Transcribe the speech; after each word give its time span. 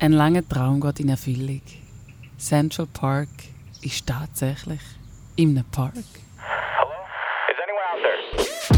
Ein 0.00 0.12
langer 0.12 0.48
Traum 0.48 0.80
geht 0.80 1.00
in 1.00 1.08
Erfüllung. 1.08 1.60
Central 2.38 2.86
Park 2.86 3.28
ist 3.82 4.06
tatsächlich 4.06 4.78
in 5.34 5.58
einem 5.58 5.64
Park. 5.72 5.92
Hello? 6.36 6.92
Is 7.48 7.56
anyone 7.60 7.82
out 7.82 7.98
there? 8.04 8.68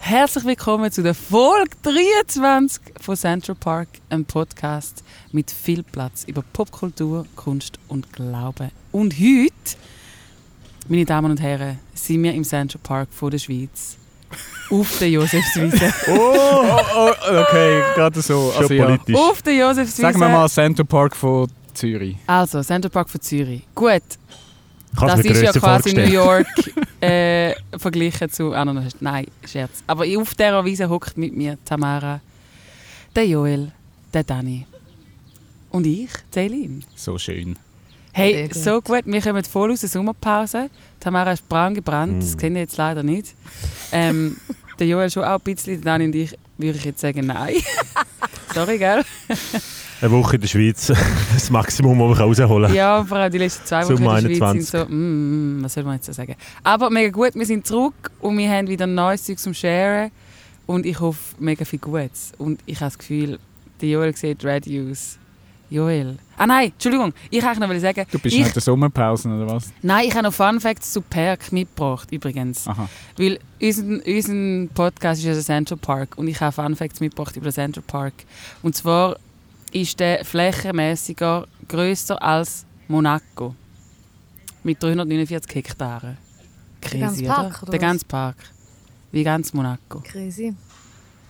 Herzlich 0.00 0.44
willkommen 0.44 0.92
zu 0.92 1.02
der 1.02 1.14
Folge 1.14 1.70
23 1.82 2.82
von 3.00 3.16
Central 3.16 3.54
Park, 3.54 3.88
einem 4.10 4.26
Podcast 4.26 5.02
mit 5.32 5.50
viel 5.50 5.82
Platz 5.82 6.24
über 6.24 6.42
Popkultur, 6.52 7.24
Kunst 7.36 7.78
und 7.88 8.12
Glauben. 8.12 8.70
Und 8.92 9.14
heute, 9.14 9.78
meine 10.88 11.04
Damen 11.04 11.30
und 11.30 11.40
Herren, 11.40 11.78
sind 11.94 12.22
wir 12.22 12.32
im 12.32 12.44
Central 12.44 12.80
Park 12.82 13.08
von 13.12 13.30
der 13.30 13.38
Schweiz 13.38 13.96
auf 14.70 14.98
der 14.98 15.10
Josefswiese. 15.10 15.92
Oh, 16.08 16.78
oh, 16.96 17.10
okay, 17.40 17.82
gerade 17.94 18.20
so. 18.20 18.50
Schon 18.52 18.62
Also, 18.62 18.74
ja. 18.74 18.84
politisch. 18.86 19.16
auf 19.16 19.42
der 19.42 19.54
Josefswiese. 19.54 20.02
Sagen 20.02 20.20
wir 20.20 20.28
mal 20.28 20.48
Center 20.48 20.84
Park 20.84 21.16
von 21.16 21.48
Zürich. 21.74 22.16
Also, 22.26 22.62
Central 22.62 22.90
Park 22.90 23.10
von 23.10 23.20
Zürich. 23.20 23.62
Gut, 23.74 24.02
Kannst 24.96 25.18
das 25.18 25.26
ist 25.26 25.42
ja 25.42 25.52
quasi 25.52 25.92
New? 25.94 26.02
York 26.02 26.46
äh, 27.00 27.54
verglichen 27.76 28.30
zu 28.30 28.52
anderen. 28.52 28.88
Nein, 29.00 29.26
Scherz. 29.46 29.82
Aber 29.86 30.04
auf 30.18 30.34
dieser 30.34 30.64
Wiese 30.64 30.88
hockt 30.88 31.16
mit 31.16 31.34
mir 31.36 31.58
Tamara, 31.64 32.20
der 33.14 33.26
Joel, 33.26 33.72
der 34.14 34.24
Dani 34.24 34.66
und 35.70 35.86
ich, 35.86 36.10
Celine. 36.32 36.80
So 36.94 37.18
schön. 37.18 37.56
Hey, 38.16 38.48
so 38.50 38.80
gut. 38.80 39.02
Wir 39.04 39.20
kommen 39.20 39.44
voll 39.44 39.70
aus 39.72 39.80
der 39.80 39.90
Sommerpause. 39.90 40.70
Tamara 41.00 41.32
ist 41.32 41.46
braun 41.50 41.74
gebrannt, 41.74 42.22
das 42.22 42.34
Mm. 42.34 42.38
kennen 42.38 42.56
ihr 42.56 42.62
jetzt 42.62 42.78
leider 42.78 43.02
nicht. 43.02 43.34
Ähm, 43.92 44.38
der 44.78 44.86
Joel 44.86 45.10
schon 45.10 45.24
auch 45.24 45.34
ein 45.34 45.40
bisschen, 45.42 45.82
Dani 45.82 46.06
und 46.06 46.14
ich 46.14 46.34
würde 46.56 46.78
ich 46.78 46.84
jetzt 46.86 47.00
sagen, 47.02 47.26
nein. 47.26 47.56
Sorry, 48.54 48.78
gell? 48.78 49.04
Eine 50.00 50.10
Woche 50.10 50.36
in 50.36 50.40
der 50.40 50.48
Schweiz, 50.48 50.86
das 51.34 51.50
Maximum, 51.50 51.98
das 51.98 52.08
man 52.08 52.26
rausholen 52.26 52.68
kann. 52.68 52.74
Ja, 52.74 53.04
vor 53.04 53.18
allem 53.18 53.30
die 53.32 53.36
letzten 53.36 53.66
zwei 53.66 53.84
Wochen 53.84 53.98
Sommer 53.98 54.18
in 54.18 54.28
der 54.28 54.34
Schweiz 54.34 54.42
21. 54.42 54.70
sind 54.70 54.80
so, 54.80 54.94
mm, 54.94 55.58
mm, 55.60 55.64
was 55.64 55.74
soll 55.74 55.84
man 55.84 55.94
jetzt 55.96 56.06
so 56.06 56.12
sagen. 56.14 56.36
Aber 56.64 56.88
mega 56.88 57.10
gut, 57.10 57.34
wir 57.34 57.44
sind 57.44 57.66
zurück 57.66 58.10
und 58.22 58.38
wir 58.38 58.50
haben 58.50 58.66
wieder 58.66 58.86
neues 58.86 59.24
Zeug 59.24 59.38
zum 59.38 59.52
Sharen 59.52 60.10
und 60.64 60.86
ich 60.86 60.98
hoffe 61.00 61.20
mega 61.38 61.66
viel 61.66 61.80
Gutes. 61.80 62.32
Und 62.38 62.60
ich 62.64 62.76
habe 62.76 62.86
das 62.86 62.96
Gefühl, 62.96 63.38
der 63.82 63.88
Joel 63.90 64.16
sieht 64.16 64.42
ready 64.42 64.90
aus. 64.90 65.18
Joel. 65.70 66.18
Ah 66.36 66.46
nein, 66.46 66.70
Entschuldigung, 66.72 67.12
ich 67.30 67.42
wollte 67.42 67.60
noch 67.60 67.80
sagen, 67.80 68.04
Du 68.10 68.18
bist 68.18 68.36
ich, 68.36 68.42
nach 68.44 68.52
der 68.52 68.62
Sommerpause 68.62 69.28
oder 69.28 69.46
was? 69.52 69.72
nein, 69.82 70.06
ich 70.06 70.12
habe 70.14 70.24
noch 70.24 70.34
Fun 70.34 70.60
Facts 70.60 70.92
zu 70.92 71.00
Perk 71.00 71.50
mitgebracht, 71.52 72.10
übrigens. 72.12 72.68
Aha. 72.68 72.88
Weil 73.16 73.38
unser, 73.60 73.82
unser 74.06 74.74
Podcast 74.74 75.20
ist 75.20 75.26
ja 75.26 75.32
der 75.32 75.42
Central 75.42 75.78
Park 75.78 76.16
und 76.18 76.28
ich 76.28 76.40
habe 76.40 76.52
Fun 76.52 76.76
Facts 76.76 77.00
mitgebracht 77.00 77.34
über 77.36 77.46
den 77.46 77.52
Central 77.52 77.84
Park. 77.86 78.14
Und 78.62 78.76
zwar 78.76 79.16
ist 79.72 79.98
der 79.98 80.24
flächenmäßiger 80.24 81.46
grösser 81.68 82.22
als 82.22 82.64
Monaco. 82.88 83.54
Mit 84.62 84.82
349 84.82 85.54
Hektaren. 85.54 86.16
Crazy, 86.80 86.98
ganze 87.00 87.24
oder? 87.24 87.34
Park, 87.34 87.62
oder 87.62 87.70
Der 87.70 87.80
ganze 87.80 88.04
Park. 88.04 88.36
Wie 89.12 89.24
ganz 89.24 89.52
Monaco. 89.52 90.00
Crazy. 90.04 90.54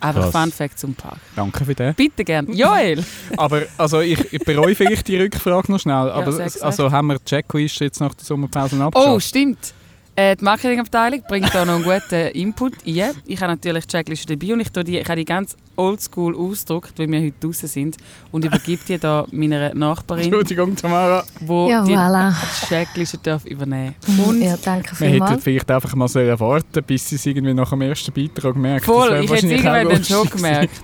Einfach. 0.00 0.30
Fun 0.30 0.52
Fact 0.52 0.78
zum 0.78 0.94
Park. 0.94 1.18
Danke 1.34 1.64
für 1.64 1.74
den. 1.74 1.94
Bitte 1.94 2.24
gern. 2.24 2.52
Joel! 2.52 3.02
Aber 3.36 3.62
also 3.78 4.00
ich, 4.00 4.32
ich 4.32 4.44
bereue 4.44 4.74
vielleicht 4.74 5.08
die 5.08 5.16
Rückfrage 5.16 5.72
noch 5.72 5.80
schnell. 5.80 5.94
Aber 5.94 6.30
sag's 6.32 6.60
also 6.60 6.90
haben 6.92 7.06
wir 7.08 7.18
die 7.18 7.24
Checkliste 7.24 7.84
jetzt 7.84 8.00
nach 8.00 8.14
der 8.14 8.24
Sommerpause 8.24 8.76
Oh, 8.78 8.82
abgeschafft? 8.82 9.26
stimmt. 9.26 9.72
Äh, 10.18 10.34
die 10.34 10.44
Marketingabteilung 10.44 11.20
bringt 11.28 11.54
da 11.54 11.66
noch 11.66 11.74
einen 11.74 11.84
guten 11.84 12.28
Input 12.32 12.72
ein. 12.86 13.10
Ich 13.26 13.38
habe 13.42 13.52
natürlich 13.52 13.84
die 13.86 13.92
Checkliste 13.96 14.34
dabei 14.34 14.54
und 14.54 14.60
ich, 14.60 14.70
die, 14.72 14.98
ich 14.98 15.04
habe 15.06 15.16
die 15.16 15.26
ganz 15.26 15.54
oldschool 15.76 16.34
ausgedruckt, 16.34 16.98
weil 16.98 17.10
wir 17.10 17.20
heute 17.20 17.34
draußen 17.38 17.68
sind 17.68 17.96
und 18.32 18.42
übergebe 18.46 18.80
die 18.88 18.98
da 18.98 19.26
meiner 19.30 19.74
Nachbarin, 19.74 20.24
Entschuldigung, 20.24 20.74
Tamara. 20.74 21.22
die 21.38 21.68
Ja, 21.68 21.84
die 21.84 21.94
voilà. 21.94 22.32
Checkliste 22.66 23.18
darf 23.18 23.44
übernehmen 23.44 23.94
Und 24.26 24.40
Ja, 24.40 24.56
danke 24.56 24.98
Wir 24.98 25.08
hätten 25.08 25.12
vielmals. 25.18 25.44
vielleicht 25.44 25.70
einfach 25.70 25.94
mal 25.94 26.08
sollen 26.08 26.40
warten, 26.40 26.82
bis 26.86 27.08
sie 27.10 27.16
es 27.16 27.26
irgendwie 27.26 27.52
nach 27.52 27.68
dem 27.68 27.82
ersten 27.82 28.10
Beitrag 28.12 28.56
merkt. 28.56 28.86
voll, 28.86 29.10
Das 29.10 29.20
ich 29.24 29.30
wäre 29.30 29.36
hätte 29.42 29.46
es 29.54 29.64
wahrscheinlich 29.64 29.64
irgendwann 29.64 29.86
auch 29.86 29.92
dann 29.92 30.04
schon 30.04 30.30
gemerkt. 30.30 30.80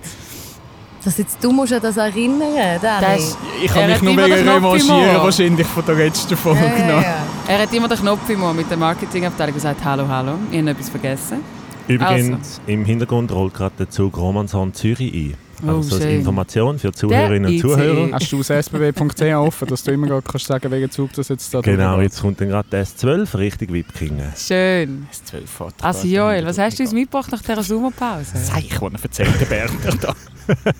Das 1.05 1.19
jetzt, 1.19 1.43
du 1.43 1.51
musst 1.53 1.73
ja 1.73 1.81
das 1.81 1.97
erinnern, 1.97 2.79
Dani. 2.81 3.06
Das 3.06 3.21
ist- 3.25 3.39
Ich 3.65 3.73
kann 3.73 3.91
mich 3.91 4.03
nur 4.03 4.17
wegen 4.17 4.49
revanchieren, 4.49 5.17
wahrscheinlich 5.23 5.67
von 5.67 5.85
der 5.87 5.95
letzten 5.97 6.37
Folge. 6.37 6.61
ja, 6.61 6.87
ja, 6.89 7.01
ja. 7.01 7.27
Er 7.49 7.59
hat 7.59 7.73
immer 7.75 7.89
den 7.89 7.99
Knopf 7.99 8.29
im 8.31 8.43
Ohr 8.43 8.55
mit 8.55 8.71
der 8.71 8.77
Marketingabteilung 8.77 9.55
gesagt, 9.55 9.85
hallo, 9.85 10.07
hallo, 10.09 10.35
ich 10.51 10.59
habe 10.59 10.71
etwas 10.71 10.89
vergessen. 10.89 11.41
Übrigens, 11.89 12.61
im 12.67 12.85
Hintergrund 12.85 13.33
rollt 13.33 13.55
gerade 13.55 13.75
der 13.79 13.91
Zug 13.91 14.17
Romanshorn 14.17 14.73
Zürich 14.73 15.13
ein. 15.13 15.35
Oh, 15.65 15.77
Also 15.77 15.97
als 15.97 16.05
schön. 16.05 16.19
Information 16.21 16.79
für 16.79 16.89
die 16.91 16.95
Zuhörerinnen 16.99 17.53
und. 17.53 17.61
Zuhörer. 17.61 18.09
Hast 18.13 18.33
du 18.33 18.39
das 18.39 18.51
sbb.ch 18.51 19.23
offen, 19.37 19.69
dass 19.69 19.83
du 19.83 19.93
immer 19.93 20.07
gerade 20.07 20.23
kannst 20.23 20.47
sagen, 20.47 20.71
welchen 20.71 20.91
Zug 20.91 21.13
das 21.13 21.29
jetzt 21.29 21.53
da 21.53 21.61
Genau, 21.61 22.01
jetzt 22.01 22.21
kommt 22.21 22.41
dann 22.41 22.49
gerade 22.49 22.69
der 22.71 22.87
S12 22.87 23.39
Richtung 23.39 23.73
Wipkingen. 23.73 24.33
Schön. 24.37 25.07
Das 25.11 25.25
12 25.25 25.51
fährt 25.51 25.75
Also 25.83 26.07
Joel, 26.09 26.47
was 26.47 26.59
hast 26.59 26.79
du 26.79 26.83
uns 26.85 26.93
mitgebracht 26.93 27.31
nach 27.31 27.43
dieser 27.43 27.63
Sommerpause? 27.63 28.37
Seich, 28.39 28.81
was 28.81 28.93
er 28.93 29.03
erzählt, 29.03 29.41
der 29.41 29.47
Berner 29.47 29.97
da. 30.01 30.15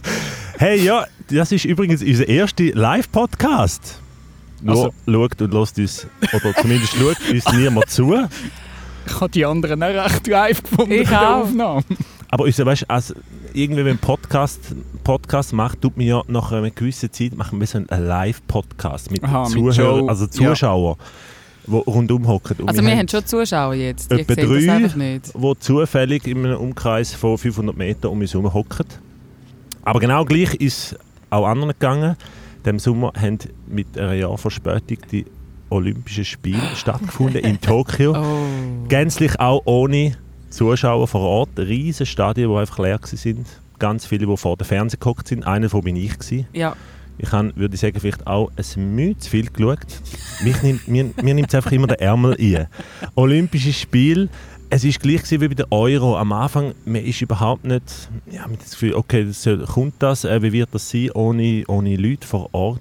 Hey, 0.59 0.83
ja, 0.85 1.07
das 1.29 1.51
ist 1.53 1.65
übrigens 1.65 2.03
unser 2.03 2.29
erster 2.29 2.65
Live-Podcast. 2.65 4.01
Nur 4.63 4.77
Also- 4.77 4.91
schaut 5.07 5.43
und 5.43 5.53
lasst 5.55 5.79
uns, 5.79 6.07
oder 6.33 6.55
zumindest 6.61 6.95
schaut 6.95 7.17
uns 7.31 7.53
niemand 7.53 7.91
zu. 7.91 8.15
Ich 9.07 9.21
habe 9.21 9.31
die 9.31 9.45
anderen 9.45 9.83
auch 9.83 9.89
recht 9.89 10.27
live 10.29 10.63
gefunden 10.63 10.93
Ich 10.93 11.05
bei 11.05 11.11
der 11.11 11.21
auch. 11.37 11.41
Aufnahme. 11.43 11.83
Aber 12.29 12.45
unser, 12.45 12.65
weißt, 12.65 12.89
als 12.89 13.15
irgendwie, 13.53 13.85
wenn 13.85 13.87
man 13.95 13.99
Podcast, 13.99 14.61
Podcast 15.05 15.53
macht, 15.53 15.83
tut 15.83 15.97
man 15.97 16.07
ja 16.07 16.23
nach 16.29 16.53
einer 16.53 16.71
gewissen 16.71 17.13
Zeit 17.13 17.37
machen 17.37 17.59
wir 17.61 17.67
so 17.67 17.79
einen 17.79 18.07
Live-Podcast 18.07 19.11
mit 19.11 19.23
Aha, 19.25 19.45
Zuhörern, 19.45 20.09
also 20.09 20.25
Ja. 20.27 20.31
Zuschauern, 20.31 20.97
die 21.67 21.73
rundum 21.73 22.27
hocken. 22.29 22.57
Also 22.67 22.83
wir 22.83 22.97
haben 22.97 23.09
schon 23.09 23.27
Zuschauer 23.27 23.75
jetzt, 23.75 24.11
die 24.11 24.21
Etwa 24.21 24.35
drei. 24.37 24.73
einfach 24.73 24.97
nicht. 24.97 25.33
die 25.35 25.53
zufällig 25.61 26.27
in 26.27 26.47
einem 26.47 26.59
Umkreis 26.59 27.13
von 27.13 27.37
500 27.37 27.77
Metern 27.77 28.13
um 28.13 28.21
uns 28.21 28.33
herum 28.33 28.55
hocken. 28.55 28.87
Aber 29.85 30.01
genau 30.01 30.25
gleich 30.25 30.55
ist 30.55 30.93
es 30.93 30.99
auch 31.29 31.47
anderen 31.47 31.73
gegangen. 31.73 32.17
Dem 32.65 32.79
Sommer 32.79 33.13
haben 33.17 33.39
mit 33.67 33.99
einer 33.99 34.15
Jahrverspätung 34.15 34.99
die 35.11 35.27
Olympischen 35.71 36.25
Spiele 36.25 36.61
stattgefunden 36.77 37.43
in 37.43 37.61
Tokio. 37.61 38.15
Oh. 38.17 38.87
Gänzlich 38.89 39.41
auch 39.41 39.63
ohne 39.65 40.13
Zuschauer 40.51 41.09
vor 41.09 41.23
Ort. 41.23 41.59
Riesen 41.59 42.07
Stadien, 42.07 42.51
die 42.51 42.57
einfach 42.57 42.79
leer 42.79 43.01
waren. 43.01 43.45
Ganz 43.79 44.07
viele, 44.07 44.27
die 44.27 44.37
vor 44.37 44.57
dem 44.57 44.67
Fernseher 44.67 45.01
gehockt 45.01 45.29
sind. 45.29 45.47
Einer 45.47 45.69
von 45.69 45.83
bin 45.83 45.97
ich. 45.97 46.19
Gewesen. 46.19 46.47
Ja, 46.53 46.77
Ich 47.19 47.33
habe, 47.33 47.53
würde 47.57 47.75
ich 47.75 47.81
sagen, 47.81 47.99
vielleicht 47.99 48.27
auch 48.27 48.51
ein 48.57 48.95
Mühe 48.95 49.17
zu 49.17 49.31
viel 49.31 49.51
geschaut. 49.51 49.79
Mich 50.45 50.63
nimmt, 50.63 50.87
mir, 50.89 51.11
mir 51.23 51.35
nimmt 51.35 51.49
es 51.49 51.55
einfach 51.55 51.73
immer 51.73 51.87
der 51.89 52.01
Ärmel 52.01 52.37
ein. 52.39 52.67
Olympische 53.15 53.73
Spiel, 53.73 54.29
es 54.75 54.85
war 54.85 54.93
gleich 54.93 55.31
wie 55.31 55.49
bei 55.49 55.55
der 55.55 55.71
Euro. 55.71 56.17
Am 56.17 56.33
Anfang, 56.33 56.73
man 56.87 57.05
ist 57.05 57.21
überhaupt 57.21 57.65
nicht, 57.65 58.09
ja, 58.31 58.47
mit 58.47 58.63
das 58.63 58.71
Gefühl, 58.71 58.95
okay, 58.95 59.27
das 59.27 59.43
soll, 59.43 59.67
kommt 59.67 59.95
das, 59.99 60.25
äh, 60.25 60.41
wie 60.43 60.53
wird 60.53 60.71
das 60.73 60.89
sein, 60.89 61.11
ohne, 61.13 61.63
ohne 61.69 61.95
Leute 61.97 62.27
vor 62.27 62.49
Ort. 62.55 62.81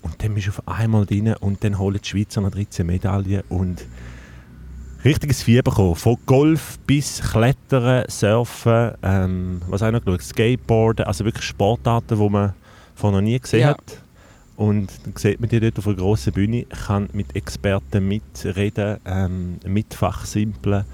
Und 0.00 0.22
dann 0.22 0.34
bist 0.34 0.46
du 0.46 0.52
auf 0.52 0.66
einmal 0.66 1.04
drin 1.04 1.34
und 1.40 1.62
dann 1.62 1.78
holen 1.78 1.98
die 2.02 2.08
Schweizer 2.08 2.40
noch 2.40 2.50
13 2.50 2.86
Medaillen 2.86 3.42
und 3.50 3.84
richtiges 5.04 5.42
Fieber 5.42 5.70
gekommen. 5.70 5.96
Von 5.96 6.16
Golf 6.24 6.78
bis 6.86 7.20
Klettern, 7.20 8.04
Surfen, 8.08 8.92
ähm, 9.02 9.60
was 9.68 9.82
auch 9.82 9.90
noch 9.90 10.02
geschaut, 10.02 10.22
Skateboarden, 10.22 11.04
also 11.04 11.26
wirklich 11.26 11.44
Sportarten, 11.44 12.18
die 12.18 12.28
man 12.30 12.54
vorher 12.94 13.20
noch 13.20 13.24
nie 13.24 13.38
gesehen 13.38 13.60
Ja. 13.60 13.68
hat. 13.68 14.02
Und 14.56 14.88
dann 15.04 15.14
sieht 15.16 15.40
man 15.40 15.50
die 15.50 15.60
dort 15.60 15.78
auf 15.78 15.86
einer 15.86 15.96
grossen 15.96 16.32
Bühne, 16.32 16.64
kann 16.86 17.10
mit 17.12 17.36
Experten 17.36 18.08
mitreden, 18.08 18.96
ähm, 19.04 19.58
mitfachsimpeln. 19.66 20.84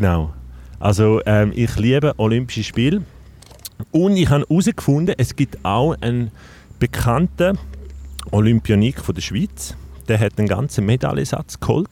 Genau. 0.00 0.32
Also 0.78 1.22
ähm, 1.24 1.52
ich 1.54 1.74
liebe 1.76 2.12
Olympische 2.18 2.62
Spiele. 2.62 3.02
Und 3.92 4.16
ich 4.18 4.28
habe 4.28 4.44
herausgefunden, 4.48 5.14
es 5.16 5.34
gibt 5.34 5.64
auch 5.64 5.94
einen 6.02 6.30
bekannten 6.78 7.58
Olympionik 8.30 9.00
von 9.00 9.14
der 9.14 9.22
Schweiz. 9.22 9.74
Der 10.06 10.20
hat 10.20 10.32
einen 10.38 10.48
ganzen 10.48 10.84
Medaillensatz 10.84 11.58
geholt. 11.58 11.88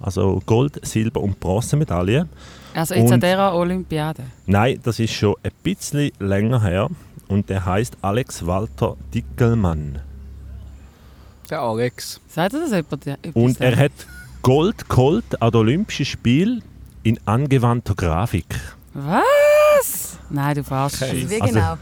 Also 0.00 0.42
Gold, 0.46 0.80
Silber 0.84 1.20
und 1.20 1.38
Bronzemedaille. 1.40 2.26
also 2.74 2.94
jetzt 2.94 3.08
an 3.08 3.14
Und- 3.14 3.22
dieser 3.22 3.54
Olympiade. 3.54 4.22
Nein, 4.46 4.80
das 4.82 4.98
ist 4.98 5.12
schon 5.12 5.34
ein 5.42 5.52
bisschen 5.62 6.10
länger 6.18 6.62
her. 6.62 6.88
Und 7.28 7.50
der 7.50 7.66
heißt 7.66 7.98
Alex 8.00 8.46
Walter 8.46 8.96
Dickelmann. 9.14 10.00
Der 11.50 11.60
Alex. 11.60 12.18
Sagt 12.28 12.54
ihr 12.54 12.60
das 12.60 12.70
jemand? 12.70 13.36
Und 13.36 13.60
er 13.60 13.76
hat 13.76 13.92
Gold 14.40 14.88
geholt 14.88 15.40
an 15.42 15.50
den 15.50 15.60
Olympischen 15.60 16.06
Spielen 16.06 16.62
in 17.02 17.18
angewandter 17.26 17.94
Grafik. 17.94 18.46
Was? 18.94 20.18
Nein, 20.30 20.54
du 20.56 20.64
verarschst 20.64 21.02
Okay. 21.02 21.26
Wie 21.28 21.40
Also- 21.40 21.54
genau? 21.54 21.78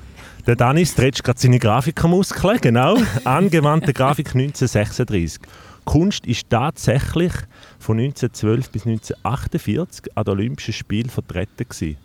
Der 0.46 0.56
Dani 0.56 0.86
stretcht 0.86 1.22
gerade 1.22 1.38
seine 1.38 1.58
Grafikermuskeln, 1.58 2.58
genau. 2.60 2.96
Angewandte 3.24 3.92
Grafik 3.92 4.28
1936. 4.28 5.40
Kunst 5.84 6.26
ist 6.26 6.48
tatsächlich 6.48 7.32
von 7.78 7.98
1912 7.98 8.70
bis 8.70 8.86
1948 8.86 10.16
an 10.16 10.24
den 10.24 10.30
Olympischen 10.32 10.72
Spielen 10.72 11.10
vertreten 11.10 11.66
gewesen. 11.68 11.96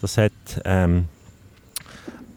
Das 0.00 0.18
hat, 0.18 0.32
ähm, 0.64 1.06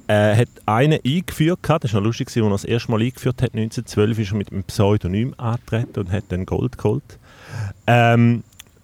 äh, 0.08 0.36
hat 0.36 0.48
einer 0.66 1.00
eingeführt, 1.06 1.62
gehabt. 1.64 1.84
das 1.84 1.94
war 1.94 2.02
noch 2.02 2.08
lustig, 2.08 2.28
als 2.28 2.36
er 2.38 2.50
das 2.50 2.64
erste 2.66 2.92
Mal 2.92 3.02
eingeführt 3.02 3.42
hat, 3.42 3.54
1912 3.54 4.20
ist 4.20 4.32
er 4.32 4.38
mit 4.38 4.52
einem 4.52 4.64
Pseudonym 4.64 5.34
angetreten 5.38 6.00
und 6.00 6.12
hat 6.12 6.24
dann 6.30 6.46
Gold 6.46 6.78
geholt. 6.78 7.04
Ähm, 7.88 8.44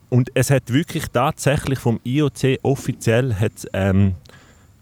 und 0.09 0.30
es 0.33 0.50
hat 0.50 0.71
wirklich 0.71 1.07
tatsächlich 1.07 1.80
vom 1.80 2.00
IOC 2.04 2.59
offiziell 2.63 3.36
hat, 3.36 3.68
ähm, 3.74 4.15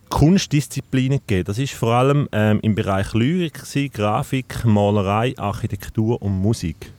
Kunstdisziplinen 0.10 1.19
gegeben. 1.19 1.45
Das 1.45 1.57
ist 1.57 1.74
vor 1.74 1.94
allem 1.94 2.30
ähm, 2.31 2.60
im 2.62 2.75
Bereich 2.75 3.13
Lyrik, 3.13 3.62
Grafik, 3.92 4.63
Malerei, 4.63 5.33
Architektur 5.38 6.22
und 6.22 6.39
Musik. 6.39 6.92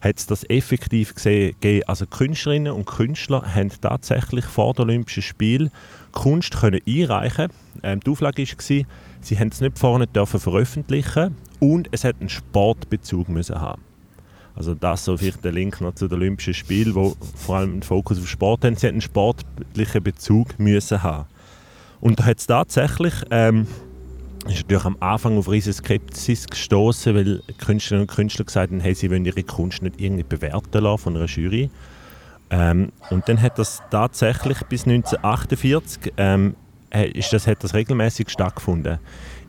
Hat 0.00 0.18
es 0.18 0.26
das 0.26 0.48
effektiv 0.48 1.14
gesehen. 1.14 1.54
Also 1.86 2.06
Künstlerinnen 2.06 2.72
und 2.72 2.86
Künstler 2.86 3.42
haben 3.54 3.70
tatsächlich 3.80 4.44
vor 4.44 4.74
den 4.74 4.82
Olympischen 4.82 5.22
Spielen 5.22 5.70
Kunst 6.12 6.56
können 6.58 6.80
einreichen. 6.86 7.48
Ähm, 7.82 8.00
die 8.00 8.10
Auflage 8.10 8.42
war, 8.42 8.86
sie 9.20 9.38
haben 9.38 9.48
es 9.48 9.60
nicht 9.60 9.78
vorne 9.78 10.06
dürfen 10.06 10.40
veröffentlichen 10.40 11.36
und 11.60 11.88
es 11.92 12.04
hat 12.04 12.16
einen 12.20 12.28
Sportbezug 12.28 13.28
müssen 13.28 13.60
haben. 13.60 13.87
Also 14.58 14.74
das 14.74 15.04
so 15.04 15.16
vielleicht 15.16 15.44
der 15.44 15.52
Link 15.52 15.80
noch 15.80 15.94
zu 15.94 16.08
den 16.08 16.18
Olympischen 16.18 16.52
Spielen, 16.52 16.96
wo 16.96 17.16
vor 17.36 17.58
allem 17.58 17.74
einen 17.74 17.82
Fokus 17.84 18.18
auf 18.18 18.26
Sport 18.26 18.64
haben. 18.64 18.74
Sie 18.74 18.88
hatten 18.88 18.96
einen 18.96 19.02
sportlichen 19.02 20.02
Bezug 20.02 20.58
müssen 20.58 21.00
haben. 21.00 21.26
Und 22.00 22.18
da 22.18 22.24
hat 22.24 22.40
es 22.40 22.48
tatsächlich, 22.48 23.14
ähm, 23.30 23.68
ist 24.48 24.56
natürlich 24.56 24.84
am 24.84 24.96
Anfang 24.98 25.38
auf 25.38 25.48
riesen 25.48 25.72
Skepsis 25.72 26.48
gestoßen, 26.48 27.14
weil 27.14 27.40
Künstlerinnen 27.58 28.08
und 28.08 28.12
Künstler 28.12 28.46
gesagt 28.46 28.72
haben, 28.72 28.80
hey, 28.80 28.94
sie 28.94 29.08
wollen 29.12 29.24
ihre 29.24 29.44
Kunst 29.44 29.80
nicht 29.80 30.00
irgendwie 30.00 30.24
bewerten 30.24 30.82
lassen 30.82 31.02
von 31.04 31.16
einer 31.16 31.26
Jury. 31.26 31.70
Ähm, 32.50 32.90
und 33.10 33.28
dann 33.28 33.40
hat 33.40 33.60
das 33.60 33.80
tatsächlich 33.92 34.58
bis 34.64 34.88
1948 34.88 36.14
ähm, 36.16 36.56
äh, 36.90 37.08
ist 37.10 37.32
das, 37.32 37.46
hat 37.46 37.62
das 37.62 37.74
regelmäßig 37.74 38.28
stattgefunden. 38.28 38.98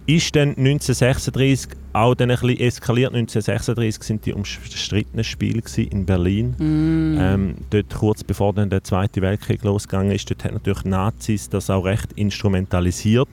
Ist 0.10 0.36
dann 0.36 0.58
1936 0.58 1.70
auch 1.94 2.16
dann 2.16 2.32
ein 2.32 2.40
bisschen 2.40 2.60
eskaliert. 2.60 3.14
1936 3.14 4.02
sind 4.02 4.26
die 4.26 4.34
umstrittenen 4.34 5.24
Spiele 5.24 5.62
in 5.76 6.08
Berlin. 6.08 6.56
Ähm, 6.60 7.56
dort 7.70 7.94
kurz 7.94 8.24
bevor 8.24 8.54
dann 8.54 8.72
der 8.72 8.84
Zweite 8.84 9.22
Weltkrieg 9.22 9.64
losgegangen 9.64 10.12
ist, 10.12 10.28
dort 10.32 10.44
haben 10.46 10.56
natürlich 10.56 10.84
Nazis 10.84 11.48
das 11.48 11.70
auch 11.70 11.86
recht 11.86 12.14
instrumentalisiert. 12.14 13.30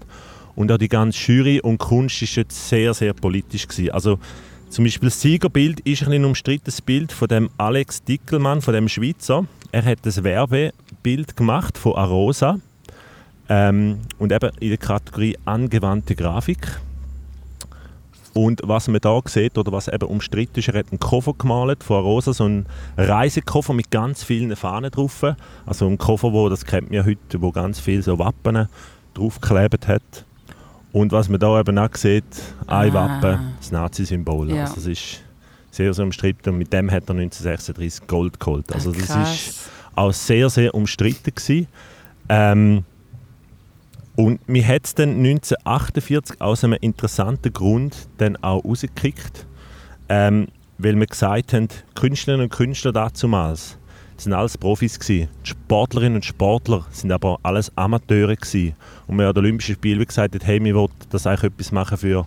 Und 0.55 0.71
auch 0.71 0.77
die 0.77 0.91
ganze 0.91 1.33
Jury 1.33 1.61
und 1.61 1.79
Kunst 1.79 2.21
ist 2.21 2.37
jetzt 2.37 2.69
sehr, 2.69 2.93
sehr 2.93 3.15
politisch 3.15 3.67
gewesen. 3.67 3.93
Also 3.93 4.19
zum 4.69 4.85
Beispiel 4.85 5.09
das 5.09 5.19
Siegerbild 5.19 5.81
ist 5.81 6.03
ein, 6.03 6.13
ein 6.13 6.27
umstrittenes 6.27 6.83
Bild 6.83 7.11
von 7.11 7.29
dem 7.29 7.49
Alex 7.57 8.05
Dickelmann, 8.05 8.61
von 8.61 8.75
dem 8.75 8.89
Schweizer. 8.91 9.47
Er 9.73 9.83
hat 9.83 10.01
das 10.03 10.23
Werbebild 10.23 11.39
gemacht 11.39 11.79
von 11.79 11.95
Arosa 11.95 12.59
ähm, 13.49 13.99
und 14.19 14.33
eben 14.33 14.51
in 14.61 14.69
der 14.71 14.79
Kategorie 14.79 15.37
angewandte 15.45 16.15
Grafik. 16.15 16.81
Und 18.35 18.61
was 18.65 18.87
man 18.89 19.01
da 19.01 19.19
sieht, 19.25 19.57
oder 19.57 19.73
was 19.73 19.89
eben 19.89 20.07
umstritten 20.07 20.59
ist, 20.59 20.69
er 20.69 20.81
hat 20.81 20.87
einen 20.91 21.01
Koffer 21.01 21.33
gemalt 21.33 21.83
von 21.83 21.97
Arosa, 21.97 22.35
so 22.35 22.45
einen 22.45 22.67
Reisekoffer 22.99 23.73
mit 23.73 23.91
ganz 23.91 24.23
vielen 24.25 24.55
Fahnen 24.57 24.91
drauf. 24.91 25.25
Also 25.65 25.87
ein 25.87 25.97
Koffer, 25.97 26.33
wo, 26.35 26.51
das 26.51 26.67
kennt 26.67 26.91
man 26.91 26.95
ja 26.99 27.05
heute, 27.07 27.41
wo 27.41 27.51
ganz 27.51 27.81
viele 27.81 28.03
so 28.03 28.19
Wappen 28.19 28.69
draufgeklebt 29.15 29.89
hat. 29.89 30.03
Und 30.93 31.13
was 31.13 31.31
man 31.31 31.41
da 31.41 31.59
eben 31.59 31.79
auch 31.79 31.95
sieht, 31.95 32.25
ein 32.67 32.91
Ah. 32.91 33.21
Wappen, 33.23 33.55
das 33.59 33.73
Nazi-Symbol. 33.73 34.51
Ja. 34.51 34.63
Also 34.65 34.75
das 34.77 34.87
ist 34.87 35.23
sehr, 35.71 35.93
sehr 35.95 36.05
umstritten 36.05 36.51
und 36.51 36.59
mit 36.59 36.73
dem 36.75 36.91
hat 36.91 37.05
er 37.09 37.15
1936 37.17 38.07
Gold 38.07 38.39
geholt. 38.39 38.71
Also 38.73 38.91
das 38.93 39.01
ist 39.03 39.09
Krass. 39.09 39.69
auch 39.95 40.13
sehr, 40.13 40.51
sehr 40.51 40.75
umstritten 40.75 41.35
gewesen. 41.35 41.69
Ähm, 42.29 42.85
und 44.17 44.49
mir 44.49 44.67
hat 44.67 44.87
es 44.87 44.95
dann 44.95 45.11
1948 45.11 46.41
aus 46.41 46.65
einem 46.65 46.79
interessanten 46.81 47.53
Grund 47.53 48.09
dann 48.17 48.37
auch 48.37 48.65
rausgekickt, 48.65 49.47
ähm, 50.09 50.49
weil 50.79 50.97
wir 50.99 51.07
gesagt 51.07 51.53
haben, 51.53 51.69
Künstlerinnen 51.95 52.45
und 52.45 52.53
Künstler 52.53 52.93
dazumals, 52.93 53.79
das 54.15 54.25
sind 54.25 54.33
alles 54.33 54.57
Profis 54.57 54.99
gewesen. 54.99 55.29
Die 55.45 55.51
Sportlerinnen 55.51 56.17
und 56.17 56.25
Sportler 56.25 56.87
sind 56.91 57.13
aber 57.13 57.39
alles 57.43 57.71
Amateure 57.77 58.35
gewesen. 58.35 58.75
Und 59.07 59.19
wir 59.19 59.37
Olympischen 59.37 59.75
Spielen 59.75 60.01
wie 60.01 60.07
gesagt 60.07 60.35
haben, 60.35 60.45
hey, 60.45 60.65
wir 60.65 60.75
wollen 60.75 60.93
das 61.11 61.27
eigentlich 61.27 61.53
etwas 61.53 61.73
machen 61.73 61.99
für 61.99 62.27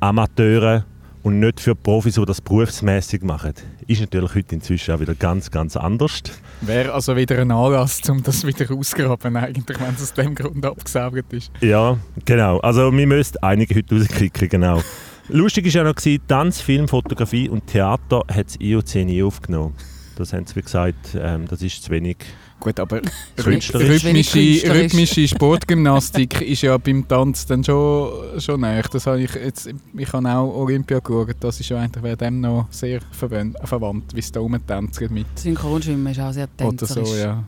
Amateure 0.00 0.84
und 1.22 1.40
nicht 1.40 1.60
für 1.60 1.74
Profis, 1.74 2.14
die 2.14 2.24
das 2.24 2.40
berufsmäßig 2.40 3.22
machen. 3.22 3.54
Ist 3.86 4.00
natürlich 4.00 4.34
heute 4.34 4.54
inzwischen 4.54 4.94
auch 4.94 5.00
wieder 5.00 5.14
ganz, 5.14 5.50
ganz 5.50 5.76
anders. 5.76 6.22
Wäre 6.60 6.92
also 6.92 7.16
wieder 7.16 7.38
ein 7.38 7.50
Anlass, 7.50 8.00
um 8.08 8.22
das 8.22 8.46
wieder 8.46 8.70
auszugraben, 8.72 9.36
eigentlich, 9.36 9.80
wenn 9.80 9.94
es 9.94 10.02
aus 10.02 10.12
dem 10.14 10.34
Grund 10.34 10.64
abgesaugt 10.64 11.32
ist. 11.32 11.50
Ja, 11.60 11.96
genau. 12.24 12.58
Also 12.60 12.92
wir 12.92 13.06
müssen 13.06 13.36
einige 13.42 13.74
heute 13.74 13.96
rauskriegen, 13.96 14.48
genau. 14.48 14.82
Lustig 15.28 15.66
war 15.66 15.72
ja 15.72 15.84
noch, 15.84 15.94
gewesen, 15.94 16.22
Tanz, 16.26 16.60
Film, 16.60 16.88
Fotografie 16.88 17.48
und 17.48 17.66
Theater 17.68 18.22
hat 18.28 18.46
das 18.46 18.56
IOC 18.60 18.96
nie 19.06 19.22
aufgenommen. 19.22 19.74
Das 20.16 20.32
haben 20.32 20.46
sie 20.46 20.56
wie 20.56 20.62
gesagt, 20.62 21.16
ähm, 21.18 21.46
das 21.48 21.62
ist 21.62 21.84
zu 21.84 21.90
wenig. 21.90 22.18
Gut, 22.62 22.78
aber 22.78 23.00
Künstlerisch. 23.36 24.04
rhythmische, 24.04 24.38
Künstlerisch. 24.38 24.82
rhythmische 24.84 25.26
Sportgymnastik 25.26 26.42
ist 26.42 26.62
ja 26.62 26.78
beim 26.78 27.08
Tanz 27.08 27.44
dann 27.44 27.64
schon, 27.64 28.38
schon 28.40 28.60
näher. 28.60 28.84
Das 28.92 29.04
habe 29.08 29.20
ich, 29.20 29.34
jetzt, 29.34 29.68
ich 29.96 30.12
habe 30.12 30.28
auch 30.28 30.54
Olympia 30.54 31.00
geschaut, 31.00 31.34
das 31.40 31.58
ist 31.58 31.70
ja 31.70 31.80
eigentlich 31.80 32.04
wäre 32.04 32.16
dem 32.16 32.40
noch 32.40 32.68
sehr 32.70 33.00
verwandt, 33.10 33.56
verwandt 33.64 34.14
wie 34.14 34.20
es 34.20 34.30
da 34.30 34.38
rumtanzt 34.38 35.00
mit. 35.10 35.26
Synchronschwimmen 35.34 36.06
ist 36.06 36.20
auch 36.20 36.32
sehr 36.32 36.46
Oder 36.60 36.68
tänzerisch. 36.68 37.08
so, 37.08 37.16
ja. 37.16 37.42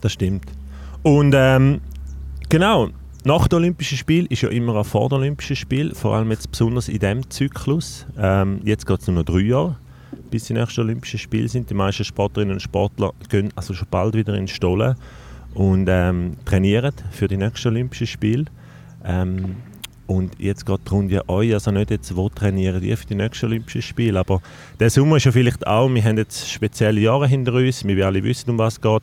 Das 0.00 0.12
stimmt. 0.12 0.44
Und 1.02 1.34
ähm, 1.36 1.80
genau, 2.48 2.90
nach 3.24 3.48
den 3.48 3.56
Olympischen 3.56 3.98
Spielen 3.98 4.26
ist 4.26 4.42
ja 4.42 4.48
immer 4.50 4.76
auch 4.76 4.86
vor 4.86 5.08
den 5.08 5.18
Olympischen 5.18 5.56
Spielen, 5.56 5.92
vor 5.92 6.14
allem 6.14 6.30
jetzt 6.30 6.52
besonders 6.52 6.88
in 6.88 7.00
diesem 7.00 7.28
Zyklus. 7.30 8.06
Ähm, 8.16 8.60
jetzt 8.64 8.86
geht 8.86 9.00
es 9.00 9.08
nur 9.08 9.16
noch 9.16 9.24
drei 9.24 9.40
Jahre, 9.40 9.76
bis 10.30 10.44
die 10.44 10.54
nächsten 10.54 10.80
Olympischen 10.82 11.18
Spiele 11.18 11.48
sind. 11.48 11.70
Die 11.70 11.74
meisten 11.74 12.04
Sportlerinnen 12.04 12.54
und 12.54 12.60
Sportler 12.60 13.12
gehen 13.28 13.52
also 13.56 13.74
schon 13.74 13.88
bald 13.90 14.14
wieder 14.14 14.34
in 14.34 14.46
die 14.46 14.52
Stollen 14.52 14.96
und 15.54 15.86
ähm, 15.88 16.36
trainieren 16.44 16.92
für 17.10 17.28
die 17.28 17.36
nächsten 17.36 17.68
Olympischen 17.68 18.06
Spiele. 18.06 18.44
Ähm, 19.04 19.56
und 20.10 20.40
jetzt 20.40 20.66
geht 20.66 20.80
die 20.86 20.90
Runde 20.90 21.28
euch, 21.28 21.54
also 21.54 21.70
nicht 21.70 21.92
jetzt, 21.92 22.16
wo 22.16 22.28
trainieren 22.28 22.80
die 22.80 22.96
für 22.96 23.06
die 23.06 23.14
nächsten 23.14 23.46
Olympischen 23.46 23.80
Spiele, 23.80 24.18
aber 24.18 24.42
der 24.80 24.90
Sommer 24.90 25.18
ist 25.18 25.24
ja 25.24 25.30
vielleicht 25.30 25.64
auch, 25.64 25.88
wir 25.88 26.02
haben 26.02 26.18
jetzt 26.18 26.50
spezielle 26.50 27.00
Jahre 27.00 27.28
hinter 27.28 27.54
uns, 27.54 27.84
wir 27.86 28.06
alle 28.06 28.24
wissen, 28.24 28.50
um 28.50 28.58
was 28.58 28.74
es 28.74 28.80
geht. 28.80 29.02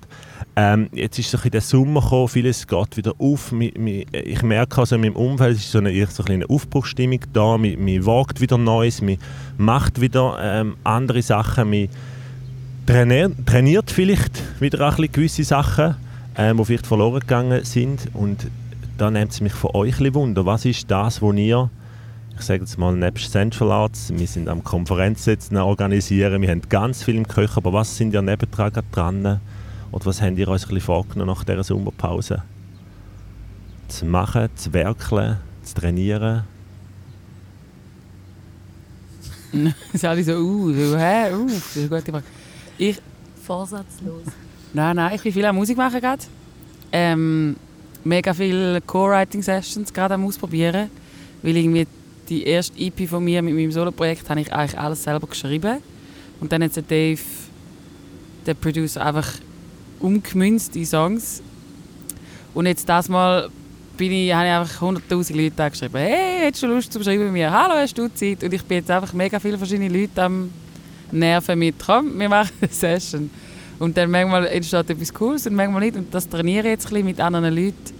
Ähm, 0.57 0.89
jetzt 0.91 1.17
ist 1.17 1.31
so 1.31 1.37
ein 1.41 1.49
der 1.49 1.61
Sommer 1.61 2.01
gekommen, 2.01 2.27
vieles 2.27 2.67
geht 2.67 2.97
wieder 2.97 3.13
auf. 3.19 3.53
Ich 3.53 4.43
merke 4.43 4.81
also 4.81 4.95
in 4.95 5.01
meinem 5.01 5.15
Umfeld 5.15 5.55
ist 5.55 5.71
so 5.71 5.77
eine, 5.77 6.07
so 6.07 6.25
eine 6.25 6.49
Aufbruchsstimmung 6.49 7.21
da. 7.31 7.57
Man, 7.57 7.85
man 7.85 8.05
wagt 8.05 8.41
wieder 8.41 8.57
Neues, 8.57 9.01
man 9.01 9.17
macht 9.57 10.01
wieder 10.01 10.37
ähm, 10.41 10.75
andere 10.83 11.21
Sachen, 11.21 11.69
man 11.69 11.87
trainiert, 12.85 13.91
vielleicht 13.91 14.43
wieder 14.59 14.85
ein 14.93 15.09
gewisse 15.09 15.45
Sachen, 15.45 15.95
ähm, 16.37 16.57
die 16.57 16.65
vielleicht 16.65 16.85
verloren 16.85 17.21
gegangen 17.21 17.63
sind. 17.63 18.09
Und 18.13 18.47
da 18.97 19.11
nimmt 19.11 19.31
es 19.31 19.41
mich 19.41 19.53
von 19.53 19.71
euch 19.75 19.95
ein 19.95 19.97
bisschen 19.97 20.15
Wunder. 20.15 20.45
Was 20.45 20.65
ist 20.65 20.89
das, 20.89 21.21
wo 21.21 21.31
ihr, 21.31 21.69
ich 22.35 22.41
sage 22.41 22.61
jetzt 22.61 22.77
mal, 22.77 22.95
nebst 22.95 23.31
Central 23.31 23.71
Arts, 23.71 24.11
wir 24.13 24.27
sind 24.27 24.49
am 24.49 24.61
noch 24.63 25.65
organisieren, 25.65 26.41
wir 26.41 26.49
haben 26.49 26.61
ganz 26.67 27.03
viel 27.03 27.15
im 27.15 27.27
Köcher, 27.27 27.57
aber 27.57 27.73
was 27.73 27.95
sind 27.95 28.13
ihr 28.13 28.21
nebendran 28.21 28.71
dran? 28.91 29.39
Oder 29.91 30.05
was 30.05 30.21
habt 30.21 30.37
ihr 30.37 30.47
euch 30.47 30.63
ein 30.63 30.67
bisschen 30.69 30.81
vorgenommen 30.81 31.31
nach 31.31 31.43
dieser 31.43 31.63
Sommerpause? 31.63 32.43
Zu 33.87 34.05
machen, 34.05 34.49
zu 34.55 34.73
werkeln, 34.73 35.37
zu 35.63 35.75
trainieren? 35.75 36.43
ist 39.93 40.05
alle 40.05 40.23
so, 40.23 40.33
uh, 40.33 40.73
so, 40.73 40.97
hä, 40.97 41.33
uh, 41.33 41.47
das 41.47 41.75
ist 41.75 41.77
eine 41.77 41.89
gute 41.89 42.11
Frage. 42.11 42.25
Ich, 42.77 43.01
Vorsatzlos. 43.43 44.23
nein, 44.73 44.95
nein, 44.95 45.15
ich 45.15 45.21
bin 45.21 45.31
viel 45.31 45.45
am 45.45 45.55
Musik 45.55 45.77
machen 45.77 46.01
gerade. 46.01 46.23
Ähm, 46.91 47.55
mega 48.07 48.33
viele 48.33 48.81
Co-Writing-Sessions 48.81 49.93
gerade 49.93 50.15
am 50.15 50.25
Ausprobieren. 50.25 50.89
Weil 51.43 51.57
irgendwie 51.57 51.87
die 52.29 52.43
erste 52.43 52.77
EP 52.79 53.07
von 53.07 53.23
mir 53.23 53.41
mit 53.41 53.53
meinem 53.53 53.71
Solo-Projekt 53.71 54.29
habe 54.29 54.41
ich 54.41 54.51
eigentlich 54.51 54.79
alles 54.79 55.03
selber 55.03 55.27
geschrieben. 55.27 55.77
Und 56.39 56.51
dann 56.51 56.63
hat 56.63 56.75
der 56.75 56.83
Dave, 56.83 57.21
der 58.45 58.53
Producer, 58.53 59.05
einfach 59.05 59.29
umgemünzt 59.99 60.75
in 60.75 60.85
Songs. 60.85 61.41
Und 62.53 62.65
jetzt 62.65 62.87
das 62.87 63.09
Mal 63.09 63.49
bin 63.97 64.11
ich, 64.11 64.33
habe 64.33 64.45
ich 64.45 64.51
einfach 64.51 64.81
100'000 64.81 65.35
Leute 65.35 65.63
angeschrieben. 65.63 65.99
Hey, 65.99 66.45
hättest 66.45 66.63
du 66.63 66.67
Lust 66.67 66.93
zu 66.93 67.03
schreiben 67.03 67.25
mit 67.25 67.33
mir? 67.33 67.51
Hallo, 67.51 67.73
hast 67.75 67.97
du 67.97 68.07
Zeit? 68.13 68.43
Und 68.43 68.53
ich 68.53 68.63
bin 68.63 68.77
jetzt 68.77 68.91
einfach 68.91 69.13
mega 69.13 69.39
viele 69.39 69.57
verschiedene 69.57 69.89
Leute 69.89 70.21
am 70.21 70.51
Nerven 71.11 71.57
mit. 71.57 71.75
Komm, 71.83 72.19
wir 72.19 72.29
machen 72.29 72.51
eine 72.61 72.71
Session. 72.71 73.29
Und 73.79 73.95
dann 73.97 74.09
manchmal 74.09 74.47
entsteht 74.47 74.89
etwas 74.89 75.13
Cooles 75.13 75.47
und 75.47 75.55
manchmal 75.55 75.81
nicht. 75.81 75.95
Und 75.95 76.13
das 76.13 76.27
trainiere 76.27 76.67
ich 76.67 76.71
jetzt 76.71 76.85
ein 76.87 76.89
bisschen 76.89 77.05
mit 77.05 77.19
anderen 77.19 77.55
Leuten. 77.55 77.96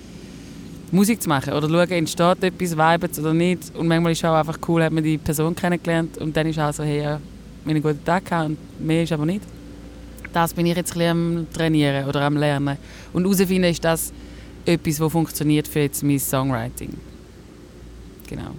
Musik 0.91 1.22
zu 1.22 1.29
machen 1.29 1.53
oder 1.53 1.67
schauen, 1.70 1.91
entsteht 1.91 2.44
etwas, 2.44 2.77
vibet 2.77 3.20
oder 3.20 3.34
nicht. 3.34 3.75
Und 3.75 3.88
manchmal 3.88 4.13
ist 4.13 4.20
es 4.20 4.25
auch 4.25 4.36
einfach 4.36 4.58
cool, 4.67 4.84
hat 4.84 4.94
man 4.94 5.03
die 5.03 5.17
Person 5.17 5.56
kennengelernt 5.56 6.17
und 6.17 6.36
dann 6.36 6.48
ist 6.48 6.60
auch 6.60 6.74
so, 6.74 6.84
hey, 6.84 7.01
ja, 7.01 7.20
einen 7.65 7.82
guten 7.82 8.03
Tag 8.03 8.25
gehabt 8.25 8.50
und 8.50 8.58
mehr 8.79 9.03
ist 9.03 9.12
aber 9.12 9.25
nicht. 9.25 9.41
Das 10.32 10.53
bin 10.53 10.65
ich 10.65 10.75
jetzt 10.75 10.96
ein 10.96 11.10
am 11.10 11.48
Trainieren 11.53 12.08
oder 12.08 12.22
am 12.22 12.38
Lernen. 12.38 12.77
Und 13.12 13.24
herausfinden 13.24 13.70
ist 13.70 13.84
das 13.84 14.13
etwas, 14.65 15.00
was 15.00 15.12
funktioniert 15.12 15.67
für 15.67 15.79
jetzt 15.79 16.03
mein 16.03 16.20
Songwriting. 16.20 16.94
Genau. 18.27 18.51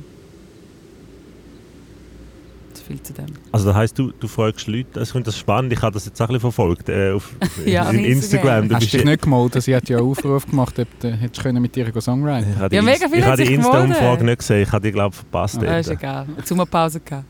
Viel 2.89 3.03
zu 3.03 3.13
dem. 3.13 3.27
Also 3.53 3.67
das 3.67 3.77
heisst, 3.77 3.99
du, 3.99 4.13
du 4.19 4.27
fragst 4.27 4.67
Leute, 4.67 5.01
ich 5.01 5.11
finde 5.11 5.27
das 5.27 5.37
spannend, 5.37 5.71
ich 5.75 5.83
habe 5.83 5.93
das 5.93 6.07
jetzt 6.07 6.19
auch 6.23 6.25
ein 6.25 6.29
bisschen 6.29 6.41
verfolgt 6.41 6.89
äh, 6.89 7.13
auf, 7.13 7.35
Ja, 7.67 7.91
in 7.91 8.01
auf 8.01 8.07
Instagram. 8.07 8.67
Du 8.67 8.75
Hast 8.75 8.81
bist 8.81 8.95
du 8.95 8.97
dich 8.97 9.07
nicht 9.07 9.23
gemeldet? 9.23 9.63
Sie 9.63 9.77
hat 9.77 9.87
ja 9.91 9.99
einen 9.99 10.09
Aufruf 10.09 10.47
gemacht, 10.47 10.79
ob 10.79 11.01
du 11.01 11.13
hättest 11.13 11.43
können 11.43 11.61
mit 11.61 11.77
ihr 11.77 11.93
Songwriting 12.01 12.53
ich 12.53 12.59
habe 12.59 12.69
die, 12.71 12.77
Ja, 12.77 12.83
mega 12.83 13.07
viele 13.07 13.19
ich 13.19 13.25
habe 13.25 13.43
haben 13.43 13.47
die 13.47 13.55
Insta-Umfrage 13.55 14.25
nicht 14.25 14.39
gesehen, 14.39 14.63
ich 14.63 14.73
habe 14.73 14.87
die 14.87 14.93
glaube 14.93 15.15
ich 15.15 15.17
verpasst. 15.17 15.63
Ah, 15.63 15.79
ist 15.79 15.91
egal. 15.91 16.27
Sommerpause 16.45 17.01
gehabt. 17.01 17.27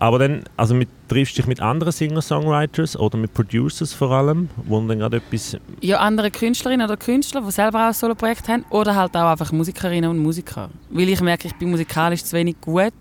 Aber 0.00 0.20
dann, 0.20 0.42
also 0.56 0.74
mit, 0.74 0.88
triffst 1.08 1.36
du 1.36 1.42
dich 1.42 1.48
mit 1.48 1.60
anderen 1.60 1.92
Singer-Songwriters 1.92 2.96
oder 2.96 3.18
mit 3.18 3.34
Producers 3.34 3.92
vor 3.92 4.12
allem, 4.12 4.48
wo 4.66 4.80
dann 4.80 4.98
gerade 4.98 5.16
etwas... 5.16 5.56
Ja, 5.80 5.98
andere 5.98 6.30
Künstlerinnen 6.30 6.86
oder 6.86 6.96
Künstler, 6.96 7.40
die 7.40 7.50
selber 7.50 7.82
auch 7.82 7.88
ein 7.88 7.92
Solo-Projekt 7.92 8.46
haben. 8.48 8.64
Oder 8.70 8.94
halt 8.94 9.16
auch 9.16 9.30
einfach 9.30 9.50
Musikerinnen 9.50 10.08
und 10.08 10.18
Musiker. 10.18 10.70
Weil 10.90 11.08
ich 11.08 11.20
merke, 11.20 11.48
ich 11.48 11.54
bin 11.56 11.70
musikalisch 11.70 12.22
zu 12.22 12.36
wenig 12.36 12.60
gut 12.60 12.92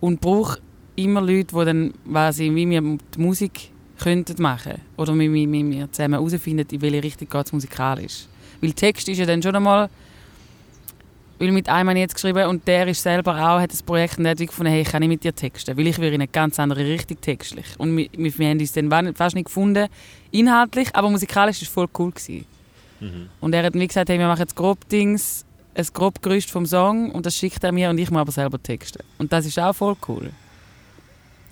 und 0.00 0.20
brauche 0.20 0.58
immer 0.96 1.20
Leute, 1.20 1.54
die 1.56 1.64
dann, 1.64 1.94
ich, 2.30 2.54
wie 2.54 2.68
wir 2.68 2.80
die 2.80 3.20
Musik 3.20 3.70
könnten 3.98 4.42
machen 4.42 4.74
Oder 4.96 5.14
mit, 5.14 5.30
mit, 5.30 5.48
mit 5.48 5.64
mir 5.64 5.90
zusammen 5.92 6.14
herausfinden, 6.14 6.66
in 6.70 6.80
welche 6.82 7.02
Richtung 7.02 7.28
geht 7.28 7.46
es 7.46 7.52
musikalisch. 7.52 8.26
Weil 8.60 8.72
Text 8.72 9.08
ist 9.08 9.18
ja 9.18 9.26
dann 9.26 9.42
schon 9.42 9.56
einmal... 9.56 9.88
Weil 11.38 11.52
mit 11.52 11.68
einem 11.68 11.90
habe 11.90 11.98
ich 11.98 12.02
jetzt 12.02 12.14
geschrieben 12.14 12.48
und 12.48 12.66
der 12.66 12.88
ist 12.88 13.02
selber 13.02 13.34
auch, 13.34 13.60
hat 13.60 13.70
das 13.70 13.82
Projekt 13.82 14.16
und 14.16 14.24
der 14.24 14.30
hat 14.30 14.38
wie 14.38 14.46
gefunden, 14.46 14.72
hey, 14.72 14.80
ich 14.80 14.88
kann 14.88 15.00
nicht 15.00 15.10
mit 15.10 15.22
dir 15.22 15.34
texten, 15.34 15.76
weil 15.76 15.86
ich 15.86 15.98
will 15.98 16.08
in 16.08 16.14
eine 16.14 16.28
ganz 16.28 16.58
andere 16.58 16.80
Richtung 16.80 17.20
textlich. 17.20 17.66
Und 17.76 17.94
wir, 17.94 18.08
wir 18.16 18.38
wir 18.38 18.48
haben 18.48 18.58
uns 18.58 18.72
dann 18.72 19.14
fast 19.14 19.34
nicht 19.34 19.44
gefunden, 19.44 19.86
inhaltlich, 20.30 20.88
aber 20.94 21.10
musikalisch 21.10 21.58
war 21.58 21.62
es 21.62 21.68
voll 21.68 21.88
cool. 21.98 22.10
Gewesen. 22.10 22.46
Und 23.42 23.54
er 23.54 23.64
hat 23.64 23.74
mir 23.74 23.86
gesagt, 23.86 24.08
hey, 24.08 24.18
wir 24.18 24.26
machen 24.26 24.40
jetzt 24.40 24.56
grob 24.56 24.88
Dings, 24.88 25.44
ein 25.74 25.86
grob 25.92 26.22
Gerüst 26.22 26.50
vom 26.50 26.64
Song 26.64 27.10
und 27.10 27.26
das 27.26 27.36
schickt 27.36 27.62
er 27.64 27.72
mir 27.72 27.90
und 27.90 27.98
ich 27.98 28.10
muss 28.10 28.20
aber 28.20 28.32
selber 28.32 28.62
texten. 28.62 29.02
Und 29.18 29.30
das 29.30 29.44
ist 29.44 29.58
auch 29.58 29.74
voll 29.74 29.96
cool. 30.08 30.30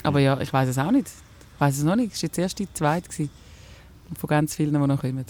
Aber 0.05 0.21
ja, 0.21 0.39
ich 0.41 0.53
weiß 0.53 0.69
es 0.69 0.79
auch 0.79 0.91
nicht. 0.91 1.09
Ich 1.55 1.61
weiß 1.61 1.79
es 1.79 1.85
noch 1.85 1.97
nicht. 1.97 2.13
Es 2.15 2.23
war 2.23 2.29
jetzt 2.29 2.39
erst 2.39 2.59
die 2.59 2.73
zweite 2.73 3.09
gewesen. 3.09 3.31
von 4.17 4.29
ganz 4.29 4.55
vielen, 4.55 4.73
die 4.73 4.79
noch 4.87 5.01
kommen. 5.01 5.25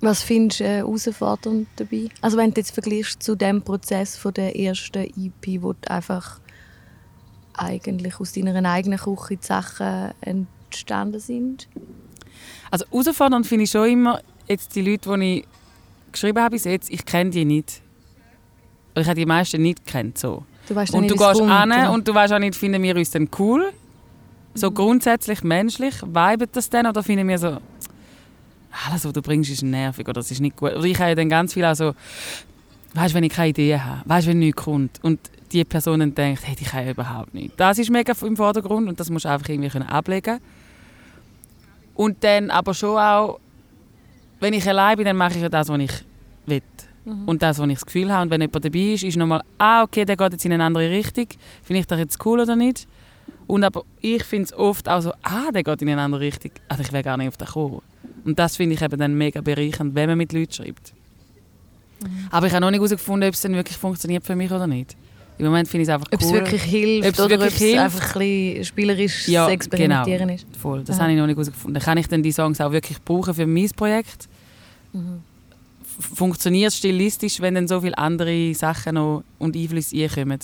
Was 0.00 0.22
findest 0.22 0.60
du 0.60 0.64
äh, 0.64 0.78
herausfordernd 0.78 1.68
dabei? 1.76 2.08
Also 2.22 2.36
wenn 2.36 2.52
du 2.52 2.60
jetzt 2.60 2.72
vergleichst 2.72 3.22
zu 3.22 3.36
dem 3.36 3.62
Prozess 3.62 4.16
von 4.16 4.34
der 4.34 4.58
ersten 4.58 5.04
EP, 5.04 5.62
wo 5.62 5.74
du 5.74 5.88
einfach 5.88 6.40
eigentlich 7.54 8.18
aus 8.18 8.32
deiner 8.32 8.68
eigenen 8.68 8.98
Küche 8.98 9.36
die 9.36 9.46
Sachen 9.46 10.12
entstanden 10.20 11.20
sind. 11.20 11.68
Also 12.70 12.84
herausfordernd 12.90 13.46
finde 13.46 13.64
ich 13.64 13.70
schon 13.70 13.88
immer, 13.88 14.20
jetzt 14.48 14.74
die 14.74 14.82
Leute, 14.82 15.16
die 15.18 15.38
ich 15.38 15.44
geschrieben 16.10 16.40
habe 16.40 16.54
bis 16.54 16.64
jetzt, 16.64 16.90
ich 16.90 17.04
kenne 17.04 17.30
die 17.30 17.44
nicht. 17.44 17.82
Ich 18.94 19.06
habe 19.06 19.18
die 19.18 19.26
meisten 19.26 19.62
nicht 19.62 19.86
gekannt. 19.86 20.18
So. 20.18 20.44
Du 20.68 20.74
weißt 20.74 20.94
Und 20.94 21.10
du 21.10 21.16
gehst 21.16 21.40
an 21.40 21.72
oder? 21.72 21.92
und 21.92 22.06
du 22.06 22.14
weißt 22.14 22.32
auch 22.32 22.38
nicht, 22.38 22.54
finden 22.54 22.82
wir 22.82 22.96
uns 22.96 23.10
dann 23.10 23.28
cool? 23.38 23.72
So 24.54 24.70
grundsätzlich 24.70 25.42
menschlich, 25.42 26.02
vibet 26.02 26.50
das 26.54 26.70
dann? 26.70 26.86
Oder 26.86 27.02
finden 27.02 27.26
wir 27.26 27.38
so, 27.38 27.58
alles, 28.86 29.04
was 29.04 29.12
du 29.12 29.22
bringst, 29.22 29.50
ist 29.50 29.62
nervig 29.62 30.08
oder 30.08 30.20
es 30.20 30.30
ist 30.30 30.40
nicht 30.40 30.56
gut? 30.56 30.74
Oder 30.74 30.84
ich 30.84 30.98
habe 30.98 31.10
ja 31.10 31.14
dann 31.14 31.28
ganz 31.28 31.54
viel 31.54 31.64
auch 31.64 31.74
so, 31.74 31.94
weißt 32.94 33.14
wenn 33.14 33.24
ich 33.24 33.32
keine 33.32 33.48
Idee 33.48 33.78
habe, 33.78 34.02
weißt 34.08 34.26
wenn 34.26 34.38
nichts 34.38 34.62
kommt 34.62 34.98
und 35.02 35.18
die 35.52 35.64
Person 35.64 36.00
dann 36.00 36.14
denkt, 36.14 36.46
hey, 36.46 36.54
die 36.54 36.64
kann 36.64 36.84
ja 36.84 36.92
überhaupt 36.92 37.34
nicht. 37.34 37.58
Das 37.58 37.78
ist 37.78 37.90
mega 37.90 38.14
im 38.22 38.36
Vordergrund 38.36 38.88
und 38.88 38.98
das 38.98 39.10
musst 39.10 39.24
du 39.24 39.28
einfach 39.28 39.48
irgendwie 39.48 39.68
können 39.68 39.88
ablegen 39.88 40.38
Und 41.94 42.24
dann 42.24 42.50
aber 42.50 42.72
schon 42.74 42.96
auch, 42.98 43.38
wenn 44.40 44.54
ich 44.54 44.66
allein 44.66 44.96
bin, 44.96 45.04
dann 45.04 45.16
mache 45.16 45.34
ich 45.34 45.42
ja 45.42 45.48
das, 45.48 45.68
was 45.68 45.78
ich 45.78 45.92
will. 46.46 46.62
Und 47.04 47.42
das, 47.42 47.58
was 47.58 47.68
ich 47.68 47.74
das 47.74 47.86
Gefühl 47.86 48.12
habe. 48.12 48.22
Und 48.22 48.30
wenn 48.30 48.40
jemand 48.40 48.64
dabei 48.64 48.78
ist, 48.78 49.02
ist 49.02 49.16
nochmal, 49.16 49.42
ah, 49.58 49.82
okay, 49.82 50.04
der 50.04 50.16
geht 50.16 50.32
jetzt 50.32 50.44
in 50.44 50.52
eine 50.52 50.62
andere 50.62 50.88
Richtung. 50.88 51.26
Finde 51.62 51.80
ich 51.80 51.86
das 51.86 51.98
jetzt 51.98 52.24
cool 52.24 52.38
oder 52.40 52.54
nicht? 52.54 52.86
Und 53.48 53.64
aber 53.64 53.82
ich 54.00 54.22
finde 54.22 54.44
es 54.44 54.52
oft 54.52 54.88
auch 54.88 55.00
so, 55.00 55.12
ah, 55.22 55.50
der 55.52 55.64
geht 55.64 55.82
in 55.82 55.88
eine 55.88 56.00
andere 56.00 56.20
Richtung. 56.20 56.52
Also 56.68 56.82
ich 56.84 56.92
wäre 56.92 57.02
gar 57.02 57.16
nicht 57.16 57.28
auf 57.28 57.36
den 57.36 57.46
gekommen. 57.46 57.82
Und 58.24 58.38
das 58.38 58.56
finde 58.56 58.76
ich 58.76 58.82
eben 58.82 58.98
dann 58.98 59.14
mega 59.14 59.40
bereichernd, 59.40 59.94
wenn 59.96 60.08
man 60.08 60.16
mit 60.18 60.32
Leuten 60.32 60.52
schreibt. 60.52 60.92
Aber 62.30 62.46
ich 62.46 62.52
habe 62.52 62.60
noch 62.62 62.70
nicht 62.70 62.78
herausgefunden, 62.78 63.28
ob 63.28 63.34
es 63.34 63.40
dann 63.40 63.54
wirklich 63.54 63.76
funktioniert 63.76 64.24
für 64.24 64.36
mich 64.36 64.50
oder 64.50 64.66
nicht. 64.66 64.96
Im 65.38 65.46
Moment 65.46 65.68
finde 65.68 65.82
ich 65.82 65.88
es 65.88 65.94
einfach 65.94 66.06
cool. 66.12 66.18
Ob 66.18 66.22
es 66.22 66.32
wirklich 66.32 66.62
hilft 66.62 67.08
Ob 67.08 67.14
es 67.14 67.20
oder 67.20 67.34
ob 67.36 67.42
es 67.46 67.78
einfach 67.78 68.16
ein 68.16 68.64
spielerisch 68.64 69.28
Ja, 69.28 69.48
experimentieren 69.48 70.28
ist. 70.28 70.46
Voll, 70.56 70.84
das 70.84 70.96
Aha. 70.96 71.04
habe 71.04 71.12
ich 71.14 71.18
noch 71.18 71.26
nicht 71.26 71.36
herausgefunden. 71.36 71.82
Kann 71.82 71.98
ich 71.98 72.06
dann 72.06 72.22
die 72.22 72.32
Songs 72.32 72.60
auch 72.60 72.70
wirklich 72.70 73.02
brauchen 73.02 73.34
für 73.34 73.46
mein 73.46 73.68
Projekt? 73.70 74.28
F- 74.94 75.00
Funktioniert 75.98 76.72
es 76.72 76.78
stilistisch, 76.78 77.40
wenn 77.40 77.54
dann 77.54 77.68
so 77.68 77.80
viele 77.80 77.98
andere 77.98 78.54
Sachen 78.54 78.94
noch 78.94 79.24
und 79.38 79.56
Einflüsse 79.56 79.96
reinkommen? 79.96 80.38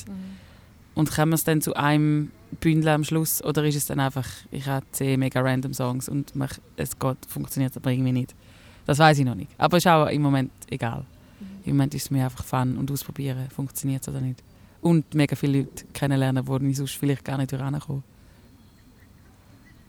Und 0.95 1.11
können 1.11 1.31
wir 1.31 1.37
es 1.37 1.45
dann 1.45 1.61
zu 1.61 1.75
einem 1.75 2.31
Bündel 2.61 2.89
am 2.89 3.05
Schluss? 3.05 3.43
Oder 3.45 3.65
ist 3.65 3.77
es 3.77 3.87
dann 3.87 4.01
einfach, 4.01 4.27
ich 4.51 4.67
habe 4.67 4.85
zehn 4.93 5.21
mega 5.21 5.41
random 5.41 5.73
Songs 5.73 6.09
und 6.09 6.35
mach, 6.35 6.59
es 6.77 6.99
geht, 6.99 7.19
funktioniert 7.29 7.77
aber 7.77 7.93
irgendwie 7.93 8.13
nicht? 8.13 8.35
Das 8.87 8.99
weiß 8.99 9.19
ich 9.19 9.25
noch 9.25 9.35
nicht. 9.35 9.51
Aber 9.59 9.77
ist 9.77 9.87
auch 9.87 10.07
im 10.07 10.23
Moment 10.23 10.51
egal. 10.71 11.05
Im 11.65 11.77
Moment 11.77 11.95
ist 11.95 12.05
es 12.05 12.11
mir 12.11 12.25
einfach 12.25 12.45
Fun 12.45 12.79
und 12.79 12.91
ausprobieren, 12.91 13.49
funktioniert 13.55 14.03
es 14.03 14.09
oder 14.09 14.21
nicht. 14.21 14.43
Und 14.81 15.13
mega 15.15 15.37
viele 15.37 15.59
Leute 15.61 15.85
kennenlernen, 15.93 16.47
wo 16.47 16.57
ich 16.57 16.77
sonst 16.77 16.97
vielleicht 16.97 17.25
gar 17.25 17.37
nicht 17.37 17.53
durchkommen. 17.53 18.03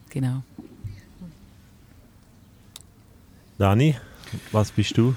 Genau. 0.10 0.44
Dani, 3.58 3.96
was 4.52 4.72
bist 4.72 4.98
du? 4.98 5.16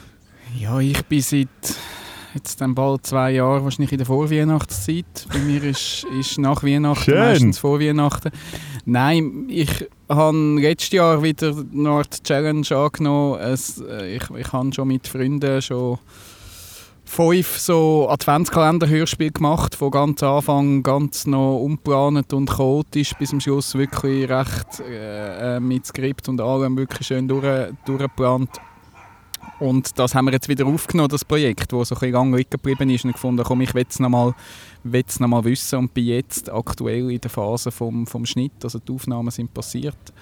Ja, 0.58 0.78
ich 0.80 1.02
bin 1.06 1.20
seit 1.20 1.48
jetzt 2.34 2.60
dann 2.60 2.74
bald 2.74 3.06
zwei 3.06 3.32
Jahren 3.32 3.64
wahrscheinlich 3.64 3.92
in 3.92 3.98
der 3.98 4.06
Vorweihnachtszeit. 4.06 5.26
Bei 5.32 5.38
mir 5.38 5.62
ist, 5.64 6.06
ist 6.18 6.38
nach 6.38 6.62
Weihnachten 6.62 7.04
Schön. 7.04 7.18
meistens 7.18 7.58
vor 7.58 7.80
Weihnachten. 7.80 8.30
Nein, 8.84 9.46
ich 9.48 9.88
habe 10.08 10.58
letztes 10.60 10.92
Jahr 10.92 11.22
wieder 11.22 11.54
eine 11.72 11.88
Art 11.90 12.24
Challenge 12.24 12.66
angenommen. 12.70 13.40
Es, 13.40 13.80
äh, 13.80 14.16
ich, 14.16 14.30
ich 14.30 14.52
habe 14.52 14.72
schon 14.72 14.88
mit 14.88 15.06
Freunden 15.06 15.60
schon 15.62 15.98
fünf 17.04 17.58
so 17.58 18.08
Adventskalender-Hörspiele 18.08 19.32
gemacht, 19.32 19.74
von 19.74 19.90
ganz 19.90 20.22
Anfang 20.22 20.82
ganz 20.82 21.26
noch 21.26 21.58
unplant 21.58 22.32
und 22.32 22.48
chaotisch 22.48 23.12
bis 23.18 23.30
zum 23.30 23.40
Schluss 23.40 23.74
wirklich 23.74 24.28
recht 24.30 24.80
äh, 24.80 25.56
äh, 25.56 25.60
mit 25.60 25.86
Skript 25.86 26.28
und 26.28 26.40
allem 26.40 26.76
wirklich 26.76 27.06
schön 27.06 27.28
durch, 27.28 27.72
durchgeplant. 27.84 28.50
Und 29.62 29.96
das 29.96 30.16
haben 30.16 30.24
wir 30.24 30.32
jetzt 30.32 30.48
wieder 30.48 30.66
aufgenommen, 30.66 31.08
das 31.08 31.24
Projekt, 31.24 31.72
das 31.72 31.88
so 31.88 31.94
ein 31.94 32.00
bisschen 32.00 32.34
liegen 32.34 32.50
geblieben 32.50 32.90
ist 32.90 33.04
und 33.04 33.12
gefunden, 33.12 33.44
komm, 33.44 33.60
ich 33.60 33.72
will 33.74 33.86
es 33.88 34.00
nochmal 34.00 34.34
noch 34.82 35.28
mal 35.28 35.44
wissen. 35.44 35.78
Und 35.78 35.94
bin 35.94 36.06
jetzt 36.06 36.50
aktuell 36.50 37.12
in 37.12 37.20
der 37.20 37.30
Phase 37.30 37.70
vom, 37.70 38.04
vom 38.08 38.26
Schnitt, 38.26 38.64
also 38.64 38.80
die 38.80 38.92
Aufnahmen 38.92 39.30
sind 39.30 39.54
passiert 39.54 40.12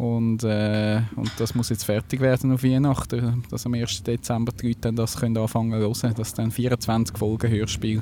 und, 0.00 0.44
äh, 0.44 1.02
und 1.14 1.30
das 1.36 1.54
muss 1.54 1.68
jetzt 1.68 1.84
fertig 1.84 2.22
werden 2.22 2.52
auf 2.52 2.64
Weihnachten, 2.64 3.44
dass 3.50 3.66
am 3.66 3.74
1. 3.74 4.02
Dezember 4.02 4.50
die 4.50 4.68
Leute 4.68 4.80
dann 4.80 4.96
das 4.96 5.14
können 5.14 5.36
anfangen 5.36 5.72
zu 5.72 6.02
hören, 6.02 6.14
das 6.16 6.32
dann 6.32 6.50
24 6.50 7.18
Folgen 7.18 7.50
Hörspiel. 7.50 8.00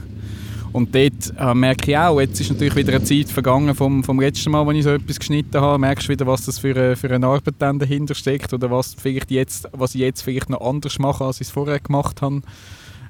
Und 0.72 0.94
dort 0.94 1.34
äh, 1.36 1.54
merke 1.54 1.90
ich 1.90 1.98
auch, 1.98 2.20
jetzt 2.20 2.40
ist 2.40 2.52
natürlich 2.52 2.76
wieder 2.76 2.94
eine 2.94 3.02
Zeit 3.02 3.28
vergangen 3.28 3.74
vom, 3.74 4.04
vom 4.04 4.20
letzten 4.20 4.52
Mal, 4.52 4.64
als 4.64 4.76
ich 4.76 4.84
so 4.84 4.90
etwas 4.90 5.18
geschnitten 5.18 5.60
habe, 5.60 5.80
merkst 5.80 6.06
du 6.06 6.12
wieder, 6.12 6.24
was 6.28 6.44
das 6.44 6.60
für 6.60 6.70
eine, 6.70 6.94
für 6.94 7.10
eine 7.10 7.26
Arbeit 7.26 7.56
dann 7.58 7.80
dahinter 7.80 8.14
steckt 8.14 8.52
oder 8.52 8.70
was, 8.70 8.94
vielleicht 8.94 9.32
jetzt, 9.32 9.68
was 9.72 9.96
ich 9.96 10.02
jetzt 10.02 10.22
vielleicht 10.22 10.50
noch 10.50 10.60
anders 10.60 11.00
mache, 11.00 11.24
als 11.24 11.40
ich 11.40 11.48
es 11.48 11.52
vorher 11.52 11.80
gemacht 11.80 12.22
habe. 12.22 12.42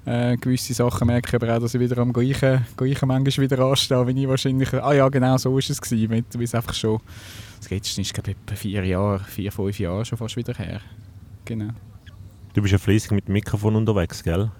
Äh, 0.06 0.38
gewisse 0.38 0.72
Sachen 0.72 1.08
merke 1.08 1.28
ich 1.28 1.34
aber 1.34 1.54
auch, 1.54 1.60
dass 1.60 1.74
ich 1.74 1.80
wieder 1.80 1.98
am 1.98 2.14
gleichen, 2.14 2.64
gleichen 2.74 3.06
manchmal 3.06 3.50
wieder 3.50 3.58
anstehe, 3.66 4.06
wie 4.06 4.22
ich 4.22 4.28
wahrscheinlich... 4.28 4.72
Ah 4.72 4.94
ja, 4.94 5.10
genau, 5.10 5.36
so 5.36 5.52
war 5.52 5.58
es 5.58 5.78
gewesen, 5.78 6.10
weil 6.10 6.42
es 6.42 6.54
einfach 6.54 6.72
schon... 6.72 7.00
Das 7.58 7.70
letzte 7.70 8.00
ist, 8.00 8.14
glaube 8.14 8.30
ich, 8.30 8.58
vier 8.58 8.84
Jahre, 8.84 9.20
vier, 9.20 9.52
fünf 9.52 9.78
Jahre 9.78 10.04
schon 10.04 10.18
fast 10.18 10.36
wieder 10.36 10.54
her. 10.54 10.80
Genau. 11.44 11.70
Du 12.54 12.62
bist 12.62 12.72
ja 12.72 12.78
fließig 12.78 13.10
mit 13.10 13.28
dem 13.28 13.32
Mikrofon 13.32 13.76
unterwegs, 13.76 14.22
gell? 14.22 14.50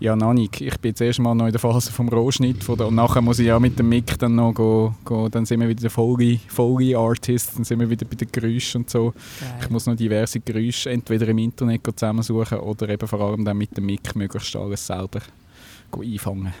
Ja, 0.00 0.16
noch 0.16 0.32
nicht. 0.32 0.60
Ich 0.60 0.80
bin 0.80 0.90
jetzt 0.90 1.00
erst 1.00 1.20
mal 1.20 1.32
noch 1.32 1.46
in 1.46 1.52
der 1.52 1.60
Phase 1.60 1.92
vom 1.92 2.08
Rohschnitt. 2.08 2.64
Von 2.64 2.76
der, 2.76 2.88
und 2.88 2.96
nachher 2.96 3.22
muss 3.22 3.38
ich 3.38 3.46
ja 3.46 3.60
mit 3.60 3.78
dem 3.78 3.88
Mic 3.88 4.18
dann 4.18 4.34
noch 4.34 4.52
go, 4.52 4.94
go, 5.04 5.28
dann 5.28 5.46
sind 5.46 5.60
wir 5.60 5.68
wieder 5.68 5.82
der 5.82 5.90
Folge, 5.90 6.40
Folge 6.48 6.98
Artist, 6.98 7.56
dann 7.56 7.62
sind 7.62 7.78
wir 7.78 7.88
wieder 7.88 8.04
bei 8.06 8.16
den 8.16 8.32
Geräuschen 8.32 8.80
und 8.80 8.90
so. 8.90 9.14
Ich 9.60 9.70
muss 9.70 9.86
noch 9.86 9.94
diverse 9.94 10.40
Geräusche 10.40 10.90
entweder 10.90 11.28
im 11.28 11.38
Internet 11.38 11.84
go 11.84 11.92
zusammensuchen 11.92 12.58
oder 12.58 12.88
eben 12.88 13.06
vor 13.06 13.20
allem 13.20 13.44
dann 13.44 13.56
mit 13.56 13.76
dem 13.76 13.86
Mic 13.86 14.16
möglichst 14.16 14.56
alles 14.56 14.84
selber 14.84 15.20
go 15.92 16.02
einfangen. 16.02 16.52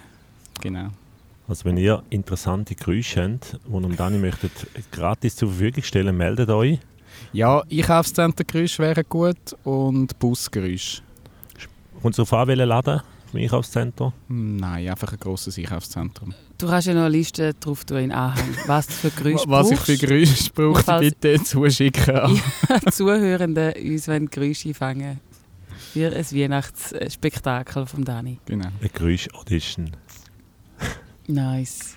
Genau. 0.60 0.90
Also 1.48 1.64
wenn 1.64 1.76
ihr 1.76 2.02
interessante 2.10 2.74
Geräusche 2.74 3.22
habt, 3.22 3.58
die 3.66 3.72
ihr 3.72 3.96
Dani 3.96 4.18
möchtet 4.18 4.52
gratis 4.90 5.36
zur 5.36 5.48
Verfügung 5.50 5.82
stellen, 5.82 6.16
meldet 6.16 6.48
euch. 6.50 6.78
Ja, 7.32 7.62
Einkaufszentergeräusche 7.70 8.82
wären 8.82 9.04
gut 9.08 9.36
und 9.64 10.18
Busgeräusche. 10.18 11.02
Kommt 12.00 12.14
es 12.14 12.20
auf 12.20 12.32
an, 12.32 12.48
welchen 12.48 12.68
Laden? 12.68 13.00
vom 13.30 13.40
Einkaufszentrum? 13.40 14.12
Nein, 14.28 14.88
einfach 14.90 15.10
ein 15.12 15.18
grosses 15.18 15.56
Einkaufszentrum. 15.56 16.34
Du 16.58 16.66
kannst 16.68 16.86
ja 16.86 16.92
noch 16.94 17.00
eine 17.02 17.08
Liste 17.10 17.54
drauf 17.54 17.82
tun 17.86 17.96
in 17.98 18.12
Anhang, 18.12 18.46
was 18.66 18.86
du 18.88 18.92
für 18.92 19.10
Geräusche 19.22 19.48
Was 19.48 19.70
ich 19.70 19.78
für 19.80 19.92
brauchst. 19.96 20.06
Geräusche 20.06 20.50
brauche, 20.54 20.82
Falls- 20.82 21.00
bitte 21.00 21.42
zuschicken. 21.42 22.14
Ja, 22.68 22.90
Zuhörende 22.92 23.74
uns 23.82 24.06
wollen 24.08 24.28
Geräusche 24.28 24.68
einfangen 24.68 25.20
für 25.94 26.14
ein 26.14 26.24
Weihnachtsspektakel 26.30 27.86
von 27.86 28.04
Dani. 28.04 28.38
Genau. 28.46 28.68
Eine 28.80 28.88
Geräusch-Audition. 28.90 29.92
Nice. 31.26 31.96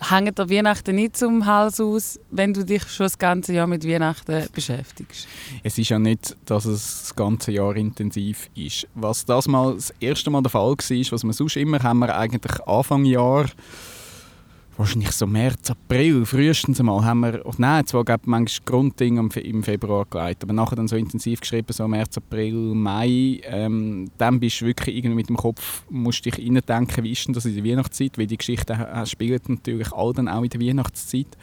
Hängt 0.00 0.38
der 0.38 0.50
Weihnachten 0.50 0.96
nicht 0.96 1.16
zum 1.16 1.46
Hals 1.46 1.80
aus, 1.80 2.20
wenn 2.30 2.52
du 2.52 2.64
dich 2.64 2.82
schon 2.88 3.04
das 3.04 3.16
ganze 3.16 3.54
Jahr 3.54 3.66
mit 3.66 3.86
Weihnachten 3.88 4.46
beschäftigst? 4.52 5.26
Es 5.62 5.78
ist 5.78 5.88
ja 5.88 5.98
nicht, 5.98 6.36
dass 6.44 6.66
es 6.66 7.02
das 7.02 7.16
ganze 7.16 7.52
Jahr 7.52 7.74
intensiv 7.74 8.50
ist. 8.54 8.86
Was 8.94 9.24
das 9.24 9.48
mal 9.48 9.74
das 9.74 9.94
erste 10.00 10.30
Mal 10.30 10.42
der 10.42 10.50
Fall 10.50 10.72
war, 10.72 11.12
was 11.12 11.24
wir 11.24 11.32
sonst 11.32 11.56
immer 11.56 11.82
haben, 11.82 12.00
wir 12.00 12.14
eigentlich 12.16 12.60
Anfang 12.66 13.04
Jahr, 13.04 13.46
wahrscheinlich 14.76 15.10
so 15.12 15.26
März, 15.26 15.70
April, 15.70 16.26
frühestens 16.26 16.80
einmal, 16.80 17.04
haben 17.04 17.20
wir, 17.20 17.42
oh 17.44 17.52
nein, 17.58 17.86
zwar 17.86 18.04
gab 18.04 18.26
manchmal 18.26 18.64
Grunddinge 18.64 19.20
im 19.20 19.30
Fe- 19.30 19.40
im 19.40 19.62
Februar 19.62 20.06
geleitet, 20.08 20.44
aber 20.44 20.52
nachher 20.52 20.76
dann 20.76 20.88
so 20.88 20.96
intensiv 20.96 21.40
geschrieben, 21.40 21.72
so 21.72 21.86
März, 21.86 22.16
April, 22.16 22.52
Mai, 22.74 23.40
ähm, 23.44 24.10
dann 24.18 24.40
bist 24.40 24.60
du 24.60 24.66
wirklich 24.66 24.96
irgendwie 24.96 25.16
mit 25.16 25.28
dem 25.28 25.36
Kopf, 25.36 25.84
musst 25.90 26.24
dich 26.24 26.38
reindenken, 26.38 27.04
wie 27.04 27.12
ist 27.12 27.26
denn 27.26 27.34
das 27.34 27.44
in 27.44 27.54
der 27.54 27.64
Weihnachtszeit, 27.64 28.18
weil 28.18 28.26
die 28.26 28.36
Geschichten 28.36 28.72
äh, 28.80 29.06
spielen 29.06 29.40
natürlich 29.48 29.92
all 29.92 30.12
dann 30.12 30.28
auch 30.28 30.42
in 30.42 30.50
der 30.50 30.60
Weihnachtszeit. 30.60 31.36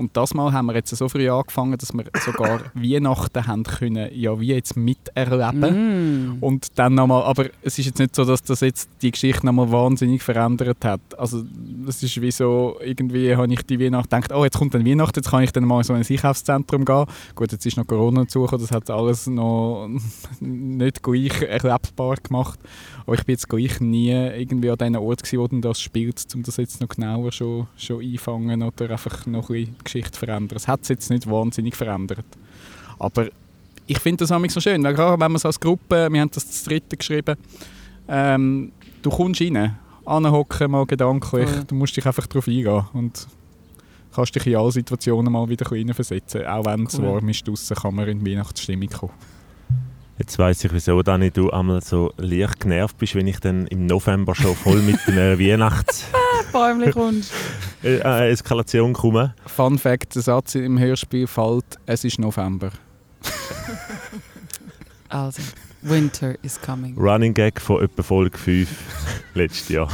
Und 0.00 0.16
das 0.16 0.32
Mal 0.32 0.50
haben 0.54 0.64
wir 0.64 0.74
jetzt 0.74 0.96
so 0.96 1.10
früh 1.10 1.28
angefangen, 1.28 1.76
dass 1.76 1.92
wir 1.92 2.04
sogar 2.24 2.60
Weihnachten 2.74 3.46
haben 3.46 3.64
können, 3.64 4.08
ja, 4.14 4.40
wie 4.40 4.54
jetzt 4.54 4.74
miterleben. 4.74 6.38
Mm. 6.38 6.42
Und 6.42 6.68
dann 6.78 6.94
nochmal, 6.94 7.24
aber 7.24 7.50
es 7.60 7.78
ist 7.78 7.84
jetzt 7.84 7.98
nicht 7.98 8.16
so, 8.16 8.24
dass 8.24 8.42
das 8.42 8.60
jetzt 8.60 8.88
die 9.02 9.10
Geschichte 9.10 9.44
nochmal 9.44 9.70
wahnsinnig 9.70 10.22
verändert 10.22 10.82
hat. 10.86 11.02
Also 11.18 11.44
das 11.84 12.02
ist 12.02 12.18
wie 12.18 12.30
so, 12.30 12.78
irgendwie 12.82 13.36
habe 13.36 13.52
ich 13.52 13.60
die 13.66 13.78
Weihnacht 13.78 14.08
gedacht, 14.08 14.32
oh 14.32 14.42
jetzt 14.42 14.56
kommt 14.56 14.72
dann 14.72 14.86
Weihnachten, 14.86 15.18
jetzt 15.18 15.30
kann 15.30 15.42
ich 15.42 15.52
dann 15.52 15.66
mal 15.66 15.84
so 15.84 15.92
in 15.92 16.00
ein 16.00 16.06
Einkaufszentrum 16.08 16.86
gehen. 16.86 17.04
Gut, 17.34 17.52
jetzt 17.52 17.66
ist 17.66 17.76
noch 17.76 17.86
Corona 17.86 18.22
dazugekommen, 18.22 18.66
das 18.66 18.74
hat 18.74 18.88
alles 18.88 19.26
noch 19.26 19.86
nicht 20.40 21.02
gleich 21.02 21.42
erlebbar 21.42 22.16
gemacht. 22.22 22.58
Aber 23.04 23.14
ich 23.14 23.24
bin 23.24 23.34
jetzt 23.34 23.50
gleich 23.50 23.80
nie 23.80 24.12
irgendwie 24.12 24.70
an 24.70 24.78
diesem 24.78 24.96
Ort 24.96 25.22
gewesen, 25.22 25.40
wo 25.40 25.60
das 25.60 25.80
spielt, 25.80 26.24
um 26.34 26.42
das 26.42 26.56
jetzt 26.56 26.80
noch 26.80 26.88
genauer 26.88 27.32
schon, 27.32 27.66
schon 27.76 28.00
einfangen 28.02 28.62
oder 28.62 28.90
einfach 28.90 29.26
noch 29.26 29.50
ein 29.50 29.66
bisschen 29.66 29.76
Geschichte 29.92 30.18
verändern. 30.18 30.56
Es 30.56 30.68
hat 30.68 30.80
es 30.82 30.88
jetzt 30.88 31.10
nicht 31.10 31.28
wahnsinnig 31.28 31.76
verändert. 31.76 32.24
Aber 32.98 33.26
ich 33.86 33.98
finde 33.98 34.18
das 34.24 34.30
manchmal 34.30 34.50
so 34.50 34.60
schön, 34.60 34.82
weil 34.84 34.94
gerade 34.94 35.20
wenn 35.20 35.32
man 35.32 35.38
so 35.38 35.48
als 35.48 35.58
Gruppe, 35.58 36.08
wir 36.10 36.20
haben 36.20 36.30
das 36.32 36.48
zu 36.62 36.68
dritten 36.68 36.96
geschrieben, 36.96 37.36
ähm, 38.08 38.72
du 39.02 39.10
kommst 39.10 39.40
rein, 39.40 39.76
anhocken 40.06 40.70
mal 40.70 40.86
gedanklich, 40.86 41.48
Voll. 41.48 41.64
du 41.66 41.74
musst 41.74 41.96
dich 41.96 42.06
einfach 42.06 42.26
darauf 42.26 42.46
eingehen 42.46 42.84
und 42.92 43.26
kannst 44.14 44.34
dich 44.34 44.46
in 44.46 44.56
alle 44.56 44.72
Situationen 44.72 45.32
mal 45.32 45.48
wieder 45.48 45.66
ein 45.66 45.70
bisschen 45.70 45.94
versetzen. 45.94 46.46
Auch 46.46 46.64
wenn 46.66 46.86
es 46.86 46.98
Cool. 46.98 47.06
warm 47.06 47.28
ist 47.28 47.46
draussen, 47.46 47.76
kann 47.76 47.94
man 47.94 48.08
in 48.08 48.24
die 48.24 48.30
Weihnachtsstimmung 48.32 48.88
kommen. 48.88 49.12
Jetzt 50.18 50.38
weiss 50.38 50.62
ich, 50.64 50.72
wieso 50.72 51.02
Dani, 51.02 51.30
du 51.30 51.50
einmal 51.50 51.80
so 51.80 52.12
leicht 52.18 52.60
genervt 52.60 52.98
bist, 52.98 53.14
wenn 53.14 53.26
ich 53.26 53.40
dann 53.40 53.66
im 53.68 53.86
November 53.86 54.34
schon 54.34 54.54
voll 54.54 54.82
mit 54.82 54.98
einer 55.06 55.38
Bäumlich 56.52 56.92
kommst. 56.92 57.32
Weihnachts-Eskalation 57.82 58.92
komme. 58.94 59.34
Fun 59.46 59.78
Fact, 59.78 60.14
der 60.14 60.22
Satz 60.22 60.54
im 60.54 60.78
Hörspiel 60.78 61.26
fällt, 61.26 61.64
es 61.86 62.04
ist 62.04 62.18
November. 62.18 62.70
Also, 65.12 65.42
Winter 65.82 66.36
is 66.42 66.60
coming. 66.60 66.96
Running 66.96 67.34
Gag 67.34 67.60
von 67.60 67.82
etwa 67.82 68.00
Folge 68.04 68.38
5 68.38 68.68
letztes 69.34 69.68
Jahr. 69.70 69.88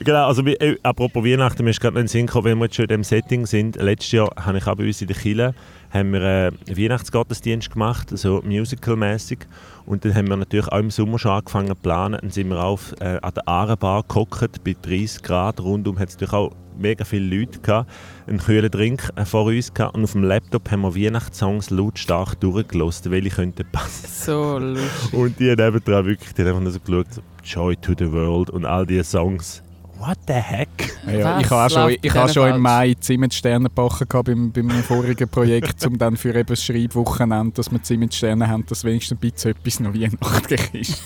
Genau, 0.00 0.26
also 0.26 0.44
wie, 0.44 0.54
äh, 0.54 0.76
apropos 0.82 1.24
Weihnachten, 1.24 1.64
mir 1.64 1.70
ist 1.70 1.80
gerade 1.80 1.94
noch 1.94 2.00
in 2.00 2.06
den 2.06 2.08
Sinn 2.08 2.26
gekommen, 2.26 2.46
wenn 2.46 2.58
wir 2.58 2.64
jetzt 2.66 2.76
schon 2.76 2.84
in 2.84 2.88
diesem 2.88 3.04
Setting 3.04 3.46
sind. 3.46 3.76
Letztes 3.76 4.12
Jahr 4.12 4.30
habe 4.36 4.58
ich 4.58 4.66
auch 4.66 4.76
bei 4.76 4.86
uns 4.86 5.00
in 5.00 5.08
der 5.08 5.16
Kille 5.16 5.54
haben 5.90 6.12
wir 6.12 6.20
äh, 6.20 6.46
einen 6.46 6.76
Weihnachtsgottesdienst 6.76 7.70
gemacht, 7.70 8.10
so 8.16 8.42
musical-mäßig. 8.44 9.40
Und 9.86 10.04
dann 10.04 10.14
haben 10.14 10.28
wir 10.28 10.36
natürlich 10.36 10.68
auch 10.68 10.78
im 10.78 10.90
Sommer 10.90 11.18
schon 11.18 11.32
angefangen 11.32 11.68
zu 11.68 11.74
planen. 11.74 12.18
Dann 12.20 12.30
sind 12.30 12.48
wir 12.48 12.62
auf, 12.62 12.94
äh, 13.00 13.18
an 13.22 13.32
der 13.34 13.48
Aarebar 13.48 14.04
gehockt, 14.06 14.62
bei 14.64 14.76
30 14.80 15.22
Grad. 15.22 15.60
Rundum 15.60 15.98
hat 15.98 16.10
es 16.10 16.14
natürlich 16.16 16.34
auch 16.34 16.52
mega 16.78 17.04
viele 17.04 17.36
Leute 17.36 17.58
gehabt. 17.60 17.90
Einen 18.26 18.38
kühlen 18.38 18.70
Drink 18.70 19.10
äh, 19.16 19.24
vor 19.24 19.46
uns 19.46 19.72
gehabt. 19.72 19.94
Und 19.94 20.04
auf 20.04 20.12
dem 20.12 20.24
Laptop 20.24 20.70
haben 20.70 20.82
wir 20.82 20.94
Weihnachtssongs 20.94 21.70
lautstark 21.70 22.38
durchgelost, 22.40 23.10
welche 23.10 23.30
könnten 23.30 23.66
passen. 23.72 24.08
So 24.08 24.58
lustig. 24.58 25.12
Und 25.14 25.40
die 25.40 25.56
nebendran 25.56 26.04
wirklich, 26.04 26.34
die 26.34 26.42
haben 26.42 26.48
einfach 26.48 26.60
nur 26.60 26.72
so 26.72 26.80
geschaut, 26.80 27.22
Joy 27.44 27.76
to 27.76 27.94
the 27.98 28.12
World 28.12 28.50
und 28.50 28.66
all 28.66 28.84
diese 28.84 29.04
Songs. 29.04 29.62
What 29.98 30.18
the 30.26 30.34
heck? 30.34 30.68
Ja, 31.06 31.36
Was 31.36 31.44
ich 31.44 31.50
habe 31.50 31.70
schon, 31.70 31.96
ich 32.00 32.14
habe 32.14 32.32
schon 32.32 32.54
im? 32.54 32.60
Mai 32.60 32.94
Zimmetsterne 33.00 33.68
gebacken 33.68 34.08
gehabt 34.08 34.26
beim, 34.26 34.52
bei 34.52 34.62
meinem 34.62 34.82
vorigen 34.82 35.28
Projekt, 35.28 35.84
um 35.86 35.98
dann 35.98 36.16
für 36.16 36.34
eben 36.34 36.46
das 36.46 36.62
Schreibwochenende, 36.62 37.52
dass 37.54 37.70
wir 37.70 37.82
Zimmetsterne 37.82 38.46
haben, 38.48 38.64
dass 38.66 38.84
wenigstens 38.84 39.18
ein 39.18 39.20
bisschen 39.20 39.50
etwas 39.50 39.80
noch 39.80 39.94
weihnachtlich 39.94 40.74
ist. 40.74 41.02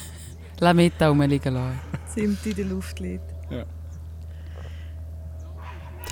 Lametta 0.61 1.09
rumliegen 1.09 1.55
lassen. 1.55 1.81
Zimt 2.12 2.44
in 2.44 2.55
der 2.55 2.64
Luft 2.66 3.00
liegt. 3.00 3.24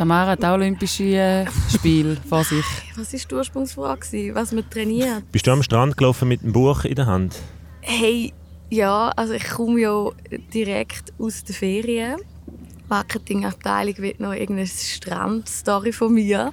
Tamara 0.00 0.30
hat 0.30 0.44
auch 0.46 0.54
Olympische 0.54 1.04
äh, 1.04 1.46
Spiele 1.68 2.16
vor 2.26 2.42
sich. 2.42 2.64
Was 2.96 3.12
war 3.12 3.20
die 3.20 3.34
Ursprungsfrage? 3.34 4.34
Was 4.34 4.52
man 4.52 4.68
trainiert? 4.70 5.30
Bist 5.30 5.46
du 5.46 5.50
am 5.50 5.62
Strand 5.62 5.98
gelaufen 5.98 6.26
mit 6.26 6.42
dem 6.42 6.52
Buch 6.52 6.84
in 6.84 6.94
der 6.94 7.04
Hand? 7.04 7.36
Hey, 7.82 8.32
ja, 8.70 9.12
also 9.14 9.34
ich 9.34 9.46
komme 9.46 9.78
ja 9.80 10.08
direkt 10.54 11.12
aus 11.18 11.44
den 11.44 11.54
Ferien. 11.54 12.16
Die 12.90 12.94
Marketingabteilung 12.94 13.98
will 13.98 14.14
noch 14.18 14.32
irgendeine 14.32 14.66
Strandstory 14.66 15.92
von 15.92 16.12
mir. 16.12 16.52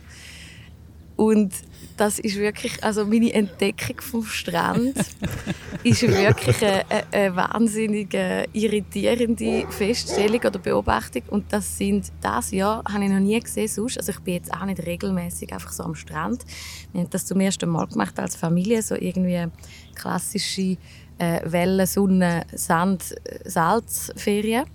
Und 1.15 1.51
das 1.97 2.19
ist 2.19 2.35
wirklich, 2.35 2.83
also 2.83 3.05
meine 3.05 3.33
Entdeckung 3.33 3.99
vom 4.01 4.23
Strand 4.23 4.95
ist 5.83 6.03
wirklich 6.03 6.63
eine, 6.63 6.85
eine, 6.89 7.03
eine 7.11 7.35
wahnsinnig 7.35 8.13
äh, 8.13 8.45
irritierende 8.53 9.65
Feststellung 9.71 10.39
oder 10.41 10.59
Beobachtung. 10.59 11.23
Und 11.29 11.51
das 11.51 11.75
sind 11.75 12.11
das 12.21 12.51
Jahr 12.51 12.83
habe 12.87 13.03
ich 13.03 13.09
noch 13.09 13.19
nie 13.19 13.39
gesehen 13.39 13.67
sonst. 13.67 13.97
Also 13.97 14.11
ich 14.11 14.19
bin 14.19 14.35
jetzt 14.35 14.53
auch 14.53 14.65
nicht 14.65 14.85
regelmäßig 14.85 15.51
einfach 15.51 15.71
so 15.71 15.83
am 15.83 15.95
Strand. 15.95 16.45
Wir 16.91 17.01
haben 17.01 17.09
das 17.09 17.25
zum 17.25 17.39
ersten 17.39 17.67
Mal 17.67 17.87
gemacht 17.87 18.19
als 18.19 18.35
Familie, 18.35 18.83
so 18.83 18.93
irgendwie 18.93 19.47
klassische 19.95 20.77
äh, 21.17 21.41
Wellen, 21.45 21.87
Sonne, 21.87 22.45
Sand, 22.53 23.15
äh, 23.25 23.49
Salzferien. 23.49 24.65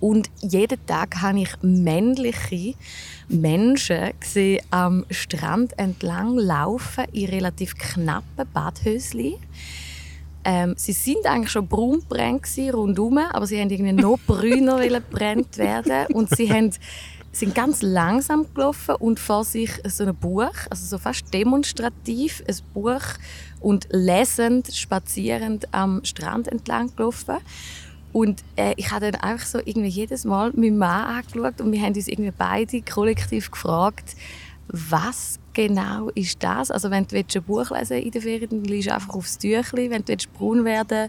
Und 0.00 0.30
jeden 0.40 0.84
Tag 0.86 1.20
habe 1.20 1.40
ich 1.40 1.50
männliche 1.62 2.74
Menschen 3.28 4.10
gesehen 4.18 4.62
am 4.70 5.04
Strand 5.10 5.78
entlang 5.78 6.38
laufen 6.38 7.04
in 7.12 7.28
relativ 7.28 7.76
knappen 7.76 8.48
Badhösli. 8.52 9.36
Ähm, 10.42 10.74
sie 10.78 10.92
sind 10.92 11.26
eigentlich 11.26 11.50
schon 11.50 11.68
braun 11.68 12.02
rundum, 12.72 13.18
aber 13.18 13.46
sie 13.46 13.60
haben 13.60 13.68
irgendwie 13.68 13.92
noch 13.92 14.18
brüner 14.26 14.78
gebrannt 14.88 15.58
werden 15.58 16.06
und 16.14 16.34
sie 16.34 16.50
haben 16.50 16.72
sind 17.32 17.54
ganz 17.54 17.82
langsam 17.82 18.46
gelaufen 18.54 18.96
und 18.96 19.20
vor 19.20 19.44
sich 19.44 19.70
so 19.84 20.04
ein 20.04 20.16
Buch, 20.16 20.54
also 20.68 20.84
so 20.84 20.98
fast 20.98 21.32
demonstrativ 21.32 22.42
ein 22.48 22.56
Buch 22.74 23.02
und 23.60 23.86
lesend, 23.90 24.74
spazierend 24.74 25.72
am 25.72 26.04
Strand 26.04 26.48
entlang 26.48 26.94
gelaufen. 26.96 27.36
Und 28.12 28.42
äh, 28.56 28.74
ich 28.76 28.90
habe 28.90 29.10
dann 29.10 29.20
einfach 29.20 29.46
so 29.46 29.58
irgendwie 29.58 29.88
jedes 29.88 30.24
Mal 30.24 30.52
meinen 30.54 30.78
Mann 30.78 31.22
angeschaut 31.22 31.60
und 31.60 31.72
wir 31.72 31.80
haben 31.80 31.94
uns 31.94 32.08
irgendwie 32.08 32.32
beide 32.36 32.82
kollektiv 32.82 33.50
gefragt, 33.50 34.16
was 34.68 35.38
genau 35.52 36.08
ist 36.10 36.42
das? 36.42 36.70
Also 36.70 36.90
wenn 36.90 37.04
du 37.04 37.12
willst, 37.12 37.36
ein 37.36 37.42
Buch 37.42 37.70
lesen 37.70 37.98
in 37.98 38.10
der 38.10 38.22
Ferien, 38.22 38.50
dann 38.50 38.64
liest 38.64 38.88
du 38.88 38.94
einfach 38.94 39.14
aufs 39.14 39.38
Tüchli. 39.38 39.90
Wenn 39.90 40.02
du 40.02 40.08
willst, 40.08 40.32
braun 40.32 40.64
werden 40.64 41.08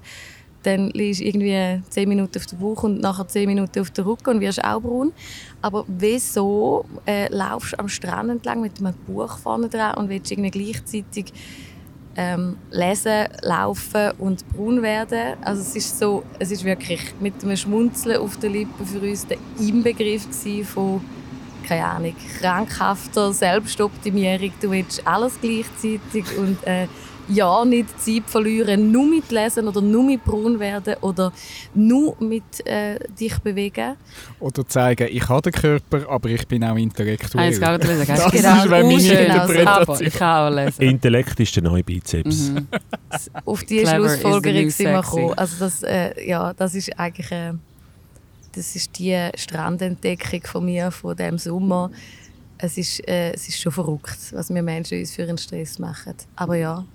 dann 0.64 0.90
liegst 0.92 1.22
du 1.22 1.26
irgendwie 1.26 1.82
10 1.90 2.10
Minuten 2.10 2.38
auf 2.38 2.46
der 2.46 2.58
Bauch 2.58 2.84
und 2.84 3.02
nachher 3.02 3.28
10 3.28 3.48
Minuten 3.48 3.80
auf 3.80 3.92
der 3.92 4.06
Rücken 4.06 4.30
und 4.30 4.42
wirst 4.42 4.64
auch 4.64 4.82
braun. 4.82 5.12
Aber 5.62 5.86
wieso 5.88 6.86
äh, 7.06 7.34
laufst 7.34 7.74
du 7.74 7.80
am 7.80 7.90
Strand 7.90 8.30
entlang 8.30 8.62
mit 8.62 8.80
einem 8.80 8.94
Buch 9.08 9.38
vorne 9.38 9.70
dran 9.70 9.96
und 9.96 10.10
willst 10.10 10.32
irgendwie 10.32 10.52
gleichzeitig 10.52 11.34
ähm, 12.16 12.58
lesen, 12.72 13.28
laufen 13.42 14.12
und 14.20 14.48
braun 14.54 14.82
werden? 14.82 15.38
Also 15.42 15.62
es 15.62 15.76
ist 15.76 16.00
so, 16.00 16.24
es 16.40 16.52
ist 16.52 16.64
wirklich 16.64 17.02
mit 17.20 17.44
einem 17.44 17.58
Schmunzeln 17.58 18.18
auf 18.18 18.38
den 18.38 18.54
Lippen 18.54 18.86
für 18.86 19.00
uns 19.00 19.26
der 19.28 19.38
Inbegriff 19.60 20.28
von 20.66 21.02
keine 21.68 21.86
Ahnung, 21.86 22.16
krankhafter 22.40 23.32
Selbstoptimierung. 23.32 24.52
Du 24.60 24.72
willst 24.72 25.06
alles 25.08 25.40
gleichzeitig 25.40 26.26
und 26.38 26.58
äh, 26.66 26.88
ja, 27.32 27.66
nicht 27.66 28.00
Zeit 28.00 28.24
verlieren, 28.28 28.92
nur 28.92 29.06
mit 29.06 29.32
lesen 29.32 29.68
oder 29.68 29.82
nur 29.82 30.04
mit 30.04 30.24
braun 30.24 30.60
werden 30.60 30.96
oder 31.02 31.32
nur 31.74 32.16
mit 32.20 32.66
äh, 32.66 33.00
dich 33.20 33.38
bewegen. 33.40 33.96
Oder 34.40 34.68
zeigen, 34.68 35.08
ich 35.12 35.28
habe 35.28 35.42
den 35.42 35.54
Körper, 35.54 36.10
aber 36.10 36.30
ich 36.30 36.48
bin 36.48 36.64
auch 36.64 36.76
intellektuell. 36.76 37.56
Wieder 37.56 37.80
sagen. 37.80 38.06
Das 38.08 38.32
Genau, 38.32 38.64
ist 38.64 38.70
meine 38.70 38.94
Interpretation. 38.94 40.08
Ich 40.08 40.14
kann 40.14 40.54
auch 40.54 40.56
lesen. 40.56 40.82
Intellekt 40.82 41.40
ist 41.40 41.56
der 41.56 41.64
neue 41.64 41.84
Bizeps. 41.84 42.50
Mhm. 42.50 42.68
Auf 43.46 43.64
diese 43.64 43.88
Schlussfolgerung 43.88 44.70
sind 44.70 44.88
wir 44.92 45.02
gekommen. 45.02 45.34
Also 45.36 45.56
das, 45.60 45.84
äh, 45.84 46.28
ja, 46.28 46.54
das 46.54 46.76
ist 46.76 46.98
eigentlich 47.00 47.32
äh, 47.32 47.54
das 48.54 48.76
ist 48.76 48.98
die 49.00 49.30
Strandentdeckung 49.36 50.42
von 50.44 50.66
mir 50.66 50.92
von 50.92 51.16
dem 51.16 51.38
Sommer. 51.38 51.90
Es 52.58 52.78
ist, 52.78 53.08
äh, 53.08 53.32
es 53.32 53.48
ist 53.48 53.60
schon 53.60 53.72
verrückt, 53.72 54.18
was 54.34 54.54
wir 54.54 54.62
Menschen 54.62 55.00
uns 55.00 55.16
für 55.16 55.24
einen 55.24 55.38
Stress 55.38 55.80
machen. 55.80 56.16
Aber 56.36 56.56
ja. 56.56 56.86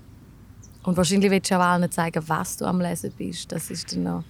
Und 0.87 0.97
wahrscheinlich 0.97 1.31
willst 1.33 1.51
du 1.51 1.57
auch 1.57 1.63
allen 1.65 1.91
zeigen, 1.91 2.23
was 2.29 2.57
du 2.57 2.65
am 2.65 2.81
Lesen 2.81 3.13
bist. 3.19 3.51
Das 3.51 3.71
ist 3.71 3.93
dann 3.93 4.05
noch 4.05 4.25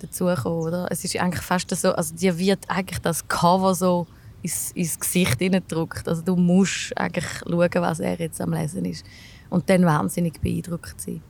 dazugekommen, 0.00 0.58
oder? 0.60 0.88
Es 0.90 1.04
ist 1.04 1.14
eigentlich 1.16 1.42
fast 1.42 1.70
so, 1.76 1.92
also 1.92 2.14
dir 2.14 2.38
wird 2.38 2.68
eigentlich 2.68 3.00
das 3.00 3.28
Cover 3.28 3.74
so 3.74 4.06
ins, 4.40 4.72
ins 4.72 4.98
Gesicht 4.98 5.38
hineingedrückt. 5.38 6.08
Also 6.08 6.22
du 6.22 6.36
musst 6.36 6.96
eigentlich 6.96 7.26
schauen, 7.46 7.70
was 7.74 8.00
er 8.00 8.18
jetzt 8.18 8.40
am 8.40 8.54
Lesen 8.54 8.86
ist. 8.86 9.04
Und 9.50 9.68
dann 9.68 9.84
wahnsinnig 9.84 10.40
beeindruckt 10.40 10.98
sein. 10.98 11.20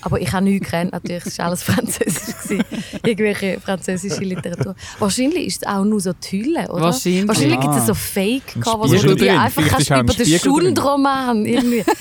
Aber 0.00 0.20
ich 0.20 0.32
habe 0.32 0.44
nichts 0.44 0.64
gekannt, 0.64 0.92
natürlich, 0.92 1.26
es 1.26 1.38
war 1.38 1.46
alles 1.46 1.62
Französisch. 1.64 2.36
gewesen. 2.42 2.64
Irgendwelche 3.04 3.60
französische 3.60 4.22
Literatur. 4.22 4.76
Wahrscheinlich 5.00 5.46
ist 5.46 5.62
es 5.62 5.68
auch 5.68 5.84
nur 5.84 6.00
so 6.00 6.12
die 6.12 6.44
Hülle, 6.44 6.68
oder? 6.68 6.82
Wahrscheinlich. 6.82 7.26
Wahrscheinlich 7.26 7.60
gibt 7.60 7.74
es 7.74 7.86
so 7.86 7.94
Fake-Cover, 7.94 8.88
wo 8.88 8.94
du 8.94 9.14
die 9.14 9.26
drin. 9.26 9.38
einfach 9.38 9.66
kannst 9.66 9.90
über 9.90 10.14
den. 10.14 10.38
Schundroman 10.38 11.44
irgendwie. 11.44 11.84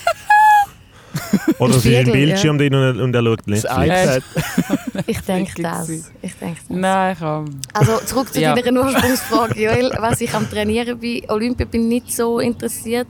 Oder 1.59 1.75
es 1.75 1.85
ist 1.85 1.95
ein 1.95 2.11
Bildschirm 2.11 2.57
drin 2.57 2.73
und, 2.73 2.99
und 3.01 3.15
er 3.15 3.23
schaut 3.23 3.39
Das 3.45 3.63
Netflix. 3.63 4.03
iPad. 4.03 4.23
Ich 5.07 5.19
denke 5.21 5.61
das. 5.61 5.89
Ich 6.21 6.33
denke 6.35 6.59
das. 6.67 6.69
Nein, 6.77 7.15
komm. 7.19 7.45
Also 7.73 7.97
zurück 8.05 8.33
zu 8.33 8.39
Ja. 8.41 8.53
deiner 8.55 8.81
Ursprungsfrage, 8.83 9.59
Joel. 9.61 9.91
Was 9.99 10.21
ich 10.21 10.33
am 10.33 10.49
Trainieren 10.49 10.99
bin, 10.99 11.23
Olympia 11.29 11.65
bin 11.65 11.83
ich 11.83 12.03
nicht 12.03 12.15
so 12.15 12.39
interessiert. 12.39 13.07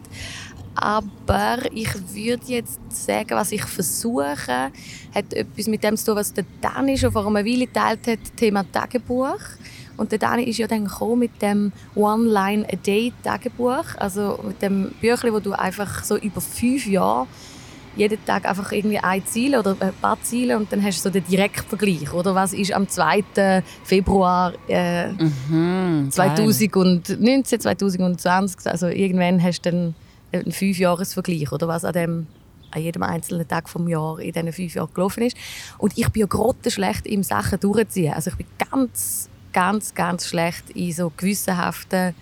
Aber 0.76 1.58
ich 1.74 1.90
würde 2.14 2.44
jetzt 2.48 2.80
sagen, 2.90 3.32
was 3.32 3.52
ich 3.52 3.64
versuche, 3.64 4.72
hat 5.14 5.34
etwas 5.34 5.68
mit 5.68 5.84
dem 5.84 5.98
zu 5.98 6.06
tun, 6.08 6.16
was 6.16 6.34
der 6.34 6.46
Dani 6.62 6.98
schon 6.98 7.12
vor 7.12 7.26
einer 7.28 7.46
Weile 7.46 7.66
geteilt 7.68 8.08
hat, 8.08 8.20
Thema 8.38 8.64
Tagebuch. 8.72 9.40
Und 9.98 10.12
der 10.12 10.20
Dani 10.20 10.44
ist 10.44 10.58
ja 10.58 10.68
dann 10.68 10.86
gekommen 10.86 11.20
mit 11.20 11.42
dem 11.42 11.72
One-Line-A-Day-Tagebuch. 11.96 13.84
Also 13.98 14.40
mit 14.48 14.62
dem 14.62 14.92
Büchlein, 15.02 15.34
wo 15.34 15.40
du 15.40 15.52
einfach 15.54 16.04
so 16.04 16.18
über 16.18 16.42
fünf 16.42 16.86
Jahre 16.88 17.28
jeden 17.96 18.24
Tag 18.26 18.46
einfach 18.48 18.72
irgendwie 18.72 19.00
ein 19.00 19.26
Ziel 19.26 19.58
oder 19.58 19.76
ein 19.80 19.94
paar 20.02 20.22
Ziele 20.22 20.58
und 20.58 20.72
dann 20.72 20.84
hast 20.84 21.00
du 21.00 21.04
so 21.04 21.10
den 21.10 21.26
Direktvergleich. 21.26 22.14
Oder 22.14 22.34
was 22.36 22.54
ist 22.54 22.74
am 22.74 22.88
2. 22.88 23.64
Februar 23.84 24.54
äh, 24.68 25.10
Mhm, 25.12 26.10
geil. 26.16 26.36
2019, 26.36 27.60
2020, 27.60 28.72
also 28.72 28.88
irgendwann 28.88 29.42
hast 29.44 29.62
du 29.66 29.72
dann 29.72 29.96
einen 30.32 30.52
Fünfjahresvergleich 30.52 31.52
oder 31.52 31.68
was 31.68 31.84
an, 31.84 31.94
dem, 31.94 32.28
an 32.72 32.82
jedem 32.82 33.04
einzelnen 33.04 33.48
Tag 33.48 33.68
vom 33.68 33.88
Jahr 33.88 34.20
in 34.20 34.32
diesen 34.32 34.54
fünf 34.54 34.76
Jahren 34.76 34.94
gelaufen 34.94 35.24
ist. 35.24 35.36
Und 35.78 35.98
ich 35.98 36.08
bin 36.10 36.22
ja 36.22 36.28
grottenschlecht 36.28 37.06
im 37.06 37.24
Sachen 37.24 37.60
durchziehen. 37.60 38.14
Also 38.14 38.32
ich 38.32 38.38
bin 38.38 38.48
ganz, 38.72 39.30
ganz, 39.52 39.94
ganz 39.94 40.28
schlecht 40.28 40.70
in 40.70 40.94
so 40.94 41.12
gewissenhaften 41.18 42.16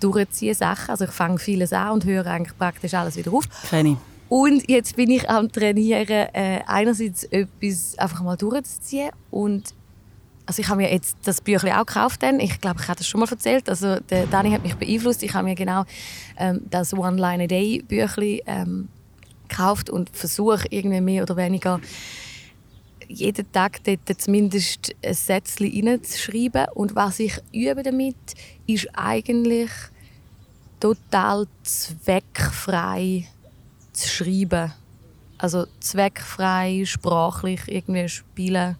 durchziehen 0.00 0.54
Sachen. 0.54 0.90
Also 0.90 1.04
ich 1.04 1.10
fange 1.10 1.38
vieles 1.38 1.72
an 1.72 1.92
und 1.92 2.04
höre 2.04 2.26
eigentlich 2.26 2.58
praktisch 2.58 2.92
alles 2.92 3.16
wieder 3.16 3.32
auf. 3.32 3.44
Kenn 3.70 3.86
ich. 3.86 3.96
Und 4.28 4.68
jetzt 4.68 4.96
bin 4.96 5.10
ich 5.10 5.28
am 5.30 5.50
Trainieren, 5.50 6.08
äh, 6.08 6.60
einerseits 6.66 7.24
etwas 7.24 7.96
einfach 7.98 8.22
mal 8.22 8.36
durchzuziehen 8.36 9.10
und 9.30 9.74
also 10.46 10.62
ich 10.62 10.68
habe 10.68 10.82
mir 10.82 10.92
jetzt 10.92 11.16
das 11.24 11.40
Büchlein 11.40 11.74
auch 11.74 11.86
gekauft. 11.86 12.22
Dann. 12.22 12.38
Ich 12.38 12.60
glaube, 12.60 12.80
ich 12.80 12.88
habe 12.88 12.98
das 12.98 13.08
schon 13.08 13.20
mal 13.20 13.28
erzählt. 13.28 13.68
Also 13.68 13.98
der 13.98 14.26
Dani 14.26 14.52
hat 14.52 14.62
mich 14.62 14.76
beeinflusst. 14.76 15.24
Ich 15.24 15.34
habe 15.34 15.48
mir 15.48 15.56
genau 15.56 15.84
ähm, 16.38 16.60
das 16.70 16.94
One 16.94 17.20
Line 17.20 17.44
a 17.44 17.46
Day 17.48 17.82
Büchlein 17.82 18.40
ähm, 18.46 18.88
gekauft 19.48 19.90
und 19.90 20.08
versuche 20.16 20.66
irgendwie 20.70 21.00
mehr 21.00 21.24
oder 21.24 21.36
weniger 21.36 21.80
jeden 23.08 23.50
Tag 23.52 23.82
dort 23.84 24.20
zumindest 24.20 24.94
ein 25.04 25.14
Sätzchen 25.14 25.88
reinzuschreiben. 25.88 26.66
Und 26.74 26.94
was 26.94 27.18
ich 27.18 27.38
übe 27.52 27.82
damit, 27.82 28.16
ist 28.66 28.88
eigentlich 28.94 29.70
total 30.80 31.46
zweckfrei 31.62 33.26
zu 33.96 34.08
schreiben. 34.08 34.72
Also 35.38 35.66
zweckfrei, 35.80 36.84
sprachlich 36.86 37.62
irgendwie 37.66 38.08
spielen 38.08 38.76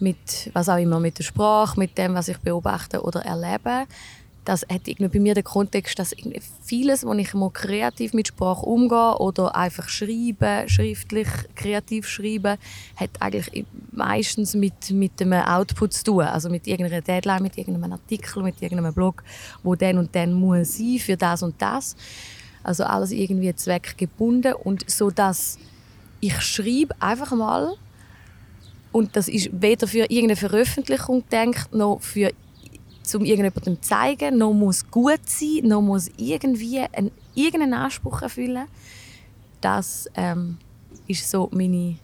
mit 0.00 0.50
was 0.52 0.68
auch 0.68 0.78
immer, 0.78 0.98
mit 1.00 1.18
der 1.18 1.24
Sprache, 1.24 1.78
mit 1.78 1.96
dem, 1.98 2.14
was 2.14 2.28
ich 2.28 2.38
beobachte 2.38 3.02
oder 3.02 3.20
erlebe. 3.24 3.86
Das 4.46 4.62
hat 4.62 4.88
irgendwie 4.88 5.18
bei 5.18 5.20
mir 5.20 5.34
den 5.34 5.44
Kontext, 5.44 5.98
dass 5.98 6.14
vieles, 6.64 7.04
wo 7.04 7.12
ich 7.12 7.34
mal 7.34 7.50
kreativ 7.50 8.14
mit 8.14 8.28
Sprache 8.28 8.64
umgehe 8.64 9.18
oder 9.18 9.54
einfach 9.54 9.88
schreibe, 9.88 10.64
schriftlich 10.66 11.28
kreativ 11.54 12.08
schreibe, 12.08 12.56
hat 12.96 13.10
eigentlich 13.20 13.66
meistens 13.92 14.54
mit, 14.54 14.90
mit 14.90 15.20
einem 15.20 15.42
Output 15.42 15.92
zu 15.92 16.04
tun. 16.04 16.22
Also 16.22 16.48
mit 16.48 16.66
irgendeiner 16.66 17.02
Deadline, 17.02 17.42
mit 17.42 17.58
irgendeinem 17.58 17.92
Artikel, 17.92 18.42
mit 18.42 18.60
irgendeinem 18.62 18.94
Blog, 18.94 19.22
wo 19.62 19.74
dann 19.74 19.98
und 19.98 20.14
dann 20.14 20.32
muss 20.32 20.78
sein 20.78 20.98
für 20.98 21.18
das 21.18 21.42
und 21.42 21.60
das. 21.60 21.94
Also 22.62 22.84
alles 22.84 23.10
irgendwie 23.10 23.54
zweckgebunden 23.54 24.54
und 24.54 24.88
so 24.90 25.10
dass 25.10 25.58
ich 26.20 26.38
schreibe 26.40 26.94
einfach 27.00 27.32
mal 27.32 27.74
und 28.92 29.16
das 29.16 29.28
ist 29.28 29.50
weder 29.52 29.86
für 29.86 30.10
irgendeine 30.10 30.36
Veröffentlichung 30.36 31.24
gedacht, 31.28 31.72
noch 31.74 32.00
für 32.02 32.32
zum 33.02 33.24
irgendjemandem 33.24 33.76
zu 33.76 33.88
zeigen, 33.88 34.38
noch 34.38 34.52
muss 34.52 34.88
gut 34.90 35.20
sein, 35.26 35.68
noch 35.68 35.82
muss 35.82 36.10
irgendwie 36.16 36.80
einen, 36.80 37.10
irgendeinen 37.34 37.74
Anspruch 37.74 38.22
erfüllen. 38.22 38.66
Das 39.60 40.08
ähm, 40.14 40.58
ist 41.06 41.28
so 41.28 41.48
meine, 41.52 41.96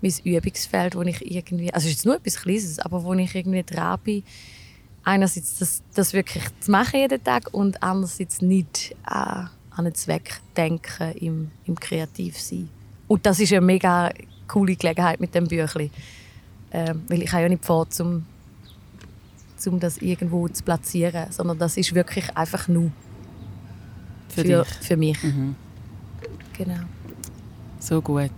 mein 0.00 0.12
Übungsfeld, 0.24 0.94
wo 0.94 1.02
ich 1.02 1.30
irgendwie, 1.30 1.72
also 1.72 1.86
es 1.86 1.92
ist 1.92 1.98
jetzt 1.98 2.06
nur 2.06 2.16
etwas 2.16 2.36
Kleines, 2.36 2.78
aber 2.78 3.02
wo 3.04 3.12
ich 3.14 3.34
irgendwie 3.34 3.62
dran 3.62 3.98
bin, 4.04 4.22
einerseits 5.02 5.58
das, 5.58 5.82
das 5.94 6.12
wirklich 6.12 6.44
zu 6.60 6.70
machen 6.70 7.00
jeden 7.00 7.22
Tag 7.22 7.52
und 7.52 7.82
andererseits 7.82 8.42
nicht 8.42 8.94
äh, 9.10 9.44
an 9.80 9.86
einen 9.86 9.94
Zweck 9.94 10.40
denken 10.56 11.12
im, 11.12 11.50
im 11.64 11.78
Kreativsein. 11.78 12.68
Und 13.08 13.26
das 13.26 13.40
ist 13.40 13.52
eine 13.52 13.62
mega 13.62 14.10
coole 14.46 14.76
Gelegenheit 14.76 15.20
mit 15.20 15.34
dem 15.34 15.48
Büchlein. 15.48 15.90
Ähm, 16.72 17.02
weil 17.08 17.22
ich 17.22 17.32
habe 17.32 17.42
ja 17.42 17.48
nicht 17.48 17.64
vor, 17.64 17.88
zum, 17.90 18.24
zum 19.56 19.80
das 19.80 19.98
irgendwo 19.98 20.46
zu 20.48 20.62
platzieren, 20.62 21.26
sondern 21.30 21.58
das 21.58 21.76
ist 21.76 21.94
wirklich 21.94 22.36
einfach 22.36 22.68
nur 22.68 22.92
Für, 24.28 24.42
für, 24.42 24.64
dich. 24.64 24.74
für 24.80 24.96
mich. 24.96 25.22
Mhm. 25.22 25.56
Genau. 26.56 26.80
So 27.80 28.00
gut. 28.00 28.30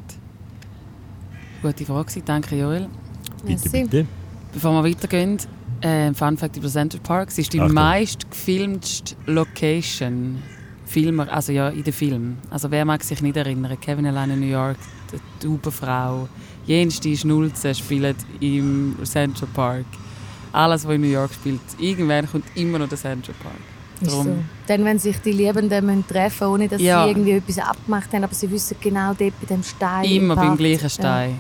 Gute 1.61 1.85
Frage, 1.85 2.22
danke 2.24 2.57
Joel. 2.57 2.88
Bitte, 3.44 3.68
Merci. 3.68 3.83
bitte. 3.85 4.07
Bevor 4.52 4.72
wir 4.72 4.88
weitergehen, 4.90 5.38
äh, 5.81 6.12
Fun 6.14 6.37
Fact 6.37 6.57
über 6.57 6.68
Central 6.68 7.02
Park. 7.02 7.28
Es 7.31 7.38
ist 7.38 7.52
die 7.52 7.61
meist 7.61 8.31
gefilmteste 8.31 9.16
Location. 9.26 10.42
Filmer, 10.92 11.33
also 11.33 11.52
ja, 11.52 11.68
in 11.70 11.83
den 11.83 11.92
Film. 11.92 12.37
Also 12.50 12.70
wer 12.70 12.85
mag 12.85 13.02
sich 13.02 13.22
nicht 13.22 13.37
erinnern? 13.37 13.78
Kevin 13.81 14.07
allein 14.07 14.31
in 14.31 14.40
New 14.40 14.46
York, 14.46 14.76
die 15.11 15.46
Taubenfrau, 15.46 16.28
jenste 16.66 17.16
Schnulzen 17.16 17.74
spielen 17.74 18.14
im 18.40 18.96
Central 19.05 19.48
Park. 19.55 19.87
Alles, 20.52 20.87
was 20.87 20.94
in 20.94 21.00
New 21.00 21.07
York 21.09 21.33
spielt, 21.33 21.61
irgendwann 21.78 22.31
kommt 22.31 22.44
immer 22.55 22.78
noch 22.78 22.88
der 22.88 22.98
Central 22.98 23.35
Park. 23.42 23.55
So. 24.02 24.26
Dann, 24.66 24.85
wenn 24.85 24.98
sich 24.98 25.16
die 25.18 25.33
Liebenden 25.33 25.87
müssen 25.87 26.07
treffen 26.07 26.48
ohne 26.48 26.68
dass 26.68 26.81
Ja. 26.83 27.05
sie 27.05 27.11
irgendwie 27.11 27.33
etwas 27.33 27.59
abgemacht 27.59 28.12
haben, 28.12 28.24
aber 28.24 28.35
sie 28.35 28.50
wissen 28.50 28.76
genau 28.81 29.14
dort 29.14 29.40
bei 29.40 29.46
dem 29.48 29.62
Stein. 29.62 30.05
Immer 30.05 30.37
beim 30.37 30.57
gleichen 30.57 30.90
Stein. 30.90 31.38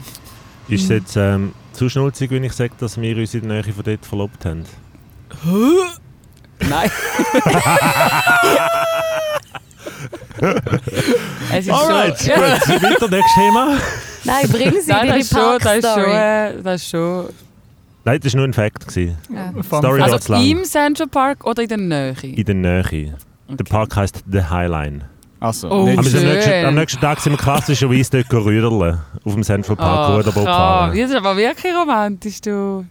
Ist 0.68 0.84
es 0.84 0.88
jetzt 0.88 1.16
ähm, 1.16 1.52
zu 1.72 1.88
schnulzig, 1.88 2.30
wenn 2.30 2.44
ich 2.44 2.52
sage, 2.52 2.72
dass 2.78 2.98
wir 3.00 3.16
uns 3.16 3.34
in 3.34 3.48
der 3.48 3.62
Nähe 3.62 3.72
von 3.72 3.84
dort 3.84 4.06
verlobt 4.06 4.44
haben? 4.46 4.64
Nein. 6.60 6.90
es 11.52 11.66
ist 11.66 11.70
Alright, 11.70 12.18
schon. 12.18 12.34
gut. 12.34 12.82
Weiter, 12.82 13.08
nächstes 13.08 13.34
Thema. 13.34 13.76
Nein, 14.24 14.48
bringen 14.50 14.80
sie 14.80 14.90
Nein, 14.90 15.08
das 15.08 15.16
ist 15.18 15.30
schon, 15.34 15.58
das 15.58 15.76
ist 15.76 15.82
schon, 15.84 16.04
Parkstory. 16.04 16.62
das 16.62 16.82
ist 16.82 16.90
schon. 16.90 17.28
Nein, 18.04 18.20
das 18.20 18.32
war 18.34 18.38
nur 18.38 18.48
ein 18.48 18.52
Fact. 18.52 18.88
gewesen. 18.88 19.16
Ja. 19.32 19.62
Story 19.62 20.02
Also 20.02 20.32
lang? 20.32 20.44
im 20.44 20.64
Central 20.64 21.06
Park 21.08 21.44
oder 21.44 21.62
in 21.62 21.68
der 21.68 21.78
Nähe? 21.78 22.14
In 22.22 22.44
der 22.44 22.54
Nähe. 22.54 23.14
Der 23.48 23.64
Park 23.64 23.94
heisst 23.96 24.24
The 24.30 24.42
Highline. 24.42 25.02
Also, 25.38 25.68
Oh, 25.70 25.86
am 25.88 25.94
nächsten, 25.96 26.64
am 26.66 26.74
nächsten 26.76 27.00
Tag 27.00 27.18
sind 27.20 27.32
wir 27.32 27.38
klassischerweise 27.38 28.22
dort 28.28 28.44
rüdeln. 28.44 28.98
Auf 29.24 29.34
dem 29.34 29.42
Central 29.42 29.76
Park 29.76 30.10
Oh, 30.10 30.16
Ruderboot 30.16 30.44
fahren. 30.44 30.96
Das 30.96 31.10
ist 31.10 31.16
aber 31.16 31.36
wirklich 31.36 31.72
romantisch, 31.74 32.40
du. 32.40 32.84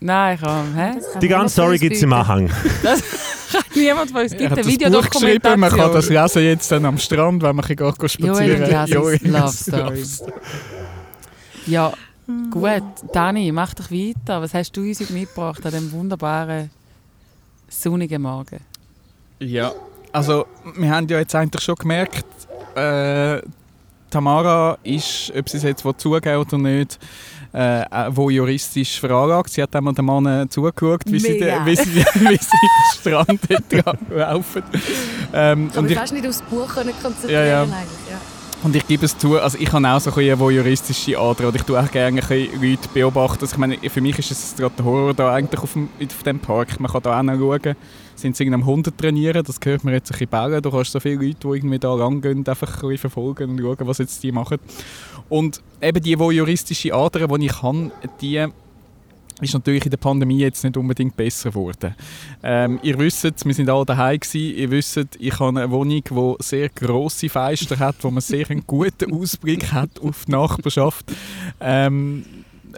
Nein, 0.00 0.38
komm, 0.40 0.74
hä? 0.74 0.92
Kann 1.12 1.20
Die 1.20 1.28
ganze 1.28 1.52
Story 1.54 1.78
gibt 1.78 1.96
es 1.96 2.02
im. 2.02 2.12
Anhang. 2.12 2.50
Niemand 3.74 4.10
von 4.10 4.22
uns 4.22 4.32
gibt 4.32 4.50
hat 4.50 4.58
eine 4.58 4.78
das 4.78 4.92
Buch 4.92 5.10
geschrieben, 5.10 5.60
man 5.60 5.70
kann 5.70 5.92
das 5.92 6.08
Videodokumentation. 6.08 6.22
lesen 6.22 6.42
jetzt 6.44 6.72
dann 6.72 6.84
am 6.84 6.98
Strand, 6.98 7.42
wenn 7.42 7.56
man 7.56 7.64
geht 7.66 7.80
Joel 7.80 7.94
spazieren 8.08 8.62
und 8.62 8.70
Jasins 8.70 9.22
Love 9.22 9.52
Story. 9.52 10.04
Ja, 11.66 11.92
gut. 12.50 12.82
Dani, 13.12 13.50
mach 13.52 13.74
doch 13.74 13.90
weiter. 13.90 14.40
Was 14.40 14.54
hast 14.54 14.72
du 14.76 14.82
uns 14.82 15.00
heute 15.00 15.12
mitgebracht 15.12 15.64
an 15.64 15.72
diesem 15.72 15.92
wunderbaren, 15.92 16.70
sonnigen 17.68 18.22
Morgen? 18.22 18.60
Ja, 19.40 19.72
also 20.12 20.46
wir 20.76 20.90
haben 20.90 21.08
ja 21.08 21.18
jetzt 21.18 21.34
eigentlich 21.34 21.62
schon 21.62 21.76
gemerkt, 21.76 22.24
äh, 22.74 23.40
Tamara 24.10 24.78
ist, 24.82 25.32
ob 25.36 25.48
sie 25.48 25.58
es 25.58 25.62
jetzt 25.62 25.84
zugeben 25.98 26.36
oder 26.36 26.58
nicht, 26.58 26.98
äh, 27.54 27.80
äh, 27.80 27.86
wo 28.10 28.30
juristisch 28.30 29.00
veranlagt. 29.00 29.50
Sie 29.50 29.62
hat 29.62 29.74
einmal 29.74 29.94
den 29.94 30.04
Mann 30.04 30.50
zugeschaut, 30.50 31.02
wie 31.06 31.18
sie, 31.18 31.40
wie, 31.40 31.76
sie, 31.76 32.04
wie 32.14 32.36
sie 32.36 33.04
den 33.04 33.24
Strand 33.24 33.40
laufen. 34.10 34.62
Ähm, 35.32 35.70
habe 35.70 35.78
und, 35.78 35.90
ich, 35.90 35.98
fast 35.98 36.12
nicht 36.12 36.26
aufs 36.26 36.42
Buch 36.42 36.68
können 36.68 36.92
konzentrieren 37.02 37.32
Ja, 37.32 37.44
ja. 37.44 37.62
eigentlich. 37.62 37.78
Ja. 38.10 38.18
und 38.62 38.76
ich 38.76 38.86
gebe 38.86 39.06
es 39.06 39.16
zu, 39.16 39.38
also 39.38 39.56
ich 39.58 39.72
habe 39.72 39.88
auch 39.88 40.00
so 40.00 40.10
ein 40.14 40.26
juristische 40.26 41.18
Ader. 41.18 41.48
Oder 41.48 41.56
ich 41.56 41.62
tue 41.62 41.80
auch 41.80 41.90
gerne 41.90 42.20
ein 42.22 42.48
Leute 42.60 42.88
beobachten. 42.92 43.40
Also 43.42 43.54
ich 43.54 43.58
meine, 43.58 43.76
für 43.78 44.00
mich 44.00 44.18
ist 44.18 44.30
es 44.30 44.54
gerade 44.56 44.74
der 44.76 44.84
Horror 44.84 45.14
da 45.14 45.32
eigentlich 45.32 45.62
auf 45.62 45.72
dem, 45.72 45.88
auf 46.02 46.22
dem 46.22 46.40
Park. 46.40 46.78
Man 46.80 46.90
kann 46.90 47.02
da 47.02 47.18
auch 47.18 47.22
noch 47.22 47.38
schauen, 47.38 47.76
sind 48.18 48.36
sie 48.36 48.44
irgendwie 48.44 48.62
am 48.62 48.66
Hunde 48.66 48.94
trainieren, 48.94 49.44
das 49.44 49.56
hört 49.64 49.84
man 49.84 49.94
jetzt 49.94 50.10
ein 50.10 50.18
bisschen 50.18 50.28
bellen. 50.28 50.60
Du 50.60 50.70
kannst 50.70 50.92
so 50.92 51.00
viele 51.00 51.24
Leute, 51.24 51.38
die 51.42 51.48
irgendwie 51.48 51.78
da 51.78 51.94
langgehen, 51.94 52.46
einfach 52.46 52.82
ein 52.82 52.98
verfolgen 52.98 53.50
und 53.50 53.60
schauen, 53.60 53.86
was 53.86 53.98
jetzt 53.98 54.22
die 54.22 54.32
machen. 54.32 54.58
Und 55.28 55.60
eben 55.80 56.02
die, 56.02 56.12
juristische 56.12 56.94
Ader, 56.94 57.28
die 57.28 57.46
ich 57.46 57.62
habe, 57.62 57.90
die 58.20 58.46
ist 59.40 59.54
natürlich 59.54 59.84
in 59.84 59.90
der 59.90 59.98
Pandemie 59.98 60.38
jetzt 60.38 60.64
nicht 60.64 60.76
unbedingt 60.76 61.16
besser 61.16 61.50
geworden. 61.50 61.94
Ähm, 62.42 62.80
ihr 62.82 62.98
wisst, 62.98 63.24
wir 63.44 63.54
sind 63.54 63.70
alle 63.70 63.84
daheim 63.84 64.18
gewesen. 64.18 64.56
Ihr 64.56 64.70
wisst, 64.70 64.98
ich 65.18 65.38
habe 65.38 65.60
eine 65.60 65.70
Wohnung, 65.70 66.02
die 66.02 66.34
sehr 66.44 66.68
grosse 66.70 67.28
Fenster 67.28 67.78
hat, 67.78 67.96
wo 68.00 68.10
man 68.10 68.20
sehr 68.20 68.50
einen 68.50 68.64
guten 68.66 69.12
Ausblick 69.12 69.72
hat 69.72 69.90
auf 70.02 70.24
die 70.24 70.32
Nachbarschaft. 70.32 71.06
Ähm, 71.60 72.24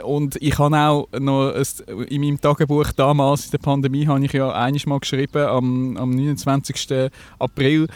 und 0.04 0.36
ich 0.40 0.58
habe 0.58 0.76
auch 0.76 1.08
noch 1.18 1.52
ein, 1.52 2.06
in 2.08 2.20
meinem 2.20 2.40
Tagebuch 2.40 2.92
damals 2.92 3.46
in 3.46 3.50
der 3.52 3.58
Pandemie 3.58 4.06
habe 4.06 4.24
ich 4.24 4.32
ja 4.32 4.52
einiges 4.52 4.86
mal 4.86 5.00
geschrieben 5.00 5.46
am, 5.46 5.96
am 5.96 6.10
29. 6.10 7.10
April 7.38 7.88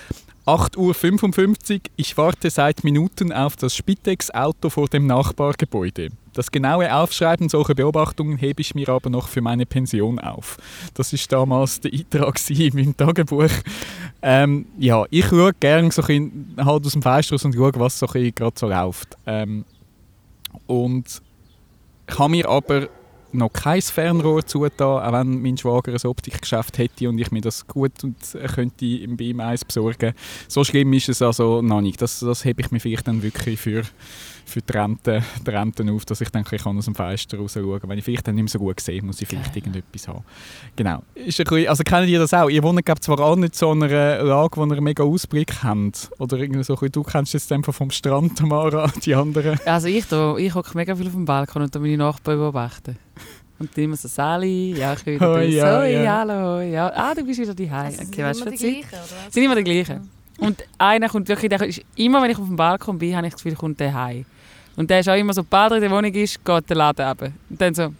8.55 0.47 1.75
Uhr. 1.75 1.81
Ich 1.97 2.17
warte 2.19 2.51
seit 2.51 2.85
Minuten 2.85 3.33
auf 3.33 3.57
das 3.57 3.75
Spitex-Auto 3.75 4.69
vor 4.69 4.89
dem 4.89 5.07
Nachbargebäude. 5.07 6.11
Das 6.35 6.51
genaue 6.51 6.95
Aufschreiben 6.95 7.49
solcher 7.49 7.75
Beobachtungen 7.75 8.37
hebe 8.37 8.61
ich 8.61 8.75
mir 8.75 8.89
aber 8.91 9.09
noch 9.09 9.29
für 9.29 9.41
meine 9.41 9.65
Pension 9.65 10.19
auf. 10.19 10.59
Das 10.93 11.13
ist 11.13 11.33
damals 11.33 11.81
der 11.81 11.93
Eintrag 11.93 12.39
in 12.51 12.75
meinem 12.75 12.97
Tagebuch. 12.97 13.51
Ähm, 14.21 14.67
ja, 14.79 15.05
ich 15.11 15.27
schaue 15.27 15.53
gerne 15.55 15.91
so 15.93 16.03
ein 16.03 16.55
halt 16.59 16.85
aus 16.85 16.93
dem 16.93 17.03
Fenster 17.03 17.35
raus 17.35 17.45
und 17.45 17.55
schaue, 17.55 17.73
was 17.77 17.99
so 17.99 18.07
gerade 18.07 18.59
so 18.59 18.69
läuft. 18.69 19.17
Ähm, 19.27 19.65
und 20.67 21.23
ich 22.07 22.19
habe 22.19 22.31
mir 22.31 22.49
aber 22.49 22.89
noch 23.35 23.53
kein 23.53 23.83
Fernrohr 23.83 24.45
zugetan, 24.47 25.03
auch 25.03 25.13
wenn 25.13 25.43
mein 25.43 25.57
Schwager 25.57 25.93
ein 25.93 26.09
Optikgeschäft 26.09 26.79
hätte 26.79 27.09
und 27.09 27.19
ich 27.19 27.31
mir 27.31 27.41
das 27.41 27.67
gut 27.67 28.05
und 28.05 28.17
äh, 28.35 28.47
könnte 28.47 28.87
im 28.87 29.17
BIM 29.17 29.41
eins 29.41 29.65
besorgen. 29.65 30.15
So 30.49 30.65
schlimm 30.65 30.93
ist 30.93 31.09
es 31.09 31.23
also 31.23 31.63
noch 31.63 31.81
nicht. 31.81 32.01
Das, 32.01 32.21
das 32.21 32.45
hebe 32.45 32.63
ich 32.63 32.71
mir 32.71 32.81
vielleicht 32.81 33.07
dann 33.07 33.23
wirklich 33.23 33.61
für, 33.61 33.83
für 34.47 34.61
die, 34.63 34.73
Rente, 34.73 35.23
die 35.47 35.51
Renten 35.51 35.89
auf, 35.91 36.05
dass 36.05 36.21
ich 36.21 36.29
denke, 36.31 36.57
ich 36.57 36.63
kann 36.63 36.77
aus 36.79 36.85
dem 36.85 36.95
Fenster 36.95 37.39
raus 37.39 37.55
schauen. 37.55 37.81
Wenn 37.85 37.99
ich 37.99 38.05
vielleicht 38.05 38.27
dann 38.29 38.35
nicht 38.35 38.45
mehr 38.45 38.51
so 38.51 38.59
gut 38.59 38.79
sehe, 38.81 39.03
muss 39.03 39.21
ich 39.21 39.29
vielleicht 39.29 39.55
irgendetwas 39.57 40.07
haben. 40.09 40.25
Genau. 40.77 41.03
Ist 41.15 41.41
ein 41.41 41.45
bisschen, 41.45 41.69
also 41.69 41.83
kennt 41.85 42.09
ihr 42.09 42.19
das 42.19 42.35
auch? 42.35 42.49
Ihr 42.49 42.63
wohnt 42.63 42.85
glaube 42.85 43.01
zwar 43.01 43.21
auch 43.21 43.37
nicht 43.37 43.55
so 43.57 43.73
in 43.73 43.83
einer 43.83 44.23
Lage, 44.23 44.57
wo 44.57 44.65
ihr 44.65 44.73
einen 44.73 44.85
mega 44.85 45.03
Ausblick 45.05 45.63
habt. 45.63 46.11
Oder 46.19 46.39
irgendwie 46.39 46.63
so, 46.65 46.75
du 46.77 47.03
kennst 47.03 47.35
jetzt 47.35 47.51
einfach 47.53 47.75
vom 47.75 47.91
Strand, 47.91 48.39
Tamara, 48.39 48.91
die 49.05 49.15
anderen. 49.15 49.59
Also 49.65 49.89
ich 49.89 50.07
da, 50.07 50.37
ich 50.37 50.55
hocke 50.55 50.77
mega 50.77 50.95
viel 50.95 51.07
auf 51.07 51.13
dem 51.13 51.25
Balkon 51.25 51.63
und 51.63 51.75
da 51.75 51.79
meine 51.79 51.97
Nachbarn 51.97 52.39
beobachten. 52.39 52.97
Und 53.59 53.75
die 53.77 53.85
immer 53.85 53.97
so, 53.97 54.09
Sally, 54.09 54.75
ja, 54.77 54.95
ich 54.95 55.07
will 55.07 55.15
wieder. 55.15 55.35
Hoi, 55.35 55.51
so, 55.51 55.57
ja, 55.57 55.85
ja, 55.85 56.03
ja. 56.03 56.19
hallo, 56.19 56.61
ja. 56.61 56.93
Ah, 56.95 57.15
du 57.15 57.25
bist 57.25 57.41
wieder 57.41 57.55
daheim. 57.55 57.87
Also, 57.87 58.03
okay, 58.03 58.15
sind 58.17 58.25
weißt 58.25 58.41
immer 58.43 58.51
die 58.51 58.55
ich- 58.57 58.61
gleichen, 58.61 58.89
oder 58.89 59.01
was? 59.27 59.33
sind 59.35 59.45
immer 59.45 59.55
die 59.57 59.65
gleichen. 59.65 60.11
Und 60.39 60.65
einer 60.79 61.09
kommt 61.09 61.29
wirklich, 61.29 61.49
der 61.49 61.63
ist, 61.63 61.81
immer 61.95 62.21
wenn 62.21 62.31
ich 62.33 62.37
auf 62.39 62.47
dem 62.49 62.57
Balkon 62.57 62.99
bin, 62.99 63.17
habe 63.17 63.29
ich 63.29 63.33
das 63.35 63.41
Gefühl, 63.43 63.57
kommt 63.57 63.79
der 63.79 63.95
heim. 63.95 64.25
Und 64.77 64.91
der 64.91 65.01
ist 65.01 65.09
auch 65.09 65.15
immer 65.17 65.33
so, 65.33 65.43
sobald 65.43 65.73
er 65.73 65.77
in 65.77 65.83
der 65.83 65.91
Wohnung 65.91 66.13
ist, 66.13 66.45
geht 66.45 66.69
der 66.71 66.77
Laden 66.77 67.07
runter. 67.07 67.33
Und 67.51 67.61
dann 67.61 67.75
so, 67.75 67.95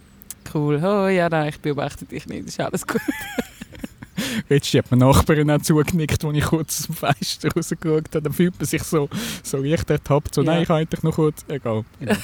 cool, 0.53 0.81
oh 0.83 1.07
ja, 1.07 1.29
nein, 1.29 1.49
ich 1.49 1.59
beobachte 1.59 2.05
dich 2.05 2.25
nicht, 2.27 2.47
ist 2.47 2.59
alles 2.59 2.85
gut. 2.85 3.01
Letztes 4.49 4.79
hat 4.79 4.91
meine 4.91 5.05
Nachbarin 5.05 5.51
auch 5.51 5.61
zugenickt, 5.61 6.23
als 6.23 6.37
ich 6.37 6.43
kurz 6.45 6.79
aus 6.79 6.85
dem 6.87 6.95
Fenster 6.95 7.49
rausgeschaut 7.53 8.05
habe. 8.13 8.21
Dann 8.21 8.33
fühlt 8.33 8.57
man 8.57 8.65
sich 8.65 8.83
so, 8.83 9.09
so 9.43 9.57
leicht 9.57 9.89
ertappt. 9.89 10.35
So, 10.35 10.41
Ja. 10.41 10.53
nein, 10.53 10.63
ich 10.63 10.69
habe 10.69 10.79
eigentlich 10.79 11.03
noch 11.03 11.15
kurz... 11.15 11.43
Egal. 11.49 11.83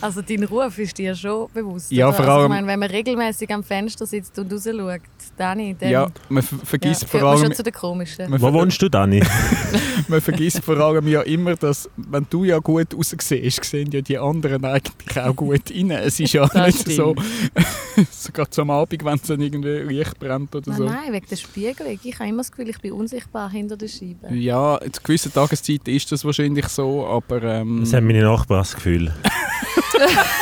Also 0.00 0.22
dein 0.22 0.44
Ruf 0.44 0.78
ist 0.78 0.96
dir 0.96 1.14
schon 1.14 1.48
bewusst. 1.52 1.90
Ja, 1.90 2.08
oder? 2.08 2.16
vor 2.16 2.24
also, 2.26 2.36
ich 2.36 2.40
allem- 2.42 2.50
meine, 2.52 2.66
wenn 2.68 2.78
man 2.78 2.90
regelmäßig 2.90 3.52
am 3.52 3.64
Fenster 3.64 4.06
sitzt 4.06 4.38
und 4.38 4.52
rausschaut, 4.52 5.00
Dani, 5.36 5.74
dann 5.78 5.90
Ja, 5.90 6.06
man 6.28 6.42
ver- 6.42 6.56
vergisst 6.64 7.02
ja, 7.02 7.08
vor 7.08 7.20
gehört 7.20 7.34
man 7.34 7.42
allem... 7.42 7.46
schon 7.48 7.56
zu 7.56 7.62
den 7.64 7.72
Komischen. 7.72 8.30
Man, 8.30 8.40
Wo 8.40 8.52
wohnst 8.52 8.80
du, 8.80 8.88
Dani? 8.88 9.22
man 10.08 10.20
vergisst 10.20 10.62
vor 10.64 10.76
allem 10.78 11.06
ja 11.08 11.22
immer, 11.22 11.56
dass, 11.56 11.88
wenn 11.96 12.26
du 12.30 12.44
ja 12.44 12.58
gut 12.58 12.94
raussiehst, 12.94 13.64
sehen 13.64 13.90
ja 13.90 14.00
die 14.00 14.18
anderen 14.18 14.64
eigentlich 14.64 15.18
auch 15.20 15.34
gut 15.34 15.62
rein. 15.74 15.90
Es 15.90 16.20
ist 16.20 16.32
ja 16.32 16.48
nicht 16.66 16.88
so, 16.90 17.16
sogar 18.10 18.46
so 18.50 18.62
am 18.62 18.70
Abend, 18.70 19.04
wenn 19.04 19.14
es 19.14 19.22
dann 19.22 19.40
irgendwie 19.40 19.94
Licht 19.94 20.18
brennt 20.20 20.54
oder 20.54 20.70
Nein, 20.70 20.78
so. 20.78 20.84
nein, 20.84 21.12
wegen 21.12 21.26
der 21.28 21.36
Spiegelung. 21.36 21.98
Ich 22.02 22.18
habe 22.18 22.28
immer 22.28 22.38
das 22.38 22.52
Gefühl, 22.52 22.68
ich 22.70 22.78
bin 22.80 22.92
unsichtbar 22.92 23.50
hinter 23.50 23.76
der 23.76 23.88
Scheibe. 23.88 24.32
Ja, 24.32 24.78
zu 24.92 25.02
gewissen 25.02 25.32
Tageszeiten 25.32 25.92
ist 25.92 26.10
das 26.12 26.24
wahrscheinlich 26.24 26.68
so, 26.68 27.04
aber... 27.06 27.42
Ähm, 27.42 27.80
Das 27.80 27.92
haben 27.92 28.06
meine 28.06 28.22
Nachbarn 28.22 28.60
das 28.60 28.74
Gefühl. 28.76 29.12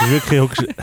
Wirklich, 0.09 0.41
hockst- 0.41 0.67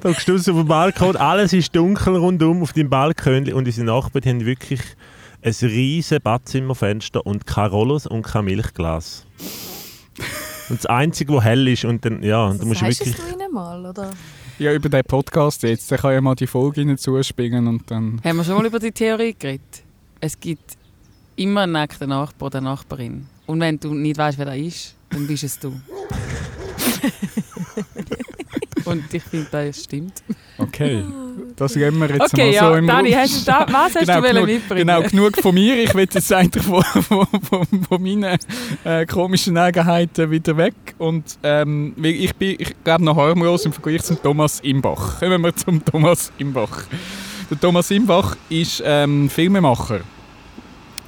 da 0.00 0.08
hockst 0.08 0.28
du 0.28 0.34
auf 0.36 0.44
dem 0.44 0.66
Balkon, 0.66 1.16
alles 1.16 1.52
ist 1.52 1.74
dunkel 1.74 2.16
rundum 2.16 2.62
auf 2.62 2.72
deinem 2.72 2.90
Balkon 2.90 3.52
und 3.52 3.66
unsere 3.66 3.86
Nachbarn 3.86 4.24
haben 4.24 4.44
wirklich 4.46 4.80
ein 5.42 5.54
riesiges 5.60 6.20
Badzimmerfenster 6.20 7.26
und 7.26 7.46
keine 7.46 7.70
Rollos 7.70 8.06
und 8.06 8.22
kein 8.22 8.44
Milchglas. 8.44 9.26
Und 10.68 10.78
das 10.78 10.86
Einzige, 10.86 11.34
was 11.34 11.44
hell 11.44 11.66
ist 11.68 11.84
und 11.84 12.04
dann, 12.04 12.22
ja, 12.22 12.46
und 12.46 12.62
du 12.62 12.66
musst 12.66 12.82
wirklich... 12.82 13.08
es 13.08 13.16
du 13.16 13.22
ihnen 13.34 13.52
mal, 13.52 13.84
oder? 13.84 14.10
ja, 14.58 14.72
über 14.72 14.88
den 14.88 15.02
Podcast 15.04 15.62
jetzt, 15.64 15.90
dann 15.90 15.98
kann 15.98 16.12
ja 16.12 16.20
mal 16.20 16.34
die 16.36 16.46
Folge 16.46 16.80
ihnen 16.82 16.96
zuspielen 16.98 17.66
und 17.66 17.90
dann... 17.90 18.20
Haben 18.24 18.36
wir 18.36 18.44
schon 18.44 18.56
mal 18.56 18.66
über 18.66 18.78
die 18.78 18.92
Theorie 18.92 19.34
geredet? 19.36 19.82
Es 20.20 20.38
gibt 20.38 20.76
immer 21.36 21.62
einen 21.62 21.72
nackten 21.72 22.10
Nachbar 22.10 22.46
oder 22.46 22.60
Nachbarin. 22.60 23.26
Und 23.52 23.60
wenn 23.60 23.78
du 23.78 23.92
nicht 23.92 24.16
weißt, 24.16 24.38
wer 24.38 24.46
da 24.46 24.54
ist, 24.54 24.94
dann 25.10 25.26
bist 25.26 25.44
es 25.44 25.58
du. 25.58 25.78
Und 28.86 29.12
ich 29.12 29.22
finde, 29.22 29.46
das 29.50 29.84
stimmt. 29.84 30.22
Okay, 30.58 31.04
das 31.56 31.74
gehen 31.74 31.98
wir 32.00 32.08
jetzt 32.10 32.32
Okay, 32.32 32.46
mal 32.46 32.52
ja, 32.54 32.68
so 32.70 32.74
im 32.76 32.86
Dani, 32.86 33.10
Raum. 33.12 33.20
hast 33.20 33.40
du 33.46 33.50
da, 33.50 33.66
was 33.70 33.94
hast 33.94 34.06
Genau, 34.06 34.20
du 34.22 34.26
genug- 34.28 34.46
mitbringen? 34.46 34.86
Genau, 34.86 35.02
genug 35.02 35.36
von 35.40 35.54
mir. 35.54 35.82
Ich 35.84 35.94
will 35.94 36.08
jetzt 36.12 36.32
eigentlich 36.32 36.64
von, 36.64 36.82
von, 36.82 37.26
von, 37.42 37.66
von 37.88 38.02
meinen 38.02 38.38
äh, 38.84 39.04
komischen 39.06 39.56
Eigenheiten 39.58 40.30
wieder 40.30 40.56
weg. 40.56 40.74
Und 40.98 41.38
ähm, 41.42 41.94
ich 42.02 42.34
bin, 42.34 42.56
ich 42.58 42.74
glaube, 42.82 43.04
noch 43.04 43.16
harmlos 43.16 43.66
im 43.66 43.72
Vergleich 43.74 44.02
zum 44.02 44.20
Thomas 44.22 44.60
Imbach. 44.60 45.20
Kommen 45.20 45.42
wir 45.42 45.54
zum 45.54 45.84
Thomas 45.84 46.32
Imbach. 46.38 46.84
Der 47.50 47.60
Thomas 47.60 47.90
Imbach 47.90 48.34
ist 48.48 48.82
ähm, 48.84 49.28
Filmemacher. 49.30 50.00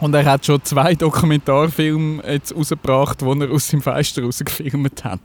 Und 0.00 0.14
er 0.14 0.24
hat 0.24 0.44
schon 0.44 0.62
zwei 0.64 0.94
Dokumentarfilme 0.94 2.22
jetzt 2.26 2.54
rausgebracht, 2.54 3.20
die 3.20 3.40
er 3.40 3.50
aus 3.50 3.68
dem 3.68 3.80
Fenster 3.80 4.22
rausgefilmt 4.22 5.04
hat. 5.04 5.20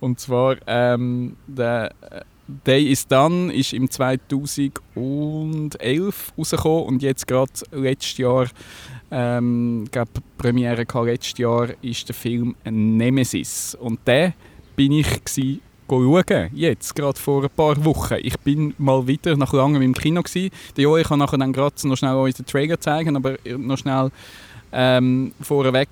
Und 0.00 0.20
zwar 0.20 0.56
ähm, 0.66 1.36
der 1.46 1.92
Day 2.66 2.90
is 2.90 3.06
Done 3.06 3.52
ist 3.52 3.72
im 3.72 3.88
2011 3.88 6.32
rausgekommen 6.36 6.84
und 6.84 7.02
jetzt 7.02 7.26
gerade 7.26 7.52
letztes 7.70 8.18
Jahr, 8.18 8.46
ähm, 9.10 9.84
ich 9.84 9.90
glaube, 9.92 10.10
Premiere 10.36 10.84
letztes 11.04 11.38
Jahr 11.38 11.68
ist 11.80 12.08
der 12.08 12.14
Film 12.14 12.56
Nemesis. 12.64 13.76
Und 13.80 14.00
den 14.06 14.34
bin 14.74 14.92
ich 14.92 15.06
schauen, 15.96 16.50
jetzt, 16.54 16.94
gerade 16.94 17.18
vor 17.18 17.42
ein 17.42 17.50
paar 17.50 17.84
Wochen. 17.84 18.16
Ich 18.22 18.38
bin 18.40 18.74
mal 18.78 19.06
wieder 19.06 19.36
nach 19.36 19.52
langem 19.52 19.82
im 19.82 19.94
Kino. 19.94 20.22
Gsi. 20.22 20.50
Der 20.76 20.84
Jo, 20.84 20.96
ich 20.96 21.08
kann 21.08 21.18
nachher 21.18 21.38
dann 21.38 21.52
gerade 21.52 21.88
noch 21.88 21.96
schnell 21.96 22.14
unseren 22.14 22.46
Trailer 22.46 22.80
zeigen, 22.80 23.16
aber 23.16 23.36
noch 23.56 23.78
schnell 23.78 24.10
ähm, 24.72 25.32
vorweg 25.40 25.88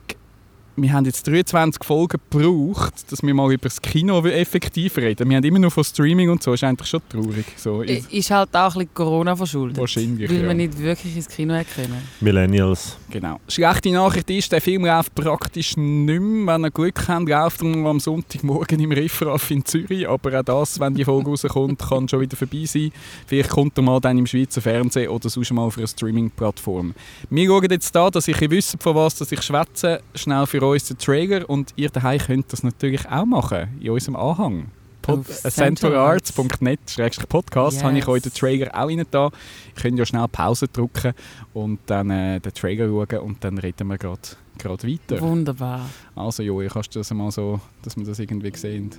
wir 0.83 0.93
haben 0.93 1.05
jetzt 1.05 1.27
23 1.27 1.85
Folgen 1.85 2.19
gebraucht, 2.31 3.11
dass 3.11 3.23
wir 3.23 3.35
mal 3.35 3.53
über 3.53 3.64
das 3.69 3.81
Kino 3.83 4.25
effektiv 4.27 4.97
reden. 4.97 5.29
Wir 5.29 5.37
haben 5.37 5.45
immer 5.45 5.59
nur 5.59 5.71
von 5.71 5.85
Streaming 5.85 6.31
und 6.31 6.43
so, 6.43 6.53
ist 6.53 6.64
eigentlich 6.64 6.88
schon 6.88 7.01
traurig. 7.09 7.45
So, 7.57 7.83
I- 7.83 8.03
Ist 8.11 8.31
halt 8.31 8.55
auch 8.55 8.67
ein 8.75 8.79
bisschen 8.81 8.95
Corona 8.95 9.35
verschuldet. 9.37 9.79
wahrscheinlich, 9.79 10.29
Weil 10.31 10.41
ja. 10.43 10.47
wir 10.49 10.55
nicht 10.55 10.79
wirklich 10.79 11.17
ins 11.17 11.29
Kino 11.29 11.55
können. 11.75 12.03
Millennials. 12.21 12.97
Genau. 13.11 13.41
Schlechte 13.49 13.91
Nachricht 13.91 14.29
ist, 14.31 14.53
der 14.53 14.61
Film 14.61 14.85
läuft 14.85 15.14
praktisch 15.14 15.77
nicht 15.77 16.21
mehr. 16.21 16.55
Wenn 16.55 16.64
ihr 16.64 16.71
Glück 16.71 17.09
habt, 17.09 17.29
läuft 17.29 17.62
er 17.62 17.87
am 17.87 18.01
Sonntagmorgen 18.01 18.81
im 18.81 18.93
Riffraff 18.93 19.51
in 19.51 19.64
Zürich. 19.64 20.09
Aber 20.09 20.38
auch 20.41 20.45
das, 20.45 20.79
wenn 20.81 20.95
die 20.95 21.05
Folge 21.05 21.31
rauskommt, 21.31 21.79
kann 21.79 22.09
schon 22.09 22.21
wieder 22.21 22.37
vorbei 22.37 22.64
sein. 22.67 22.93
Vielleicht 23.27 23.51
kommt 23.51 23.79
er 23.79 23.83
mal 23.83 24.01
dann 24.01 24.19
im 24.19 24.27
Schweizer 24.27 24.61
Fernsehen 24.61 25.09
oder 25.09 25.29
sonst 25.29 25.53
mal 25.53 25.62
auf 25.62 25.79
einer 25.79 25.87
Streaming-Plattform. 25.87 26.95
Wir 27.31 27.47
schauen 27.47 27.71
jetzt 27.71 27.95
da, 27.95 28.11
dass 28.11 28.29
ich 28.29 28.41
wisst, 28.51 28.77
von 28.83 28.95
was 28.95 29.17
dass 29.17 29.33
ich 29.33 29.43
schwätze, 29.43 30.01
schnell 30.14 30.47
für 30.47 30.62
uns 30.68 30.88
den 30.88 30.98
Trailer 30.98 31.48
und 31.48 31.72
ihr 31.76 31.90
daheim 31.90 32.18
könnt 32.18 32.52
das 32.52 32.62
natürlich 32.62 33.09
auch 33.09 33.24
machen, 33.26 33.68
in 33.81 33.90
unserem 33.90 34.16
Anhang. 34.16 34.70
Äh, 35.09 35.22
centralarts.net 35.50 36.81
podcast 37.28 37.76
Yes. 37.76 37.85
habe 37.85 37.98
ich 37.98 38.07
euch 38.09 38.22
den 38.22 38.33
Trailer 38.35 38.74
auch 38.74 38.88
rein 38.88 39.07
da. 39.11 39.31
Ihr 39.74 39.83
könnt 39.83 39.98
ja 39.98 40.04
schnell 40.04 40.28
Pause 40.28 40.68
drücken 40.68 41.14
und 41.54 41.81
dann 41.87 42.11
äh, 42.11 42.40
den 42.40 42.52
Trailer 42.52 42.88
schauen 42.88 43.20
und 43.20 43.42
dann 43.42 43.57
reden 43.57 43.88
wir 43.88 43.96
gerade 43.96 44.20
gerade 44.59 44.87
weiter. 44.87 45.20
Wunderbar. 45.20 45.88
Also 46.14 46.42
Joey, 46.42 46.68
kannst 46.68 46.94
du 46.94 46.98
das 47.00 47.11
mal 47.14 47.31
so, 47.31 47.61
dass 47.83 47.96
wir 47.96 48.04
das 48.04 48.18
irgendwie 48.18 48.54
sehen? 48.54 48.90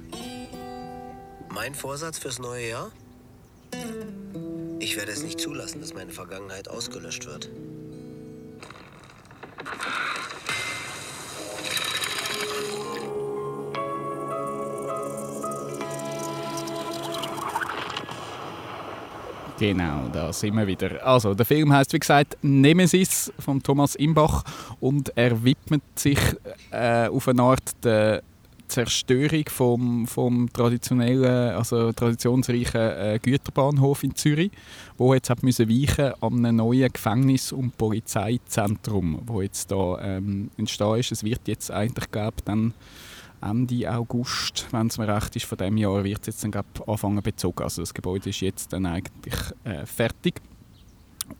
Mein 1.53 1.75
Vorsatz 1.75 2.17
fürs 2.17 2.39
neue 2.39 2.69
Jahr? 2.69 2.91
Ich 4.79 4.97
werde 4.97 5.11
es 5.11 5.21
nicht 5.21 5.39
zulassen, 5.39 5.81
dass 5.81 5.93
meine 5.93 6.11
Vergangenheit 6.11 6.69
ausgelöscht 6.69 7.27
wird. 7.27 7.49
Genau, 19.59 20.07
da 20.13 20.31
sind 20.31 20.55
wir 20.55 20.65
wieder. 20.65 21.05
Also, 21.05 21.33
der 21.33 21.45
Film 21.45 21.73
heißt 21.73 21.91
wie 21.91 21.99
gesagt 21.99 22.37
Nemesis 22.41 23.29
von 23.39 23.61
Thomas 23.61 23.95
Imbach 23.95 24.45
und 24.79 25.11
er 25.17 25.43
widmet 25.43 25.81
sich 25.95 26.17
äh, 26.71 27.09
auf 27.09 27.27
eine 27.27 27.41
Art 27.41 27.83
der 27.83 28.23
Zerstörung 28.69 29.43
vom, 29.49 30.07
vom 30.07 30.51
traditionellen, 30.53 31.55
also 31.55 31.91
traditionsreichen 31.91 32.81
äh, 32.81 33.19
Güterbahnhof 33.21 34.03
in 34.03 34.15
Zürich, 34.15 34.51
wo 34.97 35.13
jetzt 35.13 35.29
hat 35.29 35.43
müssen 35.43 35.69
weichen 35.69 36.13
an 36.21 36.45
einem 36.45 36.57
neuen 36.57 36.91
Gefängnis- 36.91 37.51
und 37.51 37.77
Polizeizentrum, 37.77 39.21
wo 39.25 39.41
jetzt 39.41 39.71
da 39.71 39.99
ähm, 40.01 40.51
entstehen 40.57 40.99
ist. 40.99 41.11
Es 41.11 41.23
wird 41.23 41.47
jetzt 41.47 41.71
eigentlich, 41.71 42.09
glaube 42.11 42.37
dann 42.45 42.73
Ende 43.41 43.91
August, 43.91 44.67
wenn 44.71 44.87
es 44.87 44.97
mir 44.97 45.07
recht 45.07 45.35
ist, 45.35 45.45
von 45.45 45.57
diesem 45.57 45.77
Jahr 45.77 46.03
wird 46.03 46.21
es 46.21 46.27
jetzt 46.27 46.43
dann, 46.43 46.51
glaub, 46.51 46.87
anfangen 46.87 47.21
bezogen. 47.21 47.63
Also 47.63 47.81
das 47.81 47.93
Gebäude 47.93 48.29
ist 48.29 48.41
jetzt 48.41 48.73
dann 48.73 48.85
eigentlich 48.85 49.39
äh, 49.63 49.85
fertig. 49.85 50.41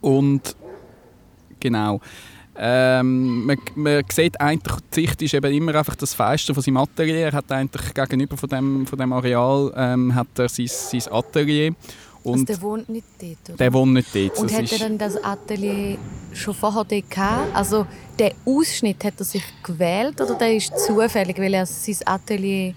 Und 0.01 0.55
genau, 1.59 1.99
ähm, 2.62 3.45
man, 3.45 3.58
man 3.76 4.04
sieht 4.12 4.39
eigentlich, 4.41 4.76
die 4.93 5.02
Sicht 5.02 5.22
ist 5.22 5.34
eben 5.34 5.54
immer 5.54 5.76
einfach 5.76 5.95
das 5.95 6.13
Fenster 6.13 6.54
von 6.54 6.62
seinem 6.62 6.78
Atelier. 6.78 7.28
Er 7.28 7.32
hat 7.32 7.50
eigentlich 7.52 7.93
gegenüber 7.93 8.36
von 8.36 8.50
dem, 8.50 8.86
von 8.86 9.00
dem 9.00 9.13
Areal 9.13 9.72
ähm, 9.78 10.13
hat 10.13 10.28
er 10.38 10.50
sein, 10.50 10.67
sein 10.67 11.02
Atelier. 11.10 11.74
Also 12.17 12.32
Und 12.32 12.50
der 12.50 12.62
wohnt 12.62 12.89
nicht 12.89 13.08
dort, 13.17 13.38
oder? 13.48 13.58
der 13.58 13.74
wohnt 13.74 13.93
nicht 13.93 14.13
dort. 14.13 14.39
Und 14.39 14.52
Das 14.52 14.58
hat 14.58 14.72
er 14.74 14.80
dann 14.80 14.98
das 14.98 15.24
Atelier 15.24 15.98
schon 16.34 16.54
vorher 16.54 16.84
dort 16.84 17.10
gehabt? 17.10 17.56
Also 17.56 17.88
der 18.17 18.34
Ausschnitt 18.45 19.06
hat 19.06 19.13
er 19.17 19.26
sich 19.26 19.43
gewählt 19.63 20.19
oder 20.19 20.36
der 20.36 20.56
ist 20.56 20.78
zufällig, 20.80 21.38
weil 21.38 21.54
er 21.54 21.65
sein 21.65 21.95
Atelier 22.06 22.74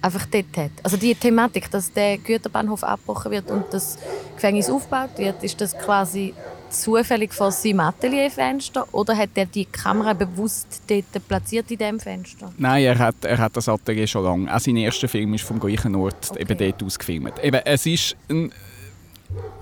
einfach 0.00 0.24
dort 0.30 0.56
hat? 0.56 0.70
Also 0.82 0.96
die 0.96 1.14
Thematik, 1.14 1.70
dass 1.70 1.92
der 1.92 2.16
Güterbahnhof 2.16 2.82
abgebrochen 2.82 3.32
wird 3.32 3.50
und 3.50 3.64
das 3.70 3.98
Gefängnis 4.34 4.70
aufgebaut 4.70 5.10
wird, 5.18 5.44
ist 5.44 5.60
das 5.60 5.76
quasi 5.76 6.32
zufällig 6.70 7.32
vor 7.32 7.50
seinem 7.52 7.80
Atelierfenster 7.80 8.86
oder 8.92 9.16
hat 9.16 9.30
er 9.34 9.46
die 9.46 9.64
Kamera 9.64 10.12
bewusst 10.12 10.82
dort 10.88 11.28
platziert 11.28 11.70
in 11.70 11.78
dem 11.78 12.00
Fenster? 12.00 12.52
Nein, 12.58 12.84
er 12.84 12.98
hat, 12.98 13.16
er 13.22 13.38
hat 13.38 13.56
das 13.56 13.68
Atelier 13.68 14.06
schon 14.06 14.24
lange. 14.24 14.54
Auch 14.54 14.60
sein 14.60 14.76
erster 14.76 15.08
Film 15.08 15.34
ist 15.34 15.44
vom 15.44 15.58
gleichen 15.60 15.94
Ort 15.94 16.30
Okay. 16.30 16.42
eben 16.42 16.58
dort 16.58 16.82
ausgefilmt. 16.82 17.32
Eben, 17.42 17.60
es 17.64 17.86
ist 17.86 18.16
ein, 18.28 18.52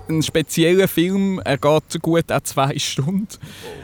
ein 0.07 0.23
spezieller 0.23 0.87
Film. 0.87 1.39
Er 1.45 1.57
geht 1.57 2.01
gut 2.01 2.31
auch 2.31 2.41
zwei 2.41 2.77
Stunden. 2.79 3.27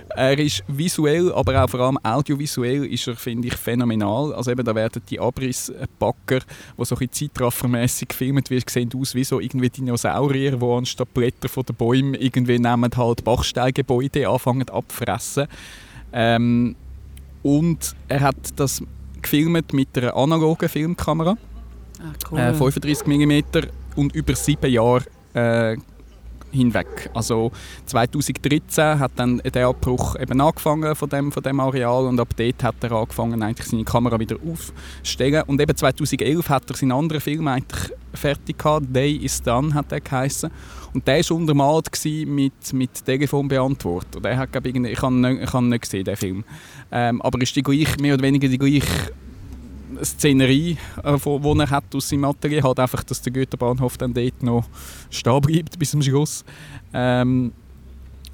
Er 0.09 0.37
ist 0.39 0.63
visuell, 0.67 1.31
aber 1.33 1.63
auch 1.63 1.69
vor 1.69 1.81
allem 1.81 1.99
audiovisuell 2.01 2.85
ist 2.85 3.07
er, 3.07 3.15
finde 3.15 3.49
ich, 3.49 3.55
phänomenal. 3.55 4.33
Also 4.33 4.49
eben, 4.51 4.65
da 4.65 4.73
werden 4.73 5.01
die 5.09 5.19
Abrissbacker, 5.19 6.39
die 6.77 6.85
so 6.85 6.95
ein 6.95 7.11
zeitraffermässig 7.11 8.07
gefilmt 8.07 8.49
werden, 8.49 8.65
sehen 8.69 8.89
aus 8.99 9.13
wie 9.13 9.23
so 9.23 9.39
irgendwie 9.39 9.69
Dinosaurier, 9.69 10.57
die 10.57 10.65
anstatt 10.65 11.13
Blätter 11.13 11.49
von 11.49 11.65
den 11.65 11.75
Bäumen 11.75 12.13
irgendwie 12.15 12.57
nehmen 12.59 12.89
halt 12.95 13.23
Bachsteingebäude 13.23 14.27
anfangen 14.29 14.69
abfressen. 14.69 15.47
Ähm, 16.13 16.75
und 17.43 17.95
er 18.07 18.21
hat 18.21 18.35
das 18.55 18.81
gefilmt 19.21 19.73
mit 19.73 19.89
einer 19.97 20.15
analogen 20.15 20.69
Filmkamera, 20.69 21.37
Ah, 21.99 22.13
cool. 22.31 22.39
äh, 22.39 22.53
35 22.53 23.05
mm 23.07 23.67
und 23.95 24.15
über 24.15 24.35
sieben 24.35 24.71
Jahre 24.71 25.03
äh, 25.35 25.77
hinweg. 26.55 27.09
Also 27.13 27.51
2013 27.85 28.99
hat 28.99 29.11
dann 29.15 29.37
der 29.39 29.67
Abbruch 29.67 30.15
eben 30.19 30.41
angefangen 30.41 30.95
von 30.95 31.09
dem, 31.09 31.31
von 31.31 31.43
dem 31.43 31.59
Areal 31.59 32.05
und 32.05 32.19
ab 32.19 32.29
dort 32.35 32.63
hat 32.63 32.75
er 32.81 32.91
angefangen, 32.93 33.43
eigentlich 33.43 33.67
seine 33.67 33.83
Kamera 33.83 34.19
wieder 34.19 34.37
aufzustellen. 34.37 35.43
Und 35.47 35.61
eben 35.61 35.75
2011 35.75 36.49
hat 36.49 36.69
er 36.69 36.75
seinen 36.75 36.93
anderen 36.93 37.21
Film 37.21 37.47
eigentlich 37.47 37.91
fertig 38.13 38.57
gehabt, 38.57 38.95
«Day 38.95 39.15
is 39.15 39.41
Done» 39.41 39.73
hat 39.73 39.91
er 39.91 39.99
geheißen. 39.99 40.49
Und 40.93 41.05
der 41.05 41.17
war 41.17 41.37
untermalt 41.37 41.89
mit, 42.05 42.73
mit 42.73 43.05
Telefonbeantworter. 43.05 44.21
Der 44.21 44.37
hat, 44.37 44.49
ich, 44.55 44.75
ich 44.75 45.01
habe 45.01 45.13
ihn 45.13 45.21
nicht, 45.21 45.53
nicht 45.53 45.81
gesehen, 45.81 46.05
den 46.05 46.15
Film. 46.15 46.43
Ähm, 46.91 47.21
aber 47.21 47.41
ist 47.41 47.55
die 47.55 47.61
gleich, 47.61 47.97
mehr 47.99 48.13
oder 48.13 48.23
weniger 48.23 48.47
die 48.47 48.57
gleiche 48.57 49.11
Szenerie, 50.03 50.77
äh, 51.03 51.59
er 51.59 51.69
hat 51.69 51.95
aus 51.95 52.09
seinem 52.09 52.25
Atelier 52.25 52.63
hat, 52.63 52.79
einfach, 52.79 53.03
dass 53.03 53.21
der 53.21 53.33
Güterbahnhof 53.33 53.97
dann 53.97 54.13
dort 54.13 54.43
noch 54.43 54.65
stehen 55.09 55.41
bleibt 55.41 55.79
bis 55.79 55.91
zum 55.91 56.01
Schluss. 56.01 56.43
Ähm, 56.93 57.51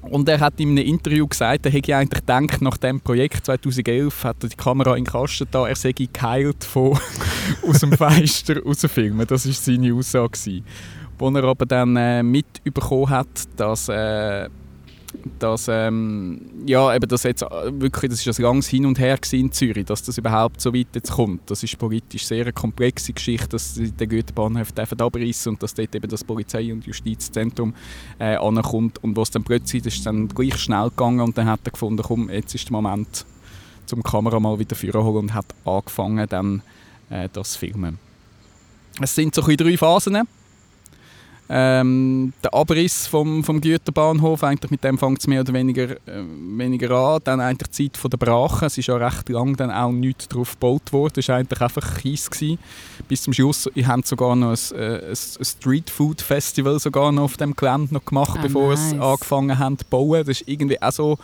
und 0.02 0.28
er 0.28 0.40
hat 0.40 0.58
in 0.58 0.70
einem 0.70 0.84
Interview 0.84 1.26
gesagt, 1.26 1.64
er 1.64 1.72
hätte 1.72 1.96
eigentlich 1.96 2.20
gedacht, 2.20 2.60
nach 2.60 2.76
dem 2.76 3.00
Projekt 3.00 3.46
2011 3.46 4.24
hat 4.24 4.42
er 4.42 4.48
die 4.48 4.56
Kamera 4.56 4.96
in 4.96 5.04
den 5.04 5.12
Kasten 5.12 5.46
da, 5.50 5.68
er 5.68 5.76
sei 5.76 5.92
geheilt 5.92 6.64
von 6.64 6.98
aus 7.68 7.78
dem 7.80 7.92
Fenster 7.92 8.60
rausfilmen. 8.64 9.26
Das 9.26 9.46
war 9.46 9.52
seine 9.52 9.94
Aussage. 9.94 10.30
gewesen. 10.30 10.64
Wo 11.18 11.30
er 11.30 11.44
aber 11.44 11.66
dann 11.66 11.94
äh, 11.96 12.22
mitbekommen 12.22 13.10
hat, 13.10 13.28
dass, 13.56 13.88
äh, 13.88 14.48
dass, 15.38 15.68
ähm, 15.68 16.40
ja, 16.66 16.94
eben 16.94 17.08
das 17.08 17.22
jetzt 17.22 17.42
wirklich, 17.42 18.10
das 18.10 18.26
ist 18.26 18.38
ein 18.38 18.42
langes 18.42 18.68
Hin 18.68 18.86
und 18.86 18.98
Her 18.98 19.18
in 19.32 19.52
Zürich, 19.52 19.84
dass 19.84 20.02
das 20.02 20.18
überhaupt 20.18 20.60
so 20.60 20.74
weit 20.74 20.88
jetzt 20.94 21.12
kommt. 21.12 21.50
Das 21.50 21.62
ist 21.62 21.78
politisch 21.78 22.26
sehr 22.26 22.42
eine 22.42 22.52
komplexe 22.52 23.12
Geschichte, 23.12 23.48
dass 23.48 23.74
sie 23.74 23.90
den 23.90 24.08
dürfen 24.08 25.00
abreißen 25.00 25.52
und 25.52 25.62
dass 25.62 25.74
dort 25.74 25.94
eben 25.94 26.08
das 26.08 26.24
Polizei- 26.24 26.72
und 26.72 26.86
Justizzentrum 26.86 27.74
äh, 28.18 28.36
ankommt 28.36 29.02
und 29.02 29.16
was 29.16 29.30
dann 29.30 29.44
plötzlich, 29.44 29.82
das 29.82 29.94
ist 29.94 30.06
dann 30.06 30.28
gleich 30.28 30.56
schnell 30.56 30.88
gegangen 30.90 31.20
und 31.20 31.36
dann 31.36 31.46
hat 31.46 31.60
er 31.64 31.72
gefunden, 31.72 32.02
komm, 32.02 32.30
jetzt 32.30 32.54
ist 32.54 32.68
der 32.68 32.72
Moment, 32.72 33.26
zum 33.86 34.02
Kamera 34.02 34.40
mal 34.40 34.58
wieder 34.58 34.76
holen 35.02 35.16
und 35.16 35.34
hat 35.34 35.46
angefangen 35.64 36.26
dann 36.28 36.62
äh, 37.10 37.28
das 37.32 37.56
filmen. 37.56 37.98
Es 39.00 39.14
sind 39.14 39.34
so 39.34 39.42
drei 39.42 39.76
Phasen. 39.76 40.26
Ähm, 41.54 42.32
der 42.42 42.54
Abriss 42.54 43.06
vom, 43.06 43.44
vom 43.44 43.60
Güterbahnhof, 43.60 44.42
eigentlich 44.42 44.70
mit 44.70 44.82
dem 44.82 44.96
fängt 44.96 45.20
es 45.20 45.26
mehr 45.26 45.42
oder 45.42 45.52
weniger, 45.52 45.90
äh, 45.90 46.24
weniger 46.56 46.90
an. 46.92 47.20
Dann 47.24 47.40
eigentlich 47.40 47.68
die 47.68 47.90
Zeit 47.90 47.98
von 47.98 48.10
der 48.10 48.16
Brache. 48.16 48.64
Es 48.66 48.78
ist 48.78 48.86
ja 48.86 48.96
recht 48.96 49.28
lang 49.28 49.54
dann 49.56 49.70
auch 49.70 49.92
nichts 49.92 50.28
drauf 50.28 50.52
gebaut 50.52 50.92
worden. 50.94 51.12
Es 51.20 51.28
war 51.28 51.36
eigentlich 51.36 51.60
einfach 51.60 51.98
Kies. 51.98 52.30
Gewesen. 52.30 52.58
Bis 53.06 53.22
zum 53.22 53.34
Schluss 53.34 53.68
ihr 53.74 53.86
habt 53.86 54.06
sogar 54.06 54.34
noch 54.34 54.56
ein, 54.56 54.78
äh, 54.78 55.10
ein 55.10 55.44
Street 55.44 55.90
Food 55.90 56.22
Festival 56.22 56.78
sogar 56.80 57.12
noch 57.12 57.24
auf 57.24 57.36
dem 57.36 57.54
Gelände 57.54 57.92
noch 57.92 58.04
gemacht, 58.04 58.38
Ah, 58.38 58.42
bevor 58.42 58.70
nice. 58.70 58.92
es 58.92 58.98
angefangen 58.98 59.58
haben 59.58 59.76
zu 59.78 59.84
bauen. 59.90 60.24
Das 60.24 60.40
ist 60.40 60.48
irgendwie 60.48 60.80
auch 60.80 60.92
so 60.92 61.18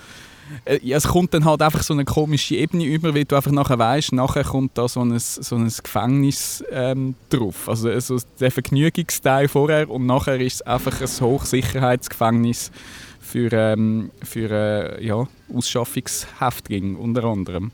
ja, 0.83 0.97
es 0.97 1.09
kommt 1.09 1.35
dann 1.35 1.45
halt 1.45 1.63
einfach 1.63 1.83
so 1.83 1.95
eine 1.95 2.05
komische 2.05 2.57
Ebene 2.57 2.85
über, 2.85 3.15
weil 3.15 3.25
du 3.25 3.37
einfach 3.37 3.51
nachher 3.51 3.79
weißt, 3.79 4.13
nachher 4.13 4.45
kommt 4.45 4.77
da 4.77 4.89
so 4.89 5.01
ein, 5.01 5.19
so 5.19 5.57
ein 5.57 5.69
Gefängnis 5.83 6.65
ähm, 6.71 7.15
drauf. 7.31 7.69
Also, 7.69 7.91
also 7.91 8.19
der 8.41 8.51
Vergnügungsteil 8.51 9.49
vorher 9.49 9.89
und 9.91 10.07
nachher 10.07 10.41
ist 10.41 10.55
es 10.55 10.63
einfach 10.63 11.01
ein 11.01 11.09
Hochsicherheitsgefängnis 11.09 12.71
für, 13.21 13.53
ähm, 13.53 14.11
für 14.23 14.51
äh, 14.51 15.07
ja, 15.07 15.27
Ausschaffungshäftlinge 15.55 16.99
unter 16.99 17.25
anderem. 17.25 17.71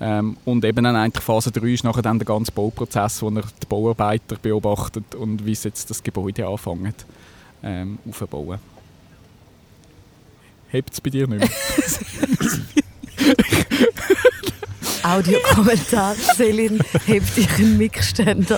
Ähm, 0.00 0.36
und 0.44 0.64
eben 0.64 0.84
dann 0.84 0.96
eigentlich 0.96 1.24
Phase 1.24 1.52
3 1.52 1.66
ist 1.68 1.84
nachher 1.84 2.02
dann 2.02 2.18
der 2.18 2.26
ganze 2.26 2.52
Bauprozess, 2.52 3.22
wo 3.22 3.28
er 3.28 3.42
die 3.42 3.66
Bauarbeiter 3.68 4.36
beobachtet 4.36 5.14
und 5.14 5.46
wie 5.46 5.54
sie 5.54 5.68
jetzt 5.68 5.88
das 5.88 6.02
Gebäude 6.02 6.46
anfangen 6.46 6.94
ähm, 7.62 7.98
aufzubauen. 8.08 8.58
Hebt 10.74 10.92
es 10.92 11.00
bei 11.00 11.08
dir 11.10 11.28
nicht 11.28 11.38
mehr? 11.38 11.48
Audiokommentar. 15.16 16.16
Selin 16.16 16.80
hebt 17.06 17.36
dich. 17.36 17.46
Willst 17.58 18.18
du 18.18 18.22
Ich 18.24 18.48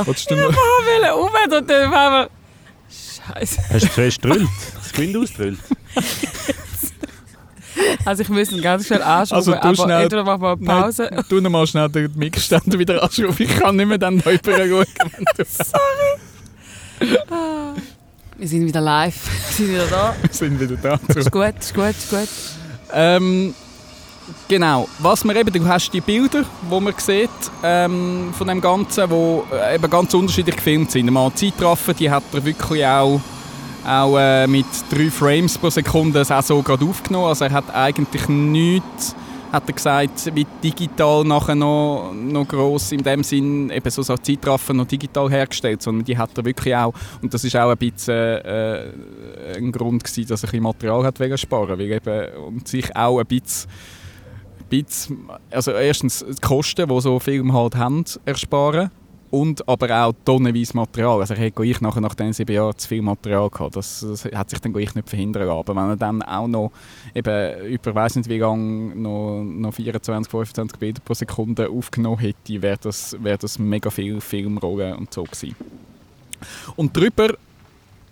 wollte 0.40 1.14
um 1.14 1.28
und 1.58 1.68
dann 1.70 1.90
war 1.90 2.30
Scheiße. 2.88 3.60
Hast 3.68 3.84
du 3.84 3.90
zuerst 3.90 4.22
gedrillt? 4.22 4.48
Das 4.82 4.98
Windows 4.98 5.30
gedrillt? 5.32 5.58
Also 8.06 8.22
ich 8.22 8.30
muss 8.30 8.50
ihn 8.50 8.62
ganz 8.62 8.86
schnell 8.86 9.02
anschauen, 9.02 9.36
Also, 9.36 9.52
du 9.52 9.62
aber 9.62 9.76
schnell- 9.76 10.04
entweder 10.04 10.24
machen 10.24 10.40
wir 10.40 10.52
eine 10.52 10.64
Nein, 10.64 10.82
Pause. 10.84 11.10
Tu 11.28 11.40
noch 11.42 11.50
mal 11.50 11.66
schnell 11.66 11.90
den 11.90 12.10
Mixständer 12.16 12.78
wieder 12.78 13.02
anschrauben. 13.02 13.36
Ich 13.38 13.54
kann 13.58 13.76
nicht 13.76 13.88
mehr 13.88 13.98
dann 13.98 14.22
da 14.22 14.30
überschauen. 14.30 14.86
wenn 14.96 15.24
du- 15.36 15.44
Wir 18.38 18.48
sind 18.48 18.66
wieder 18.66 18.82
live. 18.82 19.16
Wir 19.56 19.66
sind 19.66 19.70
wieder 19.70 19.86
da. 19.86 20.14
Wir 20.20 20.32
sind 20.32 20.60
wieder 20.60 20.76
da. 20.76 21.00
Ist 21.18 21.32
gut, 21.32 21.54
ist 21.58 21.74
gut, 21.74 21.88
ist 21.88 22.10
gut. 22.10 22.28
Ähm, 22.92 23.54
genau, 24.46 24.86
was 24.98 25.24
man 25.24 25.36
eben, 25.36 25.50
du 25.50 25.66
hast 25.66 25.90
die 25.90 26.02
Bilder, 26.02 26.44
die 26.70 26.80
man 26.80 26.94
sieht 26.98 27.30
ähm, 27.62 28.34
von 28.36 28.46
dem 28.46 28.60
Ganzen, 28.60 29.08
wo 29.08 29.46
äh, 29.50 29.76
eben 29.76 29.90
ganz 29.90 30.12
unterschiedlich 30.12 30.56
gefilmt 30.56 30.90
sind. 30.90 31.10
Mal 31.10 31.32
Zeitraffer, 31.34 31.94
die 31.94 32.10
hat 32.10 32.24
er 32.34 32.44
wirklich 32.44 32.84
auch, 32.84 33.20
auch 33.86 34.18
äh, 34.18 34.46
mit 34.46 34.66
drei 34.90 35.10
Frames 35.10 35.56
pro 35.56 35.70
Sekunde 35.70 36.18
das 36.18 36.30
auch 36.30 36.42
so 36.42 36.60
gerade 36.60 36.84
aufgenommen. 36.84 37.28
Also 37.28 37.46
er 37.46 37.52
hat 37.52 37.74
eigentlich 37.74 38.28
nichts, 38.28 39.16
hat 39.52 39.68
er 39.68 39.72
gesagt, 39.72 40.34
wie 40.34 40.46
digital 40.62 41.24
nachher 41.24 41.54
noch, 41.54 42.12
noch 42.12 42.46
gross 42.46 42.92
in 42.92 43.02
dem 43.02 43.22
Sinn, 43.22 43.70
eben 43.70 43.90
so, 43.90 44.02
so 44.02 44.16
Zeitraffer 44.16 44.74
noch 44.74 44.86
digital 44.86 45.30
hergestellt, 45.30 45.82
sondern 45.82 46.04
die 46.04 46.16
hat 46.16 46.36
er 46.36 46.44
wirklich 46.44 46.74
auch, 46.74 46.92
und 47.22 47.32
das 47.32 47.44
ist 47.44 47.56
auch 47.56 47.70
ein 47.70 47.76
bisschen 47.76 48.14
äh, 48.14 48.92
ein 49.56 49.72
Grund 49.72 50.04
gewesen, 50.04 50.28
dass 50.28 50.44
er 50.44 50.52
ein 50.52 50.62
Material 50.62 51.04
hat 51.04 51.20
wegen 51.20 51.38
sparen, 51.38 51.78
weil 51.78 51.92
eben, 51.92 52.36
und 52.44 52.68
sich 52.68 52.94
auch 52.96 53.18
ein 53.18 53.26
bisschen 53.26 53.70
bisschen, 54.68 55.28
also 55.50 55.70
erstens 55.72 56.24
die 56.28 56.40
Kosten, 56.40 56.88
die 56.88 57.00
so 57.00 57.18
Filme 57.20 57.52
halt 57.52 57.76
haben, 57.76 58.04
ersparen 58.24 58.90
und 59.36 59.68
aber 59.68 60.04
auch 60.04 60.14
tonnenweise 60.24 60.74
Material. 60.74 61.20
Also 61.20 61.34
ich 61.34 61.58
ich 61.58 61.80
nachher 61.82 62.00
nach 62.00 62.14
diesen 62.14 62.32
sieben 62.32 62.54
Jahren 62.54 62.76
zu 62.78 62.88
viel 62.88 63.02
Material 63.02 63.50
gehabt. 63.50 63.76
Das, 63.76 64.00
das 64.00 64.24
hat 64.24 64.48
sich 64.48 64.60
dann 64.60 64.74
ich 64.78 64.94
nicht 64.94 65.08
verhindern 65.08 65.46
lassen. 65.46 65.58
Aber 65.58 65.76
wenn 65.76 65.90
er 65.90 65.96
dann 65.96 66.22
auch 66.22 66.48
noch 66.48 66.72
eben 67.14 67.66
über 67.66 67.94
weiß 67.94 68.16
nicht 68.16 68.30
wie 68.30 68.38
lange 68.38 68.96
noch, 68.96 69.42
noch 69.44 69.74
24, 69.74 70.30
25 70.30 70.78
Bilder 70.78 71.02
pro 71.04 71.12
Sekunde 71.12 71.68
aufgenommen 71.68 72.18
hätte, 72.18 72.62
wäre 72.62 72.78
das, 72.80 73.14
wär 73.22 73.36
das 73.36 73.58
mega 73.58 73.90
viel 73.90 74.22
Filmrollen 74.22 74.96
und 74.96 75.12
so 75.12 75.24
gewesen. 75.24 75.54
Und 76.76 76.96
darüber 76.96 77.34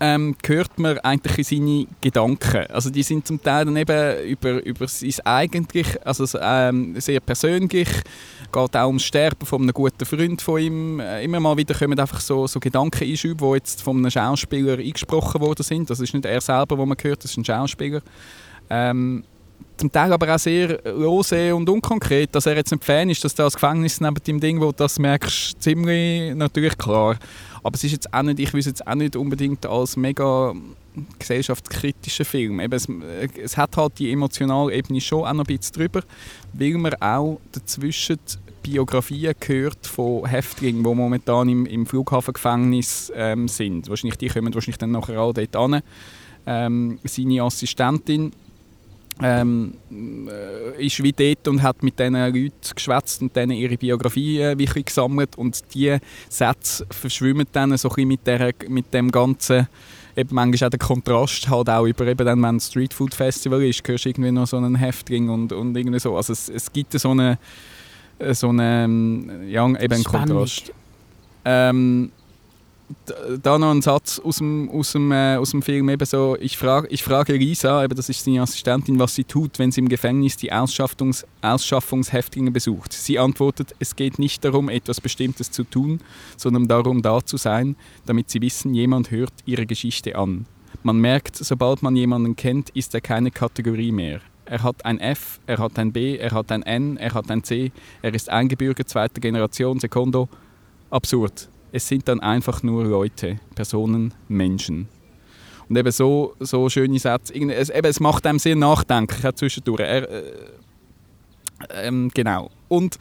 ähm, 0.00 0.36
hört 0.44 0.78
man 0.78 0.98
eigentlich 0.98 1.38
in 1.38 1.44
seine 1.44 1.86
Gedanken. 2.02 2.66
Also 2.70 2.90
die 2.90 3.02
sind 3.02 3.26
zum 3.26 3.42
Teil 3.42 3.64
dann 3.64 3.76
eben 3.76 4.26
über, 4.26 4.62
über 4.64 4.88
sein 4.88 5.14
eigentlich, 5.24 5.86
also 6.06 6.38
ähm, 6.40 7.00
sehr 7.00 7.20
persönlich, 7.20 7.88
geht 8.52 8.76
auch 8.76 8.86
ums 8.86 9.02
Sterben 9.02 9.46
von 9.46 9.62
einem 9.62 9.72
guten 9.72 10.04
Freund 10.04 10.40
von 10.42 10.60
ihm. 10.60 11.00
Äh, 11.00 11.24
immer 11.24 11.40
mal 11.40 11.56
wieder 11.56 11.74
kommen 11.74 11.98
einfach 11.98 12.20
so, 12.20 12.46
so 12.46 12.60
Gedanken 12.60 13.04
einschüben, 13.04 13.48
die 13.48 13.54
jetzt 13.56 13.82
von 13.82 13.98
einem 13.98 14.10
Schauspieler 14.10 14.78
eingesprochen 14.78 15.40
worden 15.40 15.62
sind. 15.62 15.90
Das 15.90 16.00
ist 16.00 16.14
nicht 16.14 16.26
er 16.26 16.40
selber, 16.40 16.78
wo 16.78 16.86
man 16.86 16.96
hört, 17.00 17.24
das 17.24 17.30
ist 17.30 17.36
ein 17.36 17.44
Schauspieler. 17.44 18.00
Ähm, 18.70 19.24
zum 19.76 19.90
Teil 19.90 20.12
aber 20.12 20.34
auch 20.34 20.38
sehr 20.38 20.80
lose 20.84 21.54
und 21.54 21.68
unkonkret, 21.68 22.34
dass 22.34 22.46
er 22.46 22.56
jetzt 22.56 22.70
nicht 22.70 22.84
Fan 22.84 23.10
ist, 23.10 23.24
dass 23.24 23.34
da 23.34 23.44
das 23.44 23.54
Gefängnis 23.54 24.00
neben 24.00 24.22
dem 24.26 24.40
Ding, 24.40 24.60
wo 24.60 24.70
das 24.70 24.98
merkst, 24.98 25.60
ziemlich 25.60 26.34
natürlich 26.34 26.78
klar. 26.78 27.16
Aber 27.62 27.74
es 27.74 27.82
ist 27.82 27.92
jetzt 27.92 28.14
auch 28.14 28.22
nicht, 28.22 28.38
ich 28.38 28.52
will 28.52 28.60
es 28.60 28.66
jetzt 28.66 28.86
auch 28.86 28.94
nicht 28.94 29.16
unbedingt 29.16 29.66
als 29.66 29.96
mega 29.96 30.54
gesellschaftskritischer 31.18 32.24
Film. 32.24 32.60
Eben, 32.60 32.74
es, 32.74 32.86
es 33.36 33.56
hat 33.56 33.76
halt 33.76 33.98
die 33.98 34.12
emotionale 34.12 34.72
Ebene 34.72 35.00
schon 35.00 35.24
auch 35.24 35.32
noch 35.32 35.44
ein 35.44 35.56
bisschen 35.56 35.74
drüber, 35.74 36.02
weil 36.58 36.74
man 36.74 36.94
auch 36.94 37.40
dazwischen 37.52 38.18
Biografien 38.62 39.34
gehört 39.38 39.86
von 39.86 40.26
Häftlingen, 40.26 40.82
die 40.82 40.94
momentan 40.94 41.48
im, 41.48 41.66
im 41.66 41.84
Flughafengefängnis 41.84 43.12
ähm, 43.14 43.46
sind. 43.46 43.88
Wahrscheinlich, 43.88 44.16
die 44.16 44.28
kommen 44.28 44.54
wahrscheinlich 44.54 44.78
dann 44.78 44.92
nachher 44.92 45.18
alle 45.18 45.34
dort 45.34 45.56
an. 45.56 45.82
Ähm, 46.46 46.98
seine 47.04 47.42
Assistentin 47.42 48.32
ähm, 49.22 49.74
äh, 49.90 50.84
ist 50.84 51.02
wie 51.02 51.12
dort 51.12 51.46
und 51.46 51.62
hat 51.62 51.82
mit 51.82 51.98
diesen 51.98 52.14
Leuten 52.14 52.52
geschwätzt 52.74 53.22
und 53.22 53.36
denen 53.36 53.52
ihre 53.52 53.76
Biografie 53.76 54.40
äh, 54.40 54.56
gesammelt 54.56 55.36
und 55.36 55.62
die 55.74 55.96
Sätze 56.28 56.86
verschwimmen 56.90 57.46
dann 57.52 57.76
so 57.76 57.88
ein 57.88 57.94
bisschen 57.94 58.08
mit, 58.08 58.26
der, 58.26 58.52
mit 58.68 58.92
dem 58.92 59.10
ganzen 59.10 59.68
eben 60.16 60.34
manchmal 60.34 60.66
auch 60.68 60.70
der 60.70 60.78
Kontrast 60.78 61.48
halt 61.48 61.68
auch 61.68 61.84
über 61.84 62.06
eben 62.06 62.24
dann, 62.24 62.42
wenn 62.42 62.56
ein 62.56 62.60
Streetfood 62.60 63.14
Festival 63.14 63.62
ist, 63.62 63.86
hörst 63.86 64.04
du 64.04 64.08
irgendwie 64.10 64.30
noch 64.30 64.46
so 64.46 64.56
einen 64.56 64.76
Häftling 64.76 65.28
und, 65.28 65.52
und 65.52 65.76
irgendwie 65.76 65.98
so. 65.98 66.16
Also 66.16 66.32
es, 66.32 66.48
es 66.48 66.72
gibt 66.72 66.92
so 66.92 67.10
eine 67.10 67.38
so 68.32 68.48
eine, 68.48 69.44
ja, 69.48 69.66
eben 69.66 70.04
einen. 70.04 70.04
Kontrast. 70.04 70.72
Ähm, 71.44 72.12
da 73.42 73.58
noch 73.58 73.70
ein 73.70 73.82
Satz 73.82 74.18
aus 74.18 74.38
dem, 74.38 74.70
aus 74.70 74.92
dem, 74.92 75.10
äh, 75.10 75.36
aus 75.36 75.50
dem 75.50 75.62
Film 75.62 75.88
eben 75.88 76.04
so, 76.04 76.36
ich, 76.38 76.58
frag, 76.58 76.86
ich 76.90 77.02
frage 77.02 77.34
Lisa, 77.34 77.82
eben 77.82 77.94
das 77.94 78.08
ist 78.08 78.24
seine 78.24 78.42
Assistentin, 78.42 78.98
was 78.98 79.14
sie 79.14 79.24
tut, 79.24 79.58
wenn 79.58 79.72
sie 79.72 79.80
im 79.80 79.88
Gefängnis 79.88 80.36
die 80.36 80.52
Ausschaffungs, 80.52 81.26
Ausschaffungshäftlinge 81.40 82.50
besucht. 82.50 82.92
Sie 82.92 83.18
antwortet, 83.18 83.74
es 83.78 83.96
geht 83.96 84.18
nicht 84.18 84.44
darum, 84.44 84.68
etwas 84.68 85.00
Bestimmtes 85.00 85.50
zu 85.50 85.64
tun, 85.64 86.00
sondern 86.36 86.68
darum, 86.68 87.00
da 87.00 87.24
zu 87.24 87.36
sein, 87.36 87.76
damit 88.06 88.30
sie 88.30 88.42
wissen, 88.42 88.74
jemand 88.74 89.10
hört 89.10 89.32
ihre 89.46 89.66
Geschichte 89.66 90.16
an. 90.16 90.46
Man 90.82 90.98
merkt, 90.98 91.36
sobald 91.36 91.82
man 91.82 91.96
jemanden 91.96 92.36
kennt, 92.36 92.70
ist 92.70 92.94
er 92.94 93.00
keine 93.00 93.30
Kategorie 93.30 93.92
mehr. 93.92 94.20
Er 94.44 94.62
hat 94.62 94.84
ein 94.84 95.00
F, 95.00 95.40
er 95.46 95.58
hat 95.58 95.78
ein 95.78 95.92
B, 95.92 96.18
er 96.18 96.32
hat 96.32 96.52
ein 96.52 96.62
N, 96.62 96.98
er 96.98 97.14
hat 97.14 97.30
ein 97.30 97.42
C, 97.42 97.72
er 98.02 98.12
ist 98.12 98.28
eingebürgert 98.28 98.90
zweiter 98.90 99.20
Generation, 99.20 99.80
Sekondo. 99.80 100.28
Absurd. 100.90 101.48
Es 101.74 101.88
sind 101.88 102.06
dann 102.06 102.20
einfach 102.20 102.62
nur 102.62 102.84
Leute, 102.84 103.40
Personen, 103.56 104.14
Menschen. 104.28 104.86
Und 105.68 105.76
eben 105.76 105.90
so, 105.90 106.36
so 106.38 106.68
schöne 106.68 107.00
Sätze. 107.00 107.34
Es, 107.34 107.68
eben, 107.68 107.88
es 107.88 107.98
macht 107.98 108.24
einem 108.28 108.38
sehr 108.38 108.54
nachdenklich 108.54 109.26
auch 109.26 109.32
zwischendurch. 109.32 109.80
Er, 109.80 110.08
äh, 110.08 110.22
ähm, 111.70 112.12
genau. 112.14 112.48
Und 112.68 112.96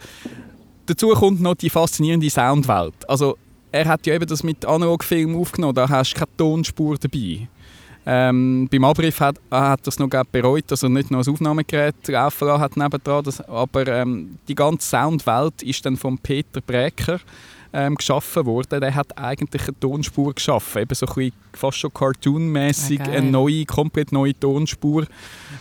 dazu 0.86 1.10
kommt 1.10 1.40
noch 1.40 1.54
die 1.54 1.70
faszinierende 1.70 2.28
Soundwelt. 2.28 3.08
Also, 3.08 3.38
er 3.70 3.84
hat 3.84 4.08
ja 4.08 4.14
eben 4.14 4.26
das 4.26 4.42
mit 4.42 4.66
Analogfilm 4.66 5.36
aufgenommen, 5.36 5.76
da 5.76 5.88
hast 5.88 6.14
du 6.14 6.18
keine 6.18 6.36
Tonspur 6.36 6.96
dabei. 6.98 7.46
Ähm, 8.06 8.68
beim 8.72 8.82
Abrief 8.82 9.20
hat, 9.20 9.36
hat 9.52 9.86
er 9.86 9.88
es 9.88 10.00
noch 10.00 10.08
bereut, 10.08 10.64
dass 10.66 10.82
er 10.82 10.88
nicht 10.88 11.12
noch 11.12 11.24
ein 11.24 11.32
Aufnahmegerät 11.32 12.08
laufen 12.08 12.48
lassen 12.48 12.60
hat 12.60 12.76
nebendran. 12.76 13.22
Das, 13.22 13.40
aber 13.40 13.86
ähm, 13.86 14.36
die 14.48 14.56
ganze 14.56 14.88
Soundwelt 14.88 15.62
ist 15.62 15.86
dann 15.86 15.96
von 15.96 16.18
Peter 16.18 16.60
Breker 16.60 17.20
ähm, 17.74 17.96
geschaffen 17.96 18.46
worden. 18.46 18.80
Der 18.80 18.94
hat 18.94 19.18
eigentlich 19.18 19.62
eine 19.68 19.78
Tonspur 19.80 20.32
geschaffen, 20.32 20.82
eben 20.82 20.94
so 20.94 21.06
ein 21.06 21.14
bisschen 21.14 21.32
fast 21.52 21.78
schon 21.78 21.92
cartoonmäßig 21.92 23.00
Ah, 23.00 23.04
geil. 23.04 23.16
eine 23.16 23.30
neue, 23.30 23.64
komplett 23.66 24.12
neue 24.12 24.38
Tonspur. 24.38 25.06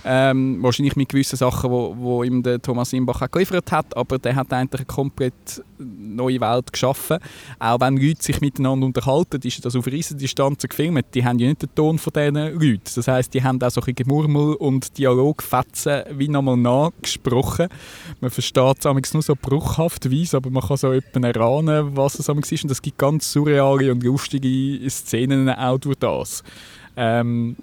Ähm, 0.06 0.62
wahrscheinlich 0.62 0.96
mit 0.96 1.10
gewissen 1.10 1.38
Sachen, 1.38 1.72
wo, 1.72 1.96
wo 1.98 2.24
ihm 2.24 2.44
der 2.44 2.62
Thomas 2.62 2.92
Imbach 2.92 3.22
auch 3.22 3.32
geliefert 3.32 3.72
hat, 3.72 3.96
aber 3.96 4.20
der 4.20 4.36
hat 4.36 4.52
eigentlich 4.52 4.82
eine 4.82 4.86
komplett 4.86 5.64
neue 5.78 6.42
Welt 6.42 6.74
geschaffen. 6.74 7.20
Auch 7.60 7.80
wenn 7.80 7.98
Leute 7.98 8.22
sich 8.22 8.42
miteinander 8.42 8.86
unterhalten, 8.86 9.40
ist 9.44 9.64
das 9.66 9.76
auf 9.76 9.88
riesen 9.88 10.18
Distanzen 10.18 10.70
gefilmt. 10.70 11.06
Die 11.14 11.24
haben 11.24 11.40
ja 11.40 11.48
nicht 11.48 11.62
den 11.62 11.74
Ton 11.74 11.98
von 11.98 12.12
diesen 12.14 12.36
Leuten. 12.36 12.82
Das 12.96 13.08
heisst, 13.08 13.34
die 13.34 13.44
haben 13.44 13.62
auch 13.62 13.72
so 13.72 13.82
ein 13.82 13.96
Gemurmel 13.96 14.56
und 14.56 14.98
Dialogfetzen 14.98 16.04
wie 16.12 16.28
nochmal 16.28 16.58
nachgesprochen. 16.58 17.70
Man 18.20 18.30
versteht 18.32 18.86
es 18.86 19.14
nur 19.14 19.24
so 19.24 19.36
bruchhaftweise, 19.36 20.38
aber 20.38 20.50
man 20.50 20.64
kann 20.64 20.78
so 20.78 20.92
etwa 20.92 21.26
erahnen, 21.26 21.96
was 21.96 22.20
es 22.20 22.28
ist. 22.28 22.64
Und 22.64 22.72
es 22.72 22.82
gibt 22.82 22.98
ganz 22.98 23.32
surreale 23.32 23.92
und 23.92 24.04
lustige 24.04 24.90
Szenen 24.90 25.50
auch 25.50 25.78
durch 25.80 25.98
das. 25.98 26.44
Ähm, 26.96 27.56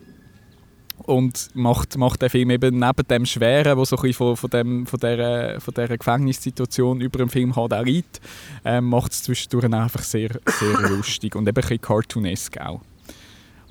und 1.05 1.49
macht, 1.55 1.97
macht 1.97 2.23
der 2.23 2.31
Film 2.31 2.51
eben 2.51 2.79
neben 2.79 3.09
dem 3.09 3.27
Schweren, 3.27 3.77
wo 3.77 3.85
so 3.85 3.97
ein 3.97 4.13
von, 4.13 4.37
von, 4.37 4.51
dem, 4.51 4.87
von, 4.87 4.99
dieser, 4.99 5.61
von 5.61 5.75
dieser 5.75 5.99
Gefängnissituation 5.99 7.01
über 7.01 7.19
dem 7.19 7.29
Film 7.29 7.57
halt 7.57 7.73
auch 7.73 7.85
liegt, 7.85 8.21
ähm, 8.65 8.87
macht 8.87 9.13
es 9.13 9.23
zwischendurch 9.23 9.65
einfach 9.73 10.03
sehr, 10.03 10.31
sehr 10.47 10.89
lustig 10.89 11.35
und 11.35 11.49
eben 11.49 11.57
ein 11.57 11.63
bisschen 11.63 11.81
cartoonesk 11.81 12.59
auch. 12.59 12.81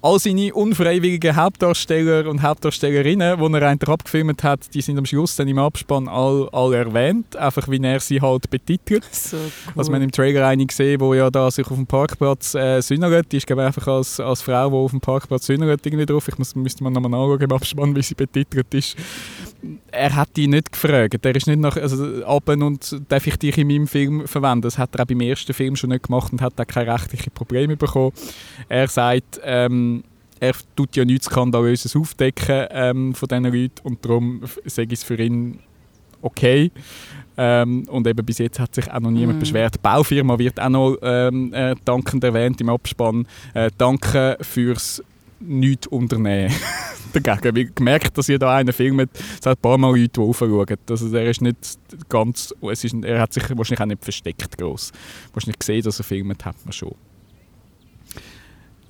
All 0.02 0.18
seine 0.18 0.54
unfreiwilligen 0.54 1.36
Hauptdarsteller 1.36 2.30
und 2.30 2.42
Hauptdarstellerinnen, 2.42 3.38
die 3.38 3.54
er 3.54 3.68
eigentlich 3.68 3.90
abgefilmt 3.90 4.44
hat, 4.44 4.74
die 4.74 4.82
sind 4.82 4.98
am 4.98 5.06
Schluss 5.06 5.36
dann 5.36 5.48
im 5.50 5.60
Abspann 5.60 6.08
all, 6.08 6.48
all 6.54 6.74
erwähnt, 6.74 7.36
einfach 7.36 7.68
wie 7.70 7.84
er 7.84 8.00
sie 8.00 8.22
halt 8.22 8.50
betitelt. 8.50 9.04
So 9.20 9.38
cool. 9.38 9.74
Also 9.76 9.92
man 9.92 10.02
im 10.02 10.12
Trailer 10.12 10.48
eine 10.48 10.66
gesehen, 10.66 11.00
wo 11.02 11.14
ja 11.14 11.30
da 11.30 11.52
sich 11.52 11.68
auf 11.68 11.76
dem 11.76 11.86
Parkplatz 11.86 12.56
äh, 12.56 12.82
sühnert. 12.82 13.32
Die 13.32 13.38
ist 13.38 13.46
glaube 13.46 13.62
ich 13.62 13.68
einfach 13.68 13.88
als, 13.88 14.20
als 14.20 14.42
Frau, 14.42 14.70
die 14.70 14.76
auf 14.76 14.92
dem 14.92 15.02
Parkplatz 15.02 15.46
sühnert 15.46 15.86
irgendwie 15.86 16.06
drauf. 16.06 16.28
Ich 16.28 16.38
muss, 16.38 16.56
müsste 16.56 16.84
man 16.84 16.94
nochmal 16.94 17.14
anschauen 17.14 17.42
im 17.42 17.52
Abspann, 17.52 17.96
wie 17.96 18.02
sie 18.02 18.16
betitelt 18.16 18.74
ist. 18.74 18.96
Er 19.92 20.16
hat 20.16 20.30
die 20.38 20.48
nicht 20.48 20.72
gefragt. 20.72 21.26
Er 21.26 21.36
ist 21.36 21.48
nicht 21.48 21.60
nach, 21.60 21.76
also 21.76 22.24
ab 22.26 22.48
und 22.48 23.02
darf 23.10 23.28
ich 23.28 23.36
dich 23.38 23.58
in 23.58 23.68
meinem 23.68 23.88
Film 23.88 24.28
verwenden. 24.28 24.62
Das 24.62 24.78
hat 24.78 24.96
er 24.96 25.02
auch 25.04 25.08
beim 25.08 25.20
ersten 25.22 25.54
Film 25.54 25.76
schon 25.76 25.90
nicht 25.90 26.04
gemacht 26.04 26.32
und 26.32 26.42
hat 26.42 26.60
auch 26.60 26.68
keine 26.68 26.94
rechtlichen 26.94 27.32
Probleme 27.32 27.76
bekommen. 27.76 28.14
Er 28.70 28.88
sagt, 28.88 29.40
ähm, 29.44 30.04
er 30.40 30.54
tut 30.76 30.96
ja 30.96 31.04
nichts 31.04 31.26
Skandalöses 31.26 31.96
aufdecken 31.96 32.68
ähm, 32.72 33.14
von 33.14 33.28
diesen 33.28 33.44
Leuten 33.44 33.82
und 33.84 34.06
darum 34.06 34.42
sage 34.66 34.94
ich 34.94 35.00
es 35.00 35.04
für 35.04 35.16
ihn 35.22 35.60
okay. 36.22 36.72
Ähm, 37.38 37.84
und 37.90 38.06
eben 38.08 38.26
bis 38.26 38.38
jetzt 38.38 38.60
hat 38.60 38.76
sich 38.76 38.90
auch 38.92 39.00
noch 39.00 39.12
niemand 39.12 39.38
Mhm. 39.38 39.40
beschwert. 39.42 39.76
Die 39.76 39.80
Baufirma 39.80 40.38
wird 40.40 40.60
auch 40.60 40.70
noch 40.70 40.98
ähm, 41.02 41.54
äh, 41.54 41.76
dankend 41.86 42.24
erwähnt 42.24 42.60
im 42.62 42.70
Abspann. 42.70 43.28
Äh, 43.54 43.72
danke 43.78 44.38
fürs 44.42 45.04
nichts 45.42 45.88
unternehmen 45.88 46.54
dagegen. 47.14 47.56
Weil 47.56 47.66
gemerkt, 47.66 48.18
dass 48.18 48.30
ihr 48.30 48.40
da 48.40 48.56
einen 48.58 48.74
filmt, 48.74 49.10
es 49.40 49.46
hat 49.46 49.58
ein 49.58 49.62
paar 49.62 49.78
Mal 49.78 49.90
Leute, 49.98 50.10
die 50.10 50.20
raufschauen. 50.20 50.66
Also 50.90 51.16
er 51.16 51.30
ist 51.30 51.42
nicht 51.42 51.78
ganz, 52.10 52.54
es 52.72 52.84
ist, 52.84 52.96
er 53.04 53.22
hat 53.22 53.34
sich 53.34 53.44
wahrscheinlich 53.58 53.82
auch 53.82 53.86
nicht 53.86 54.04
versteckt 54.04 54.58
gross. 54.58 54.92
Wahrscheinlich 55.34 55.60
gesehen, 55.60 55.84
dass 55.84 56.00
er 56.00 56.04
filmt, 56.04 56.46
hat 56.46 56.56
man 56.66 56.74
schon. 56.74 56.96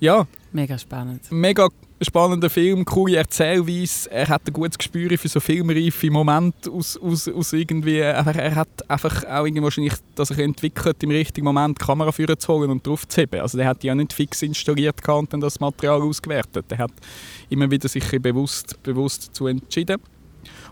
Ja, 0.00 0.26
Mega 0.52 0.78
spannend. 0.78 1.30
mega 1.30 1.68
spannender 2.04 2.48
Film, 2.48 2.84
coole 2.84 3.16
Erzählweise. 3.16 4.10
Er 4.10 4.28
hat 4.28 4.42
ein 4.46 4.52
gutes 4.52 4.78
Gespür 4.78 5.16
für 5.18 5.28
so 5.28 5.40
filmreife 5.40 6.10
Momente 6.10 6.70
aus, 6.70 6.96
aus, 6.96 7.28
aus 7.28 7.52
irgendwie. 7.52 7.98
Er, 7.98 8.26
er 8.26 8.54
hat 8.54 8.90
einfach 8.90 9.24
auch 9.24 9.44
irgendwie 9.44 9.62
wahrscheinlich, 9.62 9.94
dass 10.14 10.30
er 10.30 10.38
entwickelt, 10.38 11.02
im 11.02 11.10
richtigen 11.10 11.44
Moment 11.44 11.80
die 11.80 11.84
Kamera 11.84 12.10
führen 12.12 12.38
zu 12.38 12.52
holen 12.52 12.70
und 12.70 12.86
drauf 12.86 13.06
zu 13.06 13.20
heben. 13.20 13.40
Also 13.40 13.58
der 13.58 13.66
hat 13.68 13.82
die 13.82 13.88
ja 13.88 13.94
nicht 13.94 14.12
fix 14.12 14.42
installiert 14.42 15.06
und 15.08 15.40
das 15.40 15.60
Material 15.60 16.00
ausgewertet. 16.02 16.66
Der 16.70 16.78
hat 16.78 16.92
immer 17.50 17.70
wieder 17.70 17.88
sich 17.88 18.04
bewusst, 18.22 18.82
bewusst 18.82 19.28
dazu 19.28 19.46
entschieden. 19.46 20.00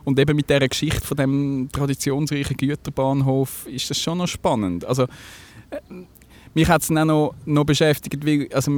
Und 0.04 0.18
eben 0.18 0.34
mit 0.34 0.48
dieser 0.48 0.66
Geschichte 0.66 1.02
von 1.02 1.16
dem 1.16 1.68
traditionsreichen 1.70 2.56
Güterbahnhof 2.56 3.66
ist 3.66 3.90
das 3.90 4.00
schon 4.00 4.18
noch 4.18 4.28
spannend. 4.28 4.84
Also, 4.86 5.04
äh, 5.70 5.80
mich 6.58 6.68
hat 6.68 6.82
es 6.82 6.88
dann 6.88 6.98
auch 6.98 7.04
noch, 7.04 7.34
noch 7.46 7.64
beschäftigt, 7.64 8.26
weil 8.26 8.48
also, 8.52 8.70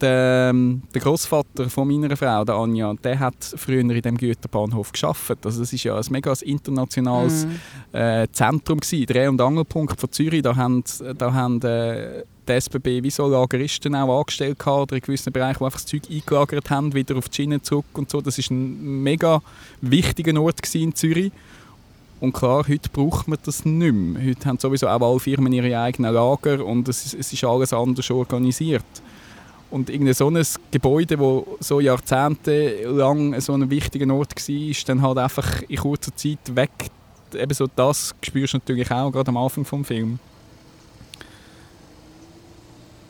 der, 0.00 0.50
ähm, 0.50 0.82
der 0.94 1.02
Großvater 1.02 1.68
von 1.68 1.86
meiner 1.86 2.16
Frau, 2.16 2.44
der 2.44 2.54
Anja, 2.54 2.94
der 2.94 3.18
hat 3.18 3.36
früher 3.56 3.80
in 3.80 3.88
dem 3.88 4.16
Güterbahnhof 4.16 4.92
geschafft. 4.92 5.44
Also 5.44 5.60
das 5.60 5.72
ist 5.72 5.84
ja 5.84 5.96
ein 5.96 6.04
mega 6.10 6.32
internationales 6.42 7.44
Mhm. 7.46 7.98
äh, 7.98 8.26
Zentrum 8.32 8.80
gewesen, 8.80 9.06
Dreh- 9.06 9.28
und 9.28 9.40
Angelpunkt 9.40 10.00
von 10.00 10.10
Zürich. 10.10 10.42
Da 10.42 10.56
haben, 10.56 10.82
da 11.18 11.32
haben 11.32 11.60
äh, 11.62 12.22
die 12.48 12.52
SBB 12.52 13.02
wie 13.02 13.10
so 13.10 13.26
Lageristen 13.26 13.94
auch 13.94 14.20
angestellt 14.20 14.58
gehabt, 14.58 14.82
oder 14.82 14.96
in 14.96 15.02
gewissen 15.02 15.32
Bereichen, 15.32 15.58
die 15.58 15.64
einfach 15.64 15.80
das 15.80 15.86
Zeug 15.86 16.02
eingelagert 16.10 16.70
haben, 16.70 16.94
wieder 16.94 17.16
auf 17.16 17.28
die 17.28 17.36
Schiene 17.36 17.60
zurück 17.60 17.86
und 17.94 18.08
so. 18.08 18.20
Das 18.20 18.38
ist 18.38 18.50
ein 18.50 19.02
mega 19.02 19.42
wichtiger 19.80 20.40
Ort 20.40 20.74
in 20.74 20.94
Zürich. 20.94 21.32
Und 22.18 22.32
klar, 22.32 22.64
heute 22.66 22.88
braucht 22.88 23.28
man 23.28 23.38
das 23.44 23.64
nicht 23.64 23.92
mehr. 23.92 24.24
Heute 24.24 24.46
haben 24.46 24.58
sowieso 24.58 24.88
auch 24.88 25.00
alle 25.00 25.20
Firmen 25.20 25.52
ihre 25.52 25.78
eigenen 25.78 26.14
Lager 26.14 26.64
und 26.64 26.88
es 26.88 27.06
ist, 27.06 27.14
es 27.14 27.32
ist 27.32 27.44
alles 27.44 27.72
anders 27.72 28.10
organisiert. 28.10 28.84
Und 29.70 29.90
irgendein 29.90 30.14
so 30.14 30.30
ein 30.30 30.42
Gebäude, 30.70 31.16
das 31.16 31.66
so 31.68 31.80
jahrzehntelang 31.80 33.38
so 33.40 33.52
ein 33.52 33.68
wichtiger 33.68 34.12
Ort 34.14 34.34
war, 34.34 34.56
ist 34.56 34.88
dann 34.88 35.02
halt 35.02 35.18
einfach 35.18 35.62
in 35.68 35.76
kurzer 35.76 36.14
Zeit 36.16 36.38
weg. 36.54 36.70
Eben 37.34 37.52
so 37.52 37.66
das 37.74 38.14
spürst 38.22 38.54
du 38.54 38.58
natürlich 38.58 38.90
auch, 38.90 39.10
gerade 39.10 39.28
am 39.28 39.36
Anfang 39.36 39.64
des 39.64 39.86
Films. 39.86 40.18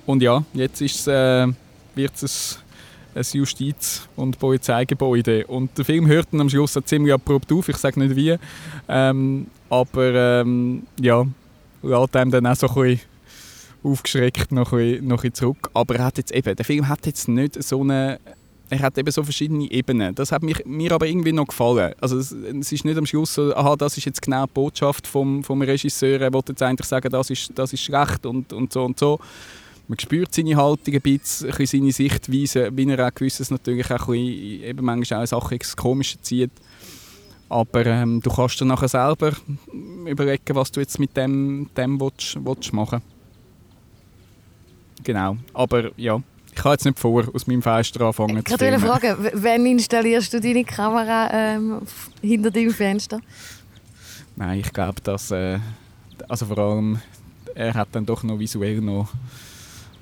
Und 0.07 0.23
ja, 0.23 0.43
jetzt 0.55 0.81
äh, 0.81 1.47
wird 1.95 2.23
es 2.23 2.59
ein 3.17 3.25
Justiz- 3.33 4.09
und 4.17 4.39
Polizeigebäude. 4.39 5.47
Und 5.47 5.77
der 5.79 5.85
Film 5.85 6.07
hört 6.07 6.29
dann 6.33 6.43
am 6.43 6.49
Schluss 6.51 6.79
ziemlich 6.85 7.13
abrupt 7.15 7.51
auf, 7.53 7.69
ich 7.69 7.77
sage 7.77 7.99
nicht 8.01 8.15
wie. 8.17 8.37
Ähm, 8.89 9.47
aber 9.71 10.41
ähm, 10.43 10.83
ja, 11.01 11.25
lässt 11.83 12.17
einem 12.17 12.31
dann 12.31 12.47
auch 12.47 12.57
so 12.57 12.69
ein 12.69 12.75
bisschen 12.75 13.01
aufgeschreckt 13.83 14.53
noch 14.53 14.73
ein, 14.73 14.79
bisschen- 14.79 15.09
noch 15.09 15.19
ein 15.19 15.31
bisschen 15.31 15.35
zurück. 15.35 15.71
Aber 15.75 15.97
er 15.97 16.05
hat 16.05 16.19
jetzt 16.19 16.33
eben, 16.33 16.55
der 16.57 16.65
Film 16.65 16.89
hat 16.89 17.07
jetzt 17.07 17.29
nicht 17.29 17.63
so 17.63 17.81
eine 17.83 18.19
er 18.69 18.81
hat 18.81 18.99
eben 18.99 19.13
so 19.13 19.23
verschiedene 19.23 19.71
Ebenen. 19.71 20.13
Das 20.17 20.33
hat 20.33 20.43
mich, 20.43 20.67
mir 20.67 20.91
aber 20.91 21.07
irgendwie 21.07 21.31
noch 21.31 21.47
gefallen. 21.47 21.95
Also 22.01 22.19
es, 22.19 22.33
es 22.33 22.73
ist 22.73 22.85
nicht 22.85 22.99
am 22.99 23.07
Schluss 23.07 23.33
so, 23.35 23.55
aha, 23.55 23.77
das 23.77 23.97
ist 23.97 24.07
jetzt 24.07 24.21
genau 24.21 24.45
die 24.47 24.53
Botschaft 24.55 25.07
vom, 25.07 25.45
vom 25.45 25.63
Regisseur, 25.63 26.21
er 26.21 26.33
will 26.33 26.41
jetzt 26.49 26.61
eigentlich 26.65 26.89
sagen, 26.89 27.09
das 27.09 27.31
ist, 27.31 27.53
das 27.55 27.73
ist 27.73 27.83
schlecht 27.83 28.27
und, 28.27 28.53
und 28.53 28.73
so 28.73 28.85
und 28.85 28.99
so. 28.99 29.21
Man 29.89 29.99
spürt 30.01 30.35
seine 30.35 30.57
Haltung 30.57 30.95
ein 30.95 31.01
bisschen, 31.01 31.49
ein 31.51 31.57
bisschen 31.57 31.81
seine 31.81 31.93
Sichtweise, 31.93 32.71
wie 32.77 32.91
er 32.91 33.07
auch 33.07 33.15
gewisses 33.15 33.51
natürlich 33.51 33.87
auch 33.91 34.09
ein 34.09 34.15
bisschen, 34.15 34.63
eben 34.65 34.85
manchmal 34.85 35.23
auch 35.23 35.27
Sachen 35.29 35.57
ins 35.59 35.77
Komische 35.77 36.21
zieht. 36.21 36.51
Aber 37.49 37.87
ähm, 37.87 38.21
du 38.21 38.29
kannst 38.31 38.61
dir 38.61 38.65
nachher 38.65 38.89
selber 38.89 39.33
überlegen, 40.05 40.57
was 40.57 40.73
du 40.73 40.81
jetzt 40.81 40.99
mit 40.99 41.17
dem, 41.17 41.71
dem 41.77 42.01
willst, 42.01 42.37
willst 42.45 42.73
machen 42.73 43.01
Genau. 45.05 45.37
Aber 45.55 45.91
ja, 45.97 46.21
ich 46.49 46.55
kann 46.57 46.73
jetzt 46.73 46.85
nicht 46.85 46.99
vor, 46.99 47.25
aus 47.33 47.47
meinem 47.47 47.63
Fenster 47.63 48.01
anfangen 48.01 48.45
zu 48.45 48.55
Ich 48.55 48.61
wollte 48.61 48.79
filmen. 48.81 48.81
fragen, 48.81 49.23
w- 49.25 49.31
wann 49.35 49.67
installierst 49.67 50.33
du 50.33 50.41
deine 50.41 50.65
Kamera 50.65 51.31
ähm, 51.33 51.83
hinter 52.21 52.51
deinem 52.51 52.73
Fenster? 52.73 53.21
Nein, 54.35 54.59
ich 54.61 54.73
glaube, 54.73 55.01
dass 55.03 55.31
äh, 55.31 55.59
also 56.29 56.47
vor 56.47 56.59
allem 56.59 56.99
er 57.55 57.75
hat 57.75 57.89
dann 57.93 58.05
doch 58.05 58.23
noch 58.25 58.39
visuell 58.39 58.81
noch, 58.81 59.09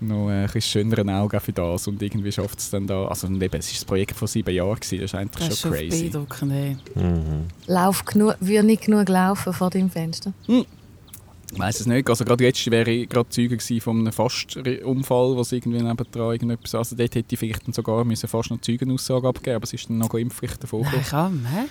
noch 0.00 0.28
äh, 0.30 0.32
ein 0.32 0.44
bisschen 0.46 0.62
schöneren 0.62 1.10
Auge 1.10 1.40
für 1.40 1.52
das 1.52 1.86
und 1.86 2.02
irgendwie 2.02 2.32
schafft 2.32 2.58
es 2.58 2.70
dann 2.70 2.86
da, 2.86 3.06
also 3.06 3.26
eben, 3.26 3.42
es 3.58 3.66
ist 3.66 3.76
das 3.76 3.84
Projekt 3.84 4.16
von 4.16 4.28
sieben 4.28 4.54
Jahren 4.54 4.74
gewesen, 4.76 5.00
das 5.00 5.10
ist 5.10 5.14
eigentlich 5.14 5.48
Das 5.48 5.54
ist 5.54 5.60
schon 5.60 5.72
crazy. 5.72 6.08
beeindruckend. 6.10 6.52
Ey. 6.52 6.76
Mhm. 6.94 7.46
Lauf 7.66 8.04
genug, 8.04 8.36
würde 8.40 8.66
nicht 8.66 8.84
genug 8.84 9.08
laufen 9.08 9.52
vor 9.52 9.70
deinem 9.70 9.90
Fenster? 9.90 10.32
Ich 10.46 11.58
weiß 11.58 11.80
es 11.80 11.86
nicht, 11.86 12.08
also 12.08 12.24
gerade 12.24 12.42
letztes 12.44 12.70
wäre 12.72 12.90
ich 12.90 13.08
gerade 13.08 13.28
Zeuge 13.28 13.56
gewesen 13.56 13.80
von 13.80 13.98
einem 14.00 14.12
Fastunfall, 14.12 15.36
was 15.36 15.52
irgendwie 15.52 15.80
nebendran 15.82 16.32
irgendetwas, 16.32 16.74
also 16.74 16.96
dort 16.96 17.14
hätte 17.14 17.32
ich 17.32 17.38
vielleicht 17.38 17.66
dann 17.66 17.72
sogar 17.72 18.04
müssen 18.04 18.28
fast 18.28 18.50
noch 18.50 18.60
Zeugenaussage 18.60 19.28
abgeben, 19.28 19.56
aber 19.56 19.64
es 19.64 19.72
ist 19.72 19.88
dann 19.88 19.98
noch 19.98 20.12
Impfpflicht 20.14 20.62
davor 20.62 20.82
Nein, 20.82 21.04
komm, 21.08 21.46
hä? 21.46 21.64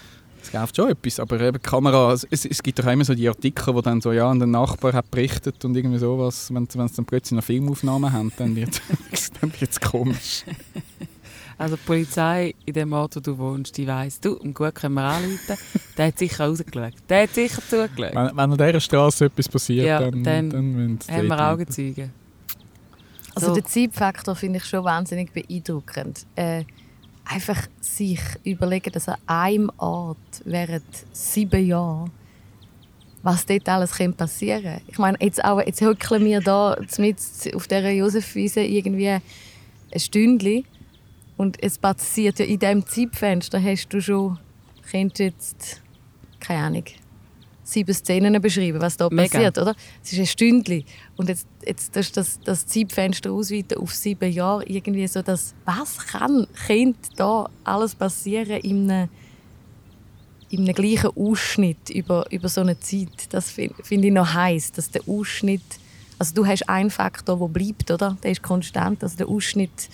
Es 0.44 0.52
gibt 0.52 0.76
schon 0.76 0.90
etwas, 0.90 1.20
aber 1.20 1.40
eben 1.40 1.58
die 1.58 1.68
Kamera, 1.70 2.14
es, 2.14 2.46
es 2.46 2.62
gibt 2.62 2.78
doch 2.78 2.86
immer 2.86 3.06
so 3.06 3.16
die 3.16 3.28
Artikel, 3.28 3.74
wo 3.74 3.82
dann 3.82 4.02
so, 4.02 4.12
ja, 4.12 4.30
und 4.30 4.40
der 4.40 4.48
Nachbar 4.48 4.94
hat 4.94 5.10
berichtet 5.10 5.64
und 5.66 5.76
irgendwie 5.76 5.98
sowas, 5.98 6.54
wenn, 6.54 6.68
wenn 6.74 6.88
sie 6.88 6.96
dann 6.96 7.06
plötzlich 7.06 7.38
noch 7.38 7.44
Filmaufnahmen 7.44 8.12
haben, 8.12 8.32
dann 8.38 8.56
wird 8.56 8.82
dann 9.42 9.52
wird's 9.60 9.80
komisch. 9.80 10.44
Also 11.56 11.76
die 11.76 11.84
Polizei 11.84 12.56
in 12.66 12.74
dem 12.74 12.92
Ort, 12.94 13.16
wo 13.16 13.20
du 13.20 13.38
wohnst, 13.38 13.78
die 13.78 13.88
weiss, 13.88 14.20
du, 14.20 14.34
um 14.34 14.56
gut 14.56 14.74
können 14.74 14.96
wir 14.96 15.04
anrufen. 15.04 15.56
Der 15.98 16.08
hat 16.08 16.18
sicher 16.18 16.48
rausgeschaut. 16.48 16.94
Der 17.08 17.24
hat 17.24 17.30
sicher 17.30 17.62
zugeschaut. 17.62 18.16
Wenn, 18.16 18.36
wenn 18.36 18.40
an 18.52 18.58
dieser 18.58 18.80
Straße 18.80 19.26
etwas 19.26 19.48
passiert, 19.48 19.86
Ja, 19.86 20.00
dann, 20.00 20.24
dann 20.24 20.50
dann, 20.50 21.00
Haben 21.08 21.28
wir 21.28 21.38
dort 21.38 21.42
Augenzeugen. 21.42 22.12
Also 23.36 23.48
So. 23.48 23.54
den 23.54 23.66
Zeitfaktor 23.66 24.36
finde 24.36 24.58
ich 24.58 24.66
schon 24.66 24.84
wahnsinnig 24.84 25.32
beeindruckend. 25.32 26.26
Äh, 26.36 26.66
einfach 27.26 27.68
sich 27.80 28.20
überlegen, 28.44 28.92
dass 28.92 29.08
an 29.08 29.18
einem 29.28 29.72
Ort 29.78 30.18
während 30.46 30.84
sieben 31.12 31.66
Jahren 31.66 32.12
was 33.24 33.46
dort 33.46 33.70
alles 33.70 33.92
passieren 34.18 34.64
kann. 34.64 34.82
Ich 34.88 34.98
meine, 34.98 35.18
jetzt, 35.22 35.44
auch, 35.44 35.62
jetzt 35.62 35.82
hückeln 35.82 36.26
wir 36.26 36.42
da 36.42 36.78
mit 36.98 37.18
auf 37.56 37.68
dieser 37.68 37.90
Josefwiese 37.90 38.62
irgendwie 38.62 39.10
ein 39.10 39.22
Stündchen 39.96 40.66
und 41.38 41.62
es 41.64 41.78
passiert 41.78 42.40
ja 42.40 42.46
in 42.46 42.60
diesem 42.60 42.86
Zeitfenster 42.86 43.64
hast 43.64 43.88
du 43.90 44.02
schon, 44.02 44.40
könntest 44.92 45.20
jetzt, 45.20 45.82
keine 46.42 46.66
Ahnung, 46.66 46.84
sieben 47.64 47.94
Szenen 47.94 48.42
beschreiben, 48.42 48.82
was 48.82 48.98
da 48.98 49.10
Mega. 49.10 49.30
passiert, 49.30 49.58
oder? 49.58 49.76
Es 50.04 50.14
ist 50.14 50.20
ein 50.20 50.26
Stündchen 50.26 50.84
und 51.16 51.30
jetzt, 51.30 51.48
jetzt 51.66 51.96
du 51.96 52.02
das, 52.02 52.40
das 52.44 52.68
Zeitfenster 52.68 53.32
ausweiten 53.32 53.78
auf 53.78 53.94
sieben 53.94 54.32
Jahre, 54.32 54.66
irgendwie 54.66 55.08
so, 55.08 55.22
dass, 55.22 55.54
was 55.66 55.98
kann, 55.98 56.48
könnte 56.68 57.10
da 57.16 57.50
alles 57.64 57.96
passieren 57.96 58.60
in 58.62 58.92
einem, 58.92 59.10
in 60.50 60.62
einem 60.62 60.76
gleichen 60.76 61.12
Ausschnitt 61.16 61.90
über, 61.90 62.26
über 62.32 62.50
so 62.50 62.62
eine 62.62 62.80
Zeit. 62.80 63.32
Das 63.32 63.50
finde 63.50 63.76
find 63.84 64.06
ich 64.06 64.12
noch 64.12 64.34
heiß, 64.34 64.74
dass 64.74 64.92
der 64.92 65.02
Ausschnitt, 65.08 65.64
also 66.20 66.36
du 66.36 66.46
hast 66.46 66.70
einen 66.70 66.92
Faktor, 66.92 67.40
der 67.40 67.48
bleibt, 67.48 67.90
oder? 67.90 68.18
Der 68.22 68.32
ist 68.32 68.44
konstant, 68.44 69.04
also 69.04 69.18
der 69.18 69.28
Ausschnitt 69.30 69.90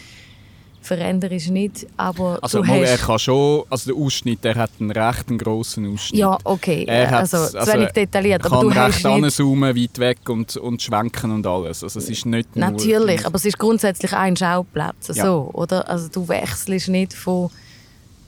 verändert 0.90 1.32
ist 1.32 1.50
nicht, 1.50 1.86
aber 1.96 2.40
Also 2.42 2.62
du 2.62 2.68
mal, 2.68 2.84
er 2.84 2.98
kann 2.98 3.20
schon, 3.20 3.64
also 3.70 3.94
der 3.94 4.04
Ausschnitt, 4.04 4.44
der 4.44 4.56
hat 4.56 4.72
einen 4.80 4.92
recht 4.92 5.28
grossen 5.38 5.94
Ausschnitt. 5.94 6.20
ja, 6.20 6.38
okay, 6.44 6.84
Er 6.88 7.10
hat- 7.12 7.32
also, 7.32 7.38
zu 7.48 7.74
wenig 7.74 7.92
detailliert, 7.92 8.44
aber 8.46 8.62
du 8.62 8.74
hast 8.74 8.96
recht 8.98 9.06
nicht... 9.06 9.24
anzoomen, 9.24 9.76
weit 9.76 9.98
weg 10.00 10.18
und, 10.28 10.58
und 10.58 10.82
schwenken 10.82 11.32
und 11.32 11.46
alles. 11.48 11.84
Also 11.84 12.00
es 12.00 12.10
ist 12.10 12.26
nicht 12.26 12.56
nur... 12.56 12.70
Natürlich, 12.72 13.26
aber 13.26 13.36
es 13.36 13.46
ist 13.46 13.58
grundsätzlich 13.58 14.12
ein 14.14 14.36
Schauplatz, 14.36 15.10
Ja. 15.14 15.26
so, 15.26 15.50
oder? 15.54 15.88
Also 15.88 16.10
du 16.10 16.28
wechselst 16.28 16.90
nicht 16.90 17.14
von, 17.14 17.50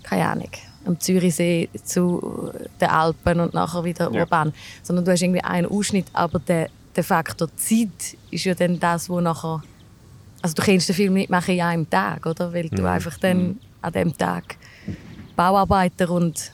keine 0.03 0.28
Ahnung, 0.28 0.49
am 0.86 0.99
Zürichsee 0.99 1.70
zu 1.84 2.51
den 2.80 2.89
Alpen 2.89 3.39
und 3.39 3.53
nachher 3.53 3.84
wieder 3.84 4.12
Ja. 4.14 4.22
urban, 4.22 4.53
sondern 4.84 5.05
du 5.05 5.12
hast 5.12 5.22
irgendwie 5.22 5.43
einen 5.43 5.68
Ausschnitt, 5.68 6.05
aber 6.14 6.39
der, 6.39 6.70
der 6.95 7.03
Faktor 7.03 7.49
Zeit 7.57 8.16
ist 8.32 8.43
ja 8.45 8.53
dann 8.53 8.80
das, 8.80 9.09
wo 9.09 9.20
nachher, 9.22 9.62
also 10.41 10.55
du 10.55 10.61
kannst 10.61 10.89
den 10.89 10.95
Film 10.95 11.13
nicht 11.13 11.29
machen 11.29 11.53
in 11.55 11.61
einem 11.61 11.89
Tag, 11.89 12.25
oder? 12.25 12.53
Weil 12.53 12.69
du 12.69 12.85
einfach 12.89 13.17
dann 13.19 13.59
an 13.81 13.93
dem 13.93 14.17
Tag 14.17 14.57
Bauarbeiter 15.35 16.09
und 16.11 16.51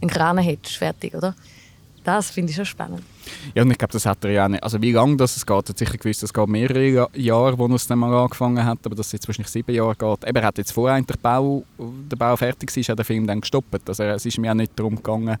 einen 0.00 0.10
Kran 0.10 0.38
hättest, 0.38 0.76
fertig, 0.76 1.14
oder? 1.14 1.34
Das 2.04 2.30
finde 2.30 2.50
ich 2.50 2.56
schon 2.56 2.64
spannend. 2.64 3.02
Ja, 3.54 3.62
und 3.62 3.70
ich 3.70 3.78
glaube, 3.78 3.92
das 3.92 4.04
hat 4.04 4.24
er 4.24 4.30
ja 4.32 4.44
auch 4.44 4.48
nicht. 4.48 4.62
Also 4.64 4.82
wie 4.82 4.90
lange 4.90 5.16
das 5.16 5.36
es 5.36 5.46
geht, 5.46 5.56
hat 5.56 5.68
er 5.70 5.76
sicher 5.76 5.96
gewusst, 5.96 6.24
es 6.24 6.34
geht 6.34 6.48
mehrere 6.48 6.84
Ja- 6.88 7.08
Jahre, 7.14 7.56
wo 7.56 7.66
er 7.66 7.74
es 7.76 7.86
dann 7.86 8.00
mal 8.00 8.12
angefangen 8.12 8.64
hat, 8.64 8.80
aber 8.84 8.96
dass 8.96 9.06
es 9.06 9.12
jetzt 9.12 9.28
wahrscheinlich 9.28 9.52
sieben 9.52 9.72
Jahre 9.72 9.94
geht. 9.94 10.28
Eben, 10.28 10.36
er 10.36 10.42
hat 10.44 10.58
jetzt 10.58 10.72
vorher 10.72 11.00
der 11.00 11.14
Bau, 11.22 11.62
der 11.78 12.16
Bau 12.16 12.36
fertig 12.36 12.74
war, 12.76 12.82
hat 12.82 12.98
der 12.98 13.04
Film 13.04 13.24
dann 13.28 13.40
gestoppt. 13.40 13.88
Also 13.88 14.02
es 14.02 14.26
ist 14.26 14.36
mir 14.38 14.50
auch 14.50 14.56
nicht 14.56 14.72
darum 14.76 14.96
gegangen, 14.96 15.36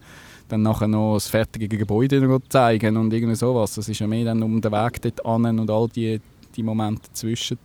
dann 0.48 0.62
nachher 0.62 0.86
noch 0.86 1.14
das 1.14 1.26
fertige 1.26 1.66
Gebäude 1.66 2.20
zu 2.20 2.40
zeigen 2.48 2.96
und 2.96 3.12
irgendwie 3.12 3.34
sowas. 3.34 3.76
Es 3.76 3.88
ist 3.88 3.98
ja 3.98 4.06
mehr 4.06 4.26
dann 4.26 4.40
um 4.44 4.60
den 4.60 4.70
Weg 4.70 5.02
dort 5.02 5.26
an 5.26 5.58
und 5.58 5.68
all 5.68 5.88
die, 5.88 6.20
die 6.56 6.62
Momente 6.62 7.08
dazwischen. 7.08 7.58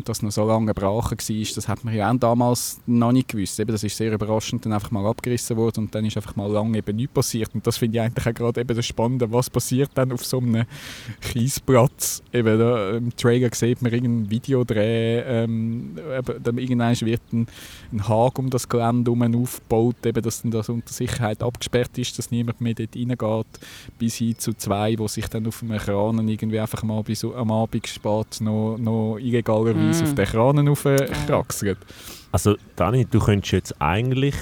Und 0.00 0.08
dass 0.08 0.22
noch 0.22 0.30
so 0.30 0.46
lange 0.46 0.72
Brache 0.72 1.14
war, 1.14 1.54
das 1.54 1.68
hat 1.68 1.84
man 1.84 1.94
ja 1.94 2.10
auch 2.10 2.16
damals 2.16 2.80
noch 2.86 3.12
nicht 3.12 3.28
gewusst. 3.28 3.60
Eben, 3.60 3.70
das 3.70 3.84
ist 3.84 3.98
sehr 3.98 4.10
überraschend 4.10 4.64
dann 4.64 4.72
einfach 4.72 4.90
mal 4.90 5.04
abgerissen 5.04 5.58
worden 5.58 5.84
und 5.84 5.94
dann 5.94 6.06
ist 6.06 6.16
einfach 6.16 6.36
mal 6.36 6.50
lange 6.50 6.78
eben 6.78 6.96
nichts 6.96 7.12
passiert. 7.12 7.50
Und 7.52 7.66
das 7.66 7.76
finde 7.76 7.98
ich 7.98 8.02
eigentlich 8.02 8.26
auch 8.26 8.32
gerade 8.32 8.62
eben 8.62 8.74
das 8.74 8.86
Spannende, 8.86 9.30
was 9.30 9.50
passiert 9.50 9.90
dann 9.96 10.10
auf 10.10 10.24
so 10.24 10.38
einem 10.38 10.64
Kiesplatz. 11.20 12.22
Eben, 12.32 12.58
da, 12.58 12.92
Im 12.92 13.14
Trailer 13.14 13.50
sieht 13.52 13.82
man 13.82 13.92
irgendein 13.92 14.30
Videodreh, 14.30 15.20
ähm, 15.20 15.98
irgendwann 16.56 16.98
wird 17.02 17.20
ein, 17.34 17.46
ein 17.92 18.08
Haken 18.08 18.44
um 18.44 18.48
das 18.50 18.66
Gelände 18.66 19.10
herum 19.10 19.42
aufgebaut, 19.42 20.06
eben, 20.06 20.22
dass 20.22 20.40
dann 20.40 20.50
das 20.50 20.70
unter 20.70 20.94
Sicherheit 20.94 21.42
abgesperrt 21.42 21.98
ist, 21.98 22.18
dass 22.18 22.30
niemand 22.30 22.62
mehr 22.62 22.72
dort 22.72 22.96
reingeht, 22.96 23.60
bis 23.98 24.14
hin 24.14 24.38
zu 24.38 24.54
zwei, 24.54 24.96
die 24.96 25.08
sich 25.08 25.28
dann 25.28 25.46
auf 25.46 25.62
einem 25.62 25.76
Kran 25.76 26.26
irgendwie 26.26 26.58
einfach 26.58 26.82
mal 26.84 27.02
bis 27.02 27.22
am 27.22 27.50
Abend 27.50 27.86
spät 27.86 28.40
noch, 28.40 28.78
noch 28.78 29.18
illegalerweise 29.18 29.89
Mm. 29.98 30.02
auf 30.04 30.14
den 30.14 30.26
Kranen 30.26 30.68
raufkraxeln. 30.68 31.76
Also 32.32 32.56
Dani, 32.76 33.04
du 33.04 33.18
könntest 33.18 33.52
jetzt 33.52 33.82
eigentlich 33.82 34.36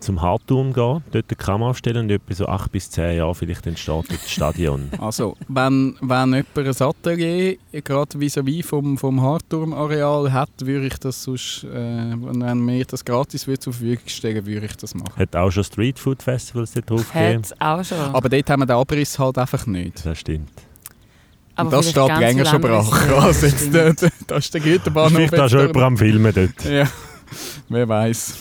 zum 0.00 0.22
Hardturm 0.22 0.72
gehen, 0.72 1.02
dort 1.10 1.24
eine 1.28 1.36
Kamera 1.36 1.70
aufstellen 1.70 2.04
und 2.04 2.10
etwa 2.10 2.34
so 2.34 2.46
8 2.46 2.70
bis 2.70 2.90
10 2.90 3.16
Jahre 3.16 3.34
vielleicht 3.34 3.66
entsteht 3.66 4.10
das 4.10 4.30
Stadion. 4.30 4.90
Also, 5.00 5.36
wenn, 5.48 5.96
wenn 6.00 6.34
jemand 6.34 6.56
ein 6.56 6.86
Atelier 6.86 7.56
gerade 7.72 8.18
vis-à-vis 8.18 8.66
vom, 8.66 8.98
vom 8.98 9.20
Hardturm-Areal 9.20 10.32
hat, 10.32 10.50
würde 10.60 10.86
ich 10.86 10.98
das 10.98 11.22
sonst, 11.22 11.64
äh, 11.64 11.68
wenn 11.68 12.60
mir 12.60 12.84
das 12.84 13.04
gratis 13.04 13.46
würde 13.46 13.60
zur 13.60 13.72
Verfügung 13.72 14.06
stellen 14.06 14.44
würde 14.44 14.66
ich 14.66 14.76
das 14.76 14.94
machen. 14.94 15.16
Hat 15.16 15.34
auch 15.34 15.50
schon 15.50 15.64
Street 15.64 15.98
Food 15.98 16.22
Festivals 16.22 16.72
dort 16.72 16.90
drauf 16.90 17.12
gegeben. 17.12 17.42
Hat 17.42 17.60
auch 17.60 17.84
schon. 17.84 17.98
Aber 17.98 18.28
dort 18.28 18.50
haben 18.50 18.60
wir 18.60 18.66
den 18.66 18.76
Abriss 18.76 19.18
halt 19.18 19.38
einfach 19.38 19.66
nicht. 19.66 20.04
Das 20.04 20.18
stimmt. 20.18 20.50
Und 21.58 21.72
das 21.72 21.90
steht 21.90 22.18
länger 22.18 22.44
schon 22.46 22.60
brach. 22.60 23.08
Also 23.22 23.46
jetzt, 23.46 23.72
der, 23.74 23.94
das 24.26 24.44
ist 24.44 24.54
der 24.54 24.60
Güterbahnhof. 24.60 25.12
Vielleicht 25.16 25.32
da 25.34 25.48
schon 25.48 25.58
da- 25.60 25.66
jemand 25.66 25.84
am 25.84 25.96
Filmen 25.96 26.32
dort. 26.34 26.64
Ja, 26.70 26.84
wer 27.68 27.88
weiß. 27.88 28.34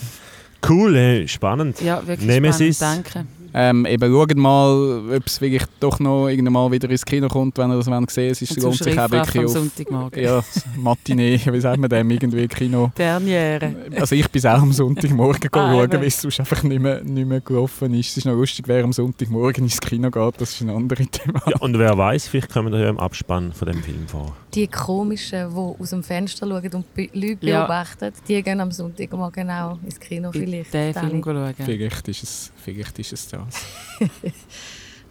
Cool, 0.68 0.95
hey, 0.95 1.28
spannend. 1.28 1.82
Ja, 1.82 2.05
wirklich 2.05 2.28
Nemesis. 2.28 2.78
spannend, 2.78 3.05
danke. 3.13 3.28
Ähm, 3.60 3.88
eben 3.88 4.14
schaut 4.14 4.36
mal, 4.36 5.01
ob 5.16 5.26
es 5.26 5.41
wirklich 5.41 5.64
doch 5.80 5.99
noch 5.99 6.28
irgendwann 6.28 6.53
mal 6.53 6.72
wieder 6.72 6.88
ins 6.91 7.03
Kino 7.03 7.28
kommt, 7.28 7.58
wenn 7.58 7.72
ihr 7.72 7.78
das 7.78 7.88
wollt 7.88 8.12
sehen 8.12 8.30
Es 8.30 8.39
ist, 8.43 8.62
lohnt 8.62 8.78
sich 8.78 8.99
auch 8.99 9.10
wirklich 9.10 9.45
auf 9.45 9.51
Sonntagmorgen. 9.51 10.24
ja, 10.24 10.43
Matinee, 10.78 11.41
wie 11.51 11.60
sagt 11.60 11.80
man 11.80 11.89
dem, 11.89 12.08
irgendwie 12.12 12.47
Kino. 12.47 12.91
Derniere. 12.95 13.76
Also 13.99 14.14
ich 14.14 14.30
bin 14.30 14.45
auch 14.45 14.62
am 14.62 14.72
Sonntagmorgen 14.72 15.49
Ah, 15.53 15.72
schauen, 15.74 15.91
weil 15.91 16.03
es 16.03 16.22
sonst 16.22 16.39
einfach 16.39 16.62
nicht 16.62 16.80
mehr, 16.80 17.03
nicht 17.03 17.28
mehr 17.28 17.41
gelaufen 17.41 17.95
ist. 17.95 18.12
Es 18.12 18.18
ist 18.18 18.26
noch 18.26 18.36
lustig, 18.36 18.68
wer 18.68 18.84
am 18.84 18.93
Sonntagmorgen 18.93 19.64
ins 19.64 19.82
Kino 19.82 20.12
geht, 20.12 20.34
das 20.38 20.51
ist 20.51 20.62
ein 20.62 20.70
anderes 20.70 21.08
Thema. 21.12 21.41
Ja, 21.47 21.58
und 21.60 21.80
wer 21.80 21.97
weiß, 21.97 22.28
vielleicht 22.28 22.53
kommen 22.53 22.72
wir 22.72 22.80
ja 22.80 22.89
im 22.89 22.99
Abspann 22.99 23.53
von 23.53 23.68
dem 23.68 23.82
Film 23.82 24.08
vor. 24.08 24.36
Die 24.54 24.68
komischen, 24.68 25.50
die 25.50 25.56
aus 25.82 25.89
dem 25.89 26.04
Fenster 26.04 26.48
schauen 26.48 26.72
und 26.74 26.86
Leute 27.14 27.38
Ja. 27.45 27.60
beobachten, 27.62 28.14
die 28.28 28.41
gehen 28.41 28.60
am 28.62 28.72
Sonntagmorgen 28.72 29.50
auch 29.52 29.78
ins 29.84 30.00
Kino 30.00 30.32
vielleicht. 30.32 30.74
Den. 30.74 30.93
Film 30.93 31.22
schauen. 31.24 31.54
Vielleicht 31.58 32.08
ist 32.08 32.24
es, 32.24 32.52
vielleicht 32.64 32.98
ist 33.00 33.14
es 33.14 33.28
das. 33.28 33.66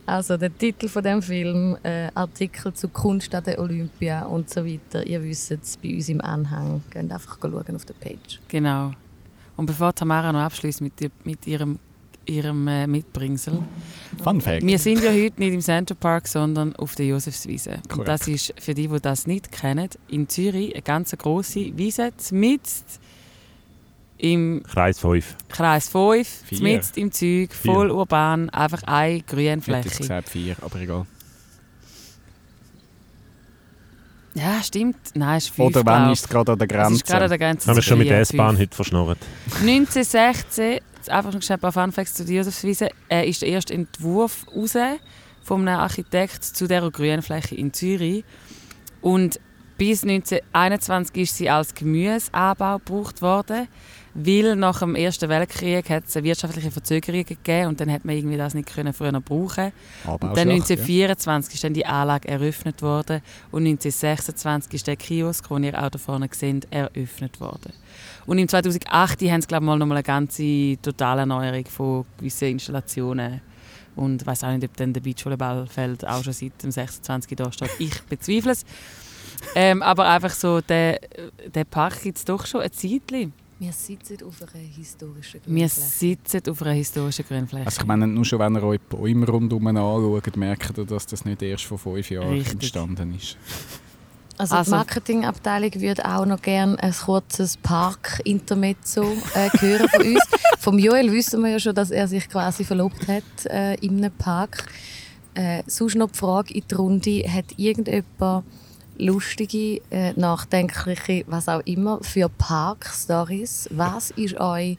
Also 0.09 0.37
der 0.37 0.57
Titel 0.57 0.87
von 0.89 1.03
dem 1.03 1.21
Film, 1.21 1.77
äh, 1.83 2.09
Artikel 2.15 2.73
zu 2.73 2.89
Kunst 2.89 3.35
an 3.35 3.43
der 3.43 3.59
Olympia 3.59 4.23
und 4.25 4.49
so 4.49 4.65
weiter. 4.65 5.05
Ihr 5.05 5.21
wisst 5.21 5.51
es 5.51 5.77
bei 5.77 5.97
uns 5.97 6.09
im 6.09 6.21
Anhang. 6.21 6.81
Geht 6.91 7.11
einfach 7.11 7.41
schauen 7.41 7.75
auf 7.75 7.85
der 7.85 7.95
Page. 7.95 8.39
Genau. 8.47 8.93
Und 9.57 9.67
bevor 9.67 9.93
Tamara 9.93 10.31
noch 10.33 10.43
abschließt 10.43 10.81
mit, 10.81 10.93
mit 11.25 11.45
ihrem, 11.49 11.81
ihrem 12.27 12.67
äh, 12.69 12.87
Mitbringsel. 12.87 13.63
Fun 14.23 14.41
Fact. 14.41 14.65
Wir 14.67 14.79
sind 14.79 15.03
ja 15.03 15.11
heute 15.11 15.39
nicht 15.41 15.55
im 15.55 15.61
Center 15.61 15.95
Park, 15.95 16.29
sondern 16.29 16.75
auf 16.77 16.95
der 16.95 17.07
Josefswiese. 17.07 17.71
Und 17.75 17.89
Korrekt. 17.89 18.09
das 18.09 18.29
ist, 18.29 18.55
für 18.59 18.75
die, 18.75 18.89
die 18.89 19.01
das 19.01 19.27
nicht 19.27 19.53
kennen, 19.53 19.89
in 20.09 20.29
Zürich 20.29 20.73
eine 20.75 20.83
ganz 20.83 21.17
grosse 21.17 21.77
Wiese, 21.77 22.11
mitten 22.33 22.63
im 24.19 24.63
Kreis 24.63 24.99
5. 24.99 25.37
Kreis 25.49 25.89
5, 25.89 26.27
Vier. 26.47 26.63
mitten 26.63 27.01
im 27.01 27.13
Zeug, 27.13 27.53
voll 27.53 27.91
urban, 27.91 28.49
einfach 28.51 28.83
eine 28.85 29.17
Ich 29.17 29.23
hätte 29.25 29.37
Grünfläche. 29.37 29.89
gesagt 29.91 30.29
vier, 30.29 30.57
aber 30.63 30.81
egal. 30.81 31.07
Ja, 34.37 34.63
stimmt. 34.63 34.97
Nein, 35.15 35.39
es 35.39 35.45
ist 35.45 35.55
fünf, 35.55 35.69
Oder 35.69 35.79
wenn 35.87 36.03
glaub. 36.03 36.13
ist 36.13 36.21
es 36.21 36.29
gerade 36.29 36.53
an 36.53 36.59
der 36.59 36.69
Es 36.69 36.75
Grenze. 36.77 36.95
ist 36.97 37.07
gerade 37.07 37.25
an 37.25 37.31
der 37.31 37.39
Grenze 37.39 37.69
Haben 37.69 37.77
wir 37.77 37.83
zu 37.83 37.89
schon 37.89 37.99
mit 37.99 38.11
der 38.11 38.21
S-Bahn 38.21 38.59
heute 38.59 38.77
verschnurrt. 38.77 39.19
1916, 39.61 40.81
jetzt 40.97 41.09
einfach 41.11 41.33
noch 41.33 41.49
ein 41.49 41.59
paar 41.59 41.73
Funfacts 41.73 42.15
zu 42.15 42.25
der 42.27 42.37
Josefswiese, 42.37 42.91
äh, 43.09 43.27
ist 43.29 43.41
der 43.41 43.49
erste 43.49 43.73
Entwurf 43.73 44.45
raus 44.55 44.77
von 45.43 45.67
einem 45.67 45.81
Architekt 45.81 46.45
zu 46.45 46.67
dieser 46.69 46.91
Grünfläche 46.91 47.55
in 47.55 47.73
Zürich. 47.73 48.25
Und 49.01 49.41
bis 49.79 50.03
1921 50.03 51.17
ist 51.17 51.37
sie 51.39 51.49
als 51.49 51.75
Gemüseanbau 51.75 52.79
gebraucht 52.79 53.23
worden, 53.23 53.69
weil 54.17 54.57
nach 54.57 54.79
dem 54.79 54.95
Ersten 54.95 55.29
Weltkrieg 55.29 55.91
hat 55.91 56.05
es 56.07 56.17
eine 56.17 56.25
wirtschaftliche 56.25 56.71
Verzögerung 56.71 57.25
gegeben 57.25 57.69
und 57.69 57.81
dann 57.81 57.93
hat 57.93 58.05
man 58.05 58.17
irgendwie 58.17 58.37
das 58.37 58.55
nicht 58.55 58.73
können 58.73 58.93
früher 58.93 59.13
brauchen. 59.21 59.73
Aber 60.05 60.29
Und 60.29 60.37
dann 60.37 60.49
Schlacht, 60.49 60.71
1924 60.71 61.55
ist 61.55 61.65
dann 61.65 61.75
die 61.75 61.85
Anlage 61.85 62.29
eröffnet 62.29 62.81
worden 62.81 63.21
und 63.51 63.67
1926 63.67 64.75
ist 64.75 64.87
der 64.87 64.97
Kiosk, 64.97 65.49
den 65.49 65.65
ihr 65.65 65.83
auch 65.83 65.91
da 65.91 65.99
vorne 65.99 66.29
seht, 66.33 66.67
eröffnet 66.71 67.41
worden. 67.41 67.73
Und 68.25 68.39
im 68.39 68.49
2008 68.49 69.23
haben 69.23 69.41
sie 69.43 69.47
glaube 69.47 69.65
ich 69.65 69.67
mal 69.67 69.79
noch 69.79 69.87
mal 69.87 69.97
eine 69.97 70.03
ganze 70.03 70.79
Totalerneuerung 70.81 71.67
von 71.67 72.05
gewissen 72.19 72.49
Installationen 72.49 73.43
und 73.97 74.23
ich 74.23 74.27
weiß 74.27 74.45
auch 74.45 74.53
nicht, 74.53 74.65
ob 74.65 74.77
dann 74.77 74.93
der 74.93 75.01
Beachvolleyballfeld 75.01 76.07
auch 76.07 76.23
schon 76.23 76.33
seit 76.33 76.63
dem 76.63 76.71
26 76.71 77.37
da 77.37 77.51
steht. 77.51 77.71
Ich 77.79 78.03
bezweifle 78.03 78.53
es. 78.53 78.65
Ähm, 79.55 79.83
aber 79.83 80.09
einfach 80.09 80.31
so, 80.31 80.61
der, 80.61 81.01
der 81.47 81.65
Park 81.65 82.03
gibt 82.03 82.19
es 82.19 82.25
doch 82.25 82.47
schon 82.47 82.61
ein 82.61 82.73
Zeitchen. 82.73 83.33
Wir 83.59 83.73
sitzen 83.73 84.19
auf 84.27 84.35
einer 84.43 84.63
historischen 84.63 85.41
Wir 85.47 85.67
Grünfläche. 85.67 85.81
sitzen 85.81 86.51
auf 86.51 86.61
einer 86.63 86.73
historischen 86.73 87.25
Grünfläche. 87.27 87.65
Also 87.65 87.81
ich 87.81 87.87
meine, 87.87 88.07
nur 88.07 88.25
schon 88.25 88.39
wenn 88.39 88.55
ihr 88.55 88.63
euch 88.63 88.81
die 88.91 88.97
Bäume 88.97 89.27
rundherum 89.27 89.67
anschaut, 89.69 90.37
merkt 90.37 90.77
ihr, 90.77 90.85
dass 90.85 91.07
das 91.07 91.25
nicht 91.25 91.41
erst 91.41 91.65
vor 91.65 91.79
fünf 91.79 92.11
Jahren 92.11 92.29
Richtig. 92.29 92.53
entstanden 92.55 93.15
ist. 93.15 93.39
Also, 94.37 94.57
Also- 94.57 94.73
die 94.73 94.77
Marketingabteilung 94.77 95.75
würde 95.81 96.05
auch 96.05 96.27
noch 96.27 96.43
gerne 96.43 96.79
ein 96.83 96.93
kurzes 96.93 97.57
Park-Intermezzo 97.57 99.05
äh, 99.35 99.49
hören 99.59 99.89
von 99.89 100.03
uns. 100.03 100.23
Vom 100.59 100.79
Joel 100.79 101.11
wissen 101.13 101.43
wir 101.43 101.53
ja 101.53 101.59
schon, 101.59 101.75
dass 101.75 101.91
er 101.91 102.07
sich 102.09 102.29
quasi 102.29 102.63
verlobt 102.63 103.09
hat 103.09 103.25
äh, 103.47 103.75
in 103.77 103.97
einem 104.05 104.13
Park. 104.13 104.67
Äh, 105.33 105.63
sonst 105.67 105.95
noch 105.95 106.11
die 106.11 106.19
Frage 106.19 106.53
in 106.53 106.65
die 106.71 106.75
Runde, 106.75 107.25
hat 107.33 107.47
irgendjemand 107.57 108.45
lustige, 108.99 109.81
äh, 109.91 110.13
nachdenkliche, 110.15 111.25
was 111.27 111.49
auch 111.49 111.61
immer, 111.65 112.03
für 112.03 112.29
Park-Stories? 112.29 113.69
Was 113.73 114.11
ist 114.13 114.39
euch 114.41 114.79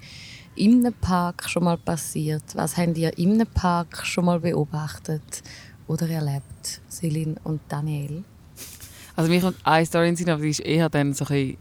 in 0.55 0.86
einem 0.86 0.93
Park 0.93 1.49
schon 1.49 1.63
mal 1.63 1.78
passiert? 1.78 2.43
Was 2.55 2.78
habt 2.78 2.97
ihr 2.97 3.18
in 3.18 3.34
einem 3.34 3.47
Park 3.47 4.05
schon 4.05 4.26
mal 4.26 4.39
beobachtet 4.39 5.43
oder 5.88 6.09
erlebt? 6.09 6.82
Celine 6.89 7.36
und 7.43 7.61
Daniel? 7.70 8.24
Also 9.15 9.32
mir 9.32 9.41
kommt 9.41 9.57
eine 9.63 9.86
Story 9.86 10.09
in 10.09 10.15
Sinn, 10.15 10.30
aber 10.30 10.41
die 10.41 10.49
ist 10.49 10.59
eher 10.59 10.89
dann 10.89 11.13
so 11.13 11.26
ein 11.26 11.28
bisschen 11.28 11.57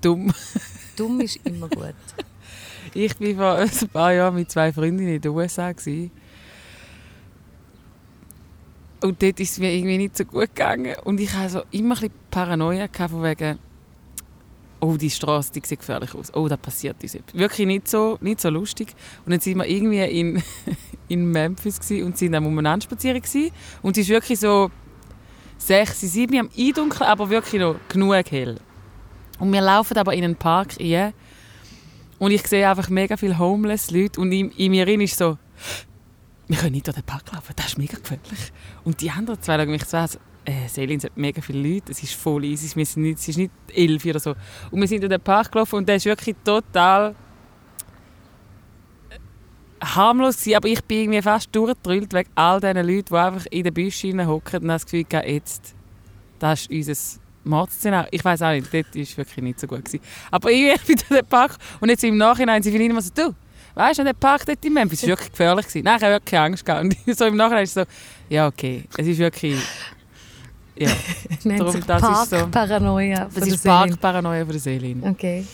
dumm. 0.00 0.32
Dumm 0.96 1.20
ist 1.20 1.38
immer 1.44 1.68
gut. 1.68 1.94
Ich 2.94 3.18
war 3.38 3.66
vor 3.66 3.80
ein 3.82 3.88
paar 3.88 4.12
Jahren 4.12 4.34
mit 4.34 4.50
zwei 4.50 4.70
Freundinnen 4.70 5.14
in 5.14 5.20
den 5.20 5.30
USA. 5.30 5.72
Gewesen. 5.72 6.10
Und 9.02 9.22
dort 9.22 9.40
ist 9.40 9.52
es 9.52 9.58
mir 9.58 9.72
irgendwie 9.72 9.98
nicht 9.98 10.16
so 10.16 10.24
gut 10.24 10.54
gegangen. 10.54 10.94
Und 11.04 11.20
ich 11.20 11.32
hatte 11.32 11.50
so 11.50 11.62
immer 11.70 11.94
ein 11.96 12.00
bisschen 12.00 12.14
Paranoia 12.30 12.88
von 12.88 13.22
wegen, 13.22 13.58
oh, 14.80 14.96
die 14.96 15.10
Straße, 15.10 15.52
die 15.52 15.62
sieht 15.64 15.80
gefährlich 15.80 16.14
aus. 16.14 16.34
Oh, 16.34 16.48
da 16.48 16.56
passiert 16.56 17.02
uns 17.02 17.14
etwas. 17.14 17.34
Wirklich 17.34 17.66
nicht 17.66 17.88
so, 17.88 18.18
nicht 18.20 18.40
so 18.40 18.50
lustig. 18.50 18.94
Und 19.24 19.32
dann 19.32 19.40
sind 19.40 19.58
wir 19.58 19.66
irgendwie 19.66 20.02
in, 20.02 20.42
in 21.08 21.30
Memphis 21.30 21.78
und 22.02 22.16
sind 22.16 22.34
am 22.34 22.46
umeinander 22.46 22.84
spazieren. 22.84 23.22
Und 23.82 23.96
es 23.96 24.04
ist 24.04 24.10
wirklich 24.10 24.38
so 24.38 24.70
sechs, 25.58 26.00
sieben 26.00 26.38
am 26.38 26.50
Eindunkeln, 26.56 27.08
aber 27.08 27.30
wirklich 27.30 27.60
noch 27.60 27.76
genug 27.88 28.30
hell. 28.30 28.56
Und 29.38 29.52
wir 29.52 29.60
laufen 29.60 29.96
aber 29.96 30.14
in 30.14 30.24
einen 30.24 30.36
Park 30.36 30.76
rein 30.78 31.12
und 32.18 32.30
ich 32.30 32.46
sehe 32.46 32.68
einfach 32.68 32.88
mega 32.88 33.16
viele 33.16 33.38
homeless 33.38 33.90
Leute 33.90 34.20
und 34.20 34.30
in, 34.30 34.52
in 34.52 34.70
mir 34.70 34.86
ist 34.86 35.18
so, 35.18 35.38
wir 36.48 36.56
können 36.56 36.72
nicht 36.72 36.86
durch 36.86 36.96
den 36.96 37.04
Park 37.04 37.32
laufen, 37.32 37.52
das 37.56 37.66
ist 37.66 37.78
mega 37.78 37.96
gefährlich. 37.96 38.52
Und 38.84 39.00
die 39.00 39.10
anderen 39.10 39.40
zwei 39.40 39.56
schauen 39.56 39.70
mich 39.70 39.84
so 39.84 39.96
an, 39.96 40.08
äh, 40.44 40.68
Selin, 40.68 40.98
es 40.98 41.04
hat 41.04 41.16
mega 41.16 41.40
viele 41.40 41.74
Leute, 41.74 41.92
es 41.92 42.02
ist 42.02 42.14
voll 42.14 42.44
easy, 42.44 42.74
wir 42.76 42.84
sind 42.84 43.02
nicht, 43.02 43.18
es 43.18 43.28
ist 43.28 43.36
nicht 43.38 43.52
elf 43.72 44.04
oder 44.04 44.20
so. 44.20 44.34
Und 44.70 44.80
wir 44.80 44.88
sind 44.88 45.02
durch 45.02 45.10
den 45.10 45.20
Park 45.20 45.52
gelaufen 45.52 45.76
und 45.76 45.88
der 45.88 45.96
ist 45.96 46.04
wirklich 46.04 46.36
total... 46.44 47.14
harmlos 49.82 50.36
gewesen, 50.36 50.56
aber 50.56 50.68
ich 50.68 50.84
bin 50.84 51.00
irgendwie 51.00 51.22
fast 51.22 51.48
durchgedrüllt 51.54 52.12
wegen 52.12 52.30
all 52.34 52.60
diesen 52.60 52.86
Leuten, 52.86 53.04
die 53.10 53.16
einfach 53.16 53.46
in 53.50 53.64
den 53.64 53.74
Büschen 53.74 54.26
hocken 54.26 54.62
und 54.62 54.68
das 54.68 54.84
Gefühl 54.84 55.04
haben, 55.12 55.28
jetzt, 55.28 55.74
das 56.38 56.66
ist 56.66 56.70
unser 56.70 57.20
Mordszenario. 57.44 58.08
Ich 58.12 58.24
weiß 58.24 58.42
auch 58.42 58.52
nicht, 58.52 58.72
dort 58.72 58.94
war 58.94 59.16
wirklich 59.16 59.42
nicht 59.42 59.60
so 59.60 59.66
gut. 59.66 59.84
Gewesen. 59.84 60.00
Aber 60.30 60.48
bin 60.48 60.56
ich 60.56 60.88
in 60.88 60.96
den 61.10 61.26
Park 61.26 61.56
und 61.80 61.88
jetzt 61.88 62.04
im 62.04 62.16
Nachhinein 62.16 62.62
sind 62.62 62.72
viele 62.72 62.84
immer 62.84 63.02
so, 63.02 63.10
du, 63.14 63.34
weißt 63.74 64.00
du, 64.00 64.04
der 64.04 64.12
Park 64.12 64.44
dort 64.46 64.64
in 64.64 64.72
Memphis 64.72 65.02
war 65.02 65.10
wirklich 65.10 65.30
gefährlich. 65.30 65.66
Gewesen. 65.66 65.84
Nein, 65.84 65.96
ich 65.96 66.02
habe 66.02 66.12
wirklich 66.14 66.40
Angst 66.40 66.64
gehabt. 66.64 66.84
Und 66.84 66.96
so 67.18 67.24
im 67.24 67.36
Nachhinein 67.36 67.64
ist 67.64 67.76
es 67.76 67.86
so, 67.86 67.90
ja 68.28 68.46
okay, 68.46 68.84
es 68.96 69.06
ist 69.06 69.18
wirklich... 69.18 69.58
Ja, 70.74 70.88
Nennt 71.44 71.60
Darum, 71.60 71.72
sich 71.72 71.84
das 71.84 72.02
ist 72.02 72.30
so. 72.30 72.36
Parkparanoia. 72.36 73.28
das 73.32 73.46
ist 73.46 73.62
Parkparanoia 73.62 74.40
von 74.40 74.52
der 74.52 74.60
Selin. 74.60 75.02
Okay. 75.04 75.44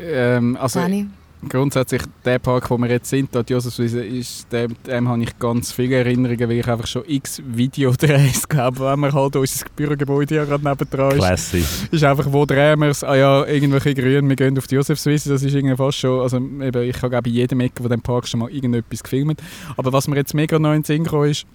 Ähm, 0.00 0.56
also 0.60 0.80
Dani? 0.80 1.06
Grundsätzlich 1.48 2.02
der 2.24 2.38
Park, 2.38 2.70
wo 2.70 2.78
wir 2.78 2.88
jetzt 2.88 3.10
sind, 3.10 3.34
dort 3.34 3.50
Josefswiese, 3.50 4.04
ist 4.04 4.52
dem, 4.52 4.74
dem 4.86 5.08
habe 5.08 5.22
ich 5.22 5.38
ganz 5.38 5.72
viele 5.72 5.96
Erinnerungen, 5.96 6.48
weil 6.48 6.58
ich 6.58 6.68
einfach 6.68 6.86
schon 6.86 7.02
x 7.06 7.42
Videodrehs 7.44 8.48
glaube, 8.48 8.80
wenn 8.80 9.00
man 9.00 9.12
halt 9.12 9.36
unser 9.36 9.66
Bürogebäude 9.76 10.36
ja 10.36 10.44
gerade 10.44 10.64
nebendran 10.64 11.12
ist. 11.12 11.18
Classic. 11.18 11.64
ist 11.90 12.04
einfach, 12.04 12.32
wo 12.32 12.44
drehen 12.44 12.80
wir 12.80 12.88
es? 12.88 13.04
Ah 13.04 13.16
ja, 13.16 13.46
irgendwelche 13.46 13.94
Grün, 13.94 14.28
wir 14.28 14.36
gehen 14.36 14.58
auf 14.58 14.66
die 14.66 14.76
Josefswiese, 14.76 15.30
das 15.30 15.42
ist 15.42 15.54
irgendwie 15.54 15.76
fast 15.76 15.98
schon, 15.98 16.20
also 16.20 16.36
eben, 16.36 16.82
ich 16.82 16.96
habe 16.96 17.10
glaube 17.10 17.28
in 17.28 17.34
jedem 17.34 17.60
Ecke 17.60 17.82
von 17.82 17.90
dem 17.90 18.00
Park 18.00 18.26
schon 18.26 18.40
mal 18.40 18.50
irgendetwas 18.50 19.02
gefilmt. 19.02 19.40
Aber 19.76 19.92
was 19.92 20.08
mir 20.08 20.16
jetzt 20.16 20.34
mega 20.34 20.58
neu 20.58 20.74
in 20.74 20.82
den 20.82 20.84
Sinn 20.84 21.04
gekommen 21.04 21.30
ist, 21.30 21.46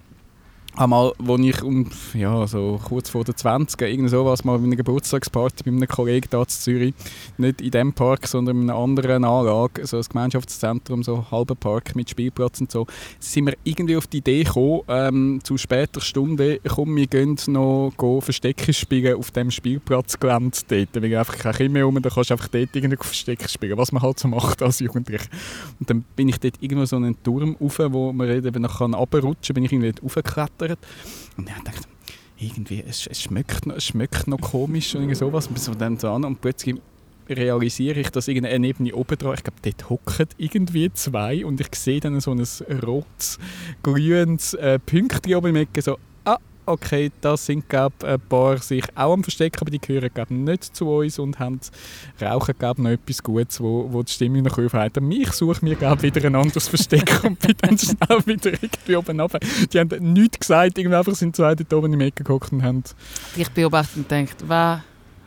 einmal, 0.76 1.14
wo 1.20 1.38
ich 1.38 1.62
um, 1.62 1.90
ja, 2.14 2.48
so 2.48 2.80
kurz 2.84 3.10
vor 3.10 3.24
der 3.24 3.36
20 3.36 3.80
irgend 3.82 4.10
sowas 4.10 4.44
mal 4.44 4.58
bei 4.58 4.66
einer 4.66 4.76
Geburtstagsparty 4.76 5.64
bei 5.64 5.72
einem 5.72 5.88
Kollegen 5.88 6.28
da 6.30 6.40
in 6.40 6.48
Zürich, 6.48 6.94
nicht 7.38 7.62
in 7.62 7.72
dem 7.72 7.94
Park, 7.94 8.28
sondern 8.28 8.62
in 8.62 8.70
einer 8.70 8.80
anderen 8.80 9.24
Anlage, 9.24 9.86
so 9.86 9.98
ein 9.98 10.04
Gemeinschaftszentrum, 10.04 11.04
so 11.04 11.30
halber 11.30 11.56
Park 11.56 11.96
mit 11.96 12.10
Spielplatz 12.10 12.62
und 12.62 12.72
so, 12.72 12.88
sind 13.20 13.46
wir 13.46 13.54
irgendwie 13.64 13.98
auf 13.98 14.08
die 14.08 14.18
Idee 14.18 14.44
gekommen, 14.44 14.82
ähm, 14.88 15.40
zu 15.44 15.58
später 15.58 16.02
Stunde, 16.02 16.60
komm, 16.68 16.96
wir 16.96 17.08
gehen 17.08 17.38
noch 17.48 17.94
go 17.98 18.20
Verstecken 18.22 18.74
spielen 18.74 19.18
auf 19.18 19.32
dem 19.32 19.52
Spielplatzgelände 19.52 20.58
dort, 20.68 21.02
weil 21.02 21.16
einfach 21.16 21.38
kein 21.38 21.54
Kind 21.54 21.74
mehr 21.74 21.86
rum, 21.86 22.02
dann 22.02 22.12
kannst 22.12 22.30
du 22.30 22.34
einfach 22.34 22.48
dort 22.48 22.76
irgendwie 22.76 22.98
Verstecken 22.98 23.48
spielen, 23.48 23.78
was 23.78 23.92
man 23.92 24.02
halt 24.02 24.20
so 24.20 24.28
macht 24.28 24.62
als 24.64 24.80
Jugendlicher. 24.80 25.30
Und 25.80 25.90
dann 25.90 26.04
bin 26.16 26.30
ich 26.30 26.40
dort 26.40 26.56
irgendwo 26.62 26.86
so 26.86 26.96
einen 26.96 27.22
Turm 27.22 27.56
rauf, 27.62 27.80
wo 27.80 28.12
man 28.12 28.30
eben 28.30 28.62
noch 28.62 28.82
runterrutschen 28.82 29.54
kann, 29.54 29.56
bin 29.56 29.66
ich 29.66 29.72
irgendwie 29.72 29.92
dort 29.92 30.04
raufgeklettert 30.04 30.63
und 30.72 31.50
ich 31.50 31.64
dachte, 31.64 31.88
irgendwie, 32.38 32.84
es, 32.88 33.08
es, 33.08 33.22
schmeckt 33.22 33.66
noch, 33.66 33.76
es 33.76 33.86
schmeckt 33.86 34.28
noch 34.28 34.40
komisch 34.40 34.96
und 34.96 35.14
sowas. 35.16 35.48
Bis 35.48 35.68
wir 35.68 35.76
dann 35.76 35.98
so 35.98 36.10
an 36.12 36.26
und 36.26 36.42
plötzlich 36.42 36.76
realisiere 37.30 38.02
ich, 38.02 38.10
dass 38.10 38.28
irgendeine 38.28 38.68
Ebene 38.68 38.94
oben 38.94 39.18
dran, 39.18 39.34
ich 39.36 39.44
glaube, 39.44 39.60
dort 39.62 39.90
hocken 39.90 40.28
irgendwie 40.38 40.92
zwei 40.94 41.46
und 41.46 41.60
ich 41.62 41.74
sehe 41.76 42.00
dann 42.00 42.20
so 42.20 42.32
ein 42.32 42.46
rotes, 42.84 43.40
grünes 43.82 44.54
äh, 44.56 44.80
Pünktchen 44.80 45.36
oben 45.36 45.56
im 45.56 45.68
so, 45.80 45.98
okay, 46.66 47.12
das 47.22 47.46
sind, 47.46 47.68
glaube 47.70 48.08
ein 48.08 48.20
paar 48.20 48.58
sich 48.58 48.84
auch 48.96 49.14
am 49.14 49.24
Verstecken, 49.24 49.60
aber 49.62 49.72
die 49.72 49.80
gehören, 49.80 50.10
glaube 50.14 50.34
nicht 50.34 50.76
zu 50.76 50.90
uns 50.90 51.20
und 51.20 51.40
haben, 51.40 51.60
rauchen, 52.22 52.56
glaube 52.58 52.82
noch 52.82 52.92
etwas 52.92 53.22
Gutes, 53.24 53.60
wo, 53.62 53.92
wo 53.92 54.04
die 54.04 54.12
Stimmung 54.12 54.44
noch 54.44 54.58
aufhalten. 54.58 55.10
Ich 55.12 55.32
suche 55.32 55.64
mir, 55.64 55.76
glaube 55.76 56.02
wieder 56.02 56.26
ein 56.26 56.36
anderes 56.36 56.68
Versteck 56.68 57.24
und 57.24 57.40
bin 57.40 57.56
dann 57.62 57.78
schnell 57.78 58.26
wieder 58.26 58.54
irgendwie 58.54 58.96
oben 58.96 59.20
runter. 59.20 59.40
Die 59.72 59.80
haben 59.80 60.14
nichts 60.14 60.40
gesagt, 60.40 60.78
irgendwie 60.78 60.96
einfach 60.96 61.16
sind 61.16 61.36
zwei 61.36 61.56
dort 61.56 61.74
oben 61.74 61.94
im 61.94 62.02
Ecke 62.02 62.24
gehockt 62.24 62.52
und 62.52 62.64
haben, 62.64 62.84
Ich 63.36 63.50
beobachte 63.50 64.00
und 64.00 64.10
denke, 64.10 64.34
was 64.48 64.82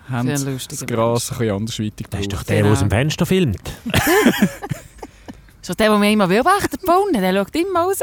haben 0.08 0.36
Für 0.36 0.50
ein 0.50 0.60
das 0.68 0.86
Gras 0.86 1.32
ein 1.32 1.38
bisschen 1.38 1.56
andersweitig 1.56 2.06
Das 2.10 2.20
ist 2.20 2.32
doch 2.32 2.44
der, 2.44 2.62
der 2.62 2.72
aus 2.72 2.78
dem 2.78 2.90
Fenster 2.90 3.26
filmt. 3.26 3.60
So 5.66 5.74
der, 5.74 5.88
der 5.88 5.98
mich 5.98 6.12
immer 6.12 6.28
beobachtet, 6.28 6.80
Bonne, 6.82 7.20
der 7.20 7.34
schaut 7.34 7.56
immer 7.56 7.80
raus. 7.80 7.98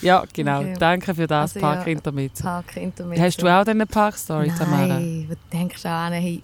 Ja, 0.00 0.24
genau. 0.32 0.60
Okay. 0.60 0.74
Danke 0.78 1.14
für 1.14 1.26
das 1.26 1.54
Also, 1.54 1.58
ja, 1.60 1.74
Park-Intermezzo. 1.74 2.42
Park 2.42 2.76
Intermezzo. 2.76 3.22
Hast 3.22 3.42
du 3.42 3.46
auch 3.48 3.66
eine 3.66 3.86
Park-Story, 3.86 4.52
Tamara? 4.56 4.86
Nein, 4.86 5.26
was 5.28 5.38
denkst 5.52 5.82
du 5.82 5.88
an? 5.88 6.12
Hey, 6.12 6.42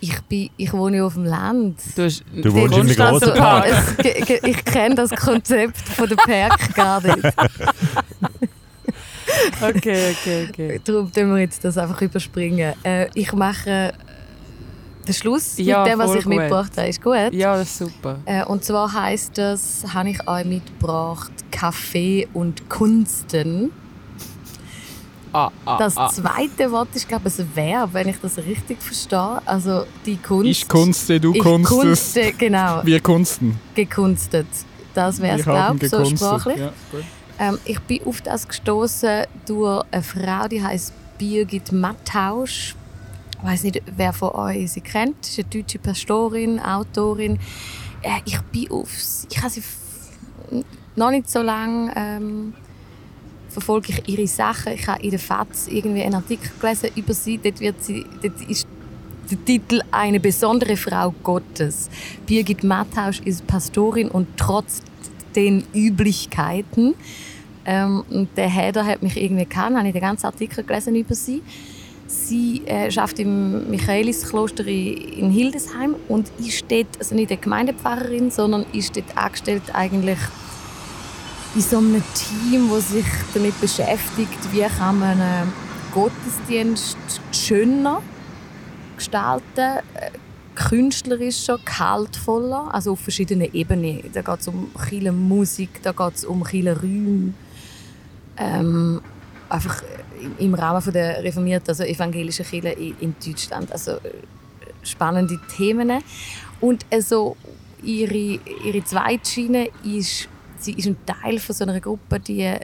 ich, 0.00 0.20
bin, 0.22 0.50
ich 0.56 0.72
wohne 0.72 0.98
ja 0.98 1.04
auf 1.04 1.14
dem 1.14 1.24
Land. 1.24 1.80
Du, 1.96 2.04
hast, 2.04 2.24
Du 2.32 2.52
wohnst 2.54 2.96
grossen 2.96 3.28
dem 3.30 3.38
Park. 3.38 3.66
Es, 3.98 4.30
ich 4.42 4.64
kenne 4.64 4.94
das 4.94 5.10
Konzept 5.10 5.76
von 5.78 6.08
der 6.08 6.16
Park 6.16 6.74
gar 6.74 7.02
nicht. 7.02 7.34
Okay, 9.60 10.14
okay, 10.14 10.48
okay. 10.48 10.80
Darum 10.84 11.12
tun 11.12 11.34
wir 11.34 11.40
jetzt 11.40 11.64
das 11.64 11.76
einfach 11.76 12.00
überspringen. 12.00 12.74
Äh, 12.82 13.08
ich 13.14 13.32
mache 13.32 13.92
den 15.08 15.14
Schluss 15.14 15.58
Ja, 15.58 15.82
mit 15.82 15.92
dem, 15.92 15.98
was 15.98 16.14
ich 16.14 16.24
gut. 16.24 16.34
mitgebracht 16.34 16.72
habe. 16.76 16.88
Ist 16.88 17.02
gut? 17.02 17.32
Ja, 17.32 17.56
das 17.56 17.68
ist 17.68 17.78
super. 17.78 18.18
Äh, 18.26 18.44
und 18.44 18.64
zwar 18.64 18.92
heißt 18.92 19.36
das, 19.38 19.84
habe 19.92 20.10
ich 20.10 20.28
euch 20.28 20.44
mitgebracht, 20.44 21.32
Kaffee 21.50 22.28
und 22.34 22.68
Kunsten. 22.68 23.70
Ah, 25.32 25.50
ah, 25.66 25.76
Das 25.78 25.96
ah. 25.96 26.08
zweite 26.08 26.70
Wort 26.72 26.88
ist, 26.94 27.06
glaube 27.08 27.28
ich, 27.28 27.38
ein 27.38 27.50
Verb, 27.54 27.90
wenn 27.92 28.08
ich 28.08 28.16
das 28.20 28.38
richtig 28.38 28.82
verstehe. 28.82 29.40
Also 29.44 29.84
die 30.06 30.16
Kunst. 30.16 30.46
Ich 30.50 30.68
kunste, 30.68 31.20
du 31.20 31.34
ich 31.34 31.40
kunstest. 31.42 32.14
kunste, 32.14 32.32
genau, 32.32 32.80
Wir 32.84 33.00
kunsten. 33.00 33.58
gekunstet. 33.74 34.46
Das 34.94 35.20
wäre 35.20 35.38
es, 35.38 35.44
glaube 35.44 35.84
ich, 35.84 35.90
so 35.90 36.04
sprachlich. 36.04 36.58
Ja. 36.58 36.72
Ähm, 37.38 37.58
ich 37.66 37.78
bin 37.80 38.00
auf 38.04 38.20
das 38.22 38.48
gestoßen 38.48 39.24
durch 39.46 39.84
eine 39.90 40.02
Frau, 40.02 40.48
die 40.48 40.62
heißt 40.62 40.92
Birgit 41.18 41.72
Mattausch. 41.72 42.74
Ich 43.40 43.44
weiß 43.44 43.62
nicht, 43.64 43.82
wer 43.96 44.12
von 44.12 44.30
euch 44.30 44.72
sie 44.72 44.80
kennt. 44.80 45.24
Sie 45.24 45.40
ist 45.40 45.46
eine 45.46 45.62
deutsche 45.62 45.78
Pastorin, 45.78 46.58
Autorin. 46.58 47.38
Äh, 48.02 48.20
ich 48.24 48.40
bin 48.40 48.70
auf 48.70 48.88
ich 49.30 49.38
habe 49.38 49.50
sie 49.50 49.62
noch 50.96 51.10
nicht 51.10 51.30
so 51.30 51.42
lange 51.42 51.92
ähm, 51.96 52.54
verfolge 53.48 53.92
ich 53.92 54.08
ihre 54.08 54.26
Sachen. 54.26 54.72
Ich 54.72 54.86
habe 54.86 55.02
in 55.02 55.10
der 55.10 55.18
FAZ 55.18 55.68
irgendwie 55.68 56.02
einen 56.02 56.14
Artikel 56.14 56.50
gelesen 56.60 56.90
über 56.96 57.14
sie. 57.14 57.38
Dort, 57.38 57.60
wird 57.60 57.82
sie, 57.82 58.04
dort 58.22 58.40
ist 58.48 58.66
der 59.30 59.44
Titel 59.44 59.82
«Eine 59.90 60.20
besondere 60.20 60.76
Frau 60.76 61.14
Gottes». 61.22 61.90
Birgit 62.26 62.64
Mattausch 62.64 63.20
ist 63.20 63.46
Pastorin 63.46 64.08
und 64.08 64.28
trotz 64.36 64.82
den 65.36 65.64
Üblichkeiten. 65.74 66.94
Ähm, 67.64 68.04
und 68.10 68.28
der 68.36 68.48
Header 68.48 68.84
hat 68.84 69.02
mich 69.02 69.16
irgendwie 69.16 69.44
gekannt, 69.44 69.76
habe 69.76 69.86
ich 69.86 69.92
den 69.92 70.02
ganzen 70.02 70.26
Artikel 70.26 70.64
gelesen 70.64 70.96
über 70.96 71.14
sie. 71.14 71.42
Sie 72.08 72.62
äh, 72.64 72.90
schafft 72.90 73.18
im 73.18 73.68
Michaeliskloster 73.68 74.66
in 74.66 75.30
Hildesheim 75.30 75.94
und 76.08 76.32
ist 76.38 76.64
dort, 76.70 76.86
also 76.98 77.14
nicht 77.14 77.30
eine 77.30 77.38
Gemeindepfarrerin, 77.38 78.30
sondern 78.30 78.64
ist 78.72 78.96
dort 78.96 79.14
angestellt 79.14 79.62
eigentlich 79.74 80.18
in 81.54 81.60
so 81.60 81.76
einem 81.76 82.02
Team, 82.14 82.70
das 82.72 82.88
sich 82.88 83.04
damit 83.34 83.60
beschäftigt, 83.60 84.38
wie 84.52 84.62
kann 84.62 84.98
man 85.00 85.20
einen 85.20 85.52
Gottesdienst 85.92 86.96
schöner 87.30 88.02
gestalten, 88.96 89.78
äh, 89.94 90.10
künstlerischer, 90.54 91.58
gehaltvoller, 91.62 92.72
also 92.72 92.92
auf 92.92 93.00
verschiedenen 93.00 93.52
Ebenen. 93.52 94.02
Da 94.14 94.22
geht 94.22 94.40
es 94.40 94.48
um 94.48 94.70
Musik, 95.28 95.82
da 95.82 95.92
geht 95.92 96.14
es 96.14 96.24
um 96.24 96.42
Räume. 96.42 97.34
Ähm, 98.38 99.02
einfach 99.50 99.82
im- 100.38 100.54
Rahmen 100.54 100.92
der 100.92 101.22
reformierten, 101.22 101.68
also 101.68 101.84
evangelischen 101.84 102.44
Kirche 102.44 102.70
in 103.00 103.14
Deutschland. 103.24 103.70
Also 103.72 103.92
äh, 103.92 104.00
spannende 104.82 105.38
Themen. 105.56 106.02
Und 106.60 106.84
also 106.90 107.36
ihre, 107.82 108.40
ihre 108.64 108.84
zweite 108.84 109.28
Schiene 109.30 109.68
ist, 109.84 110.28
sie 110.58 110.72
ist 110.72 110.86
ein 110.86 110.96
Teil 111.06 111.38
von 111.38 111.54
so 111.54 111.64
einer 111.64 111.80
Gruppe, 111.80 112.18
die 112.20 112.54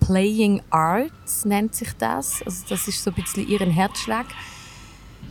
Playing 0.00 0.60
Arts 0.70 1.44
nennt 1.44 1.74
sich 1.74 1.92
das. 1.98 2.42
Also 2.44 2.64
das 2.68 2.88
ist 2.88 3.02
so 3.02 3.10
ein 3.10 3.14
bisschen 3.14 3.48
ihren 3.48 3.70
Herzschlag. 3.70 4.26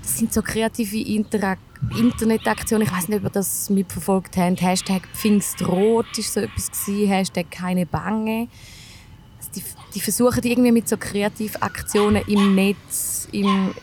Das 0.01 0.17
sind 0.17 0.33
so 0.33 0.41
kreative 0.41 0.97
Interak 0.97 1.59
Internetaktionen. 1.97 2.87
Ich 2.87 2.93
weiß 2.93 3.07
nicht, 3.09 3.19
ob 3.19 3.25
ihr 3.25 3.29
das 3.31 3.69
mitverfolgt 3.69 4.37
habt. 4.37 4.61
Hashtag 4.61 5.01
Pfingstrot 5.13 6.05
war 6.05 6.23
so 6.23 6.39
etwas. 6.39 6.69
Hashtag 6.87 7.49
keine 7.51 7.85
Bange. 7.85 8.47
Also 9.39 9.51
die, 9.55 9.63
die 9.93 9.99
versuchen 9.99 10.43
irgendwie 10.43 10.71
mit 10.71 10.87
so 10.87 10.97
Kreativaktionen 10.97 12.23
im 12.27 12.55
Netz, 12.55 13.27
im, 13.31 13.73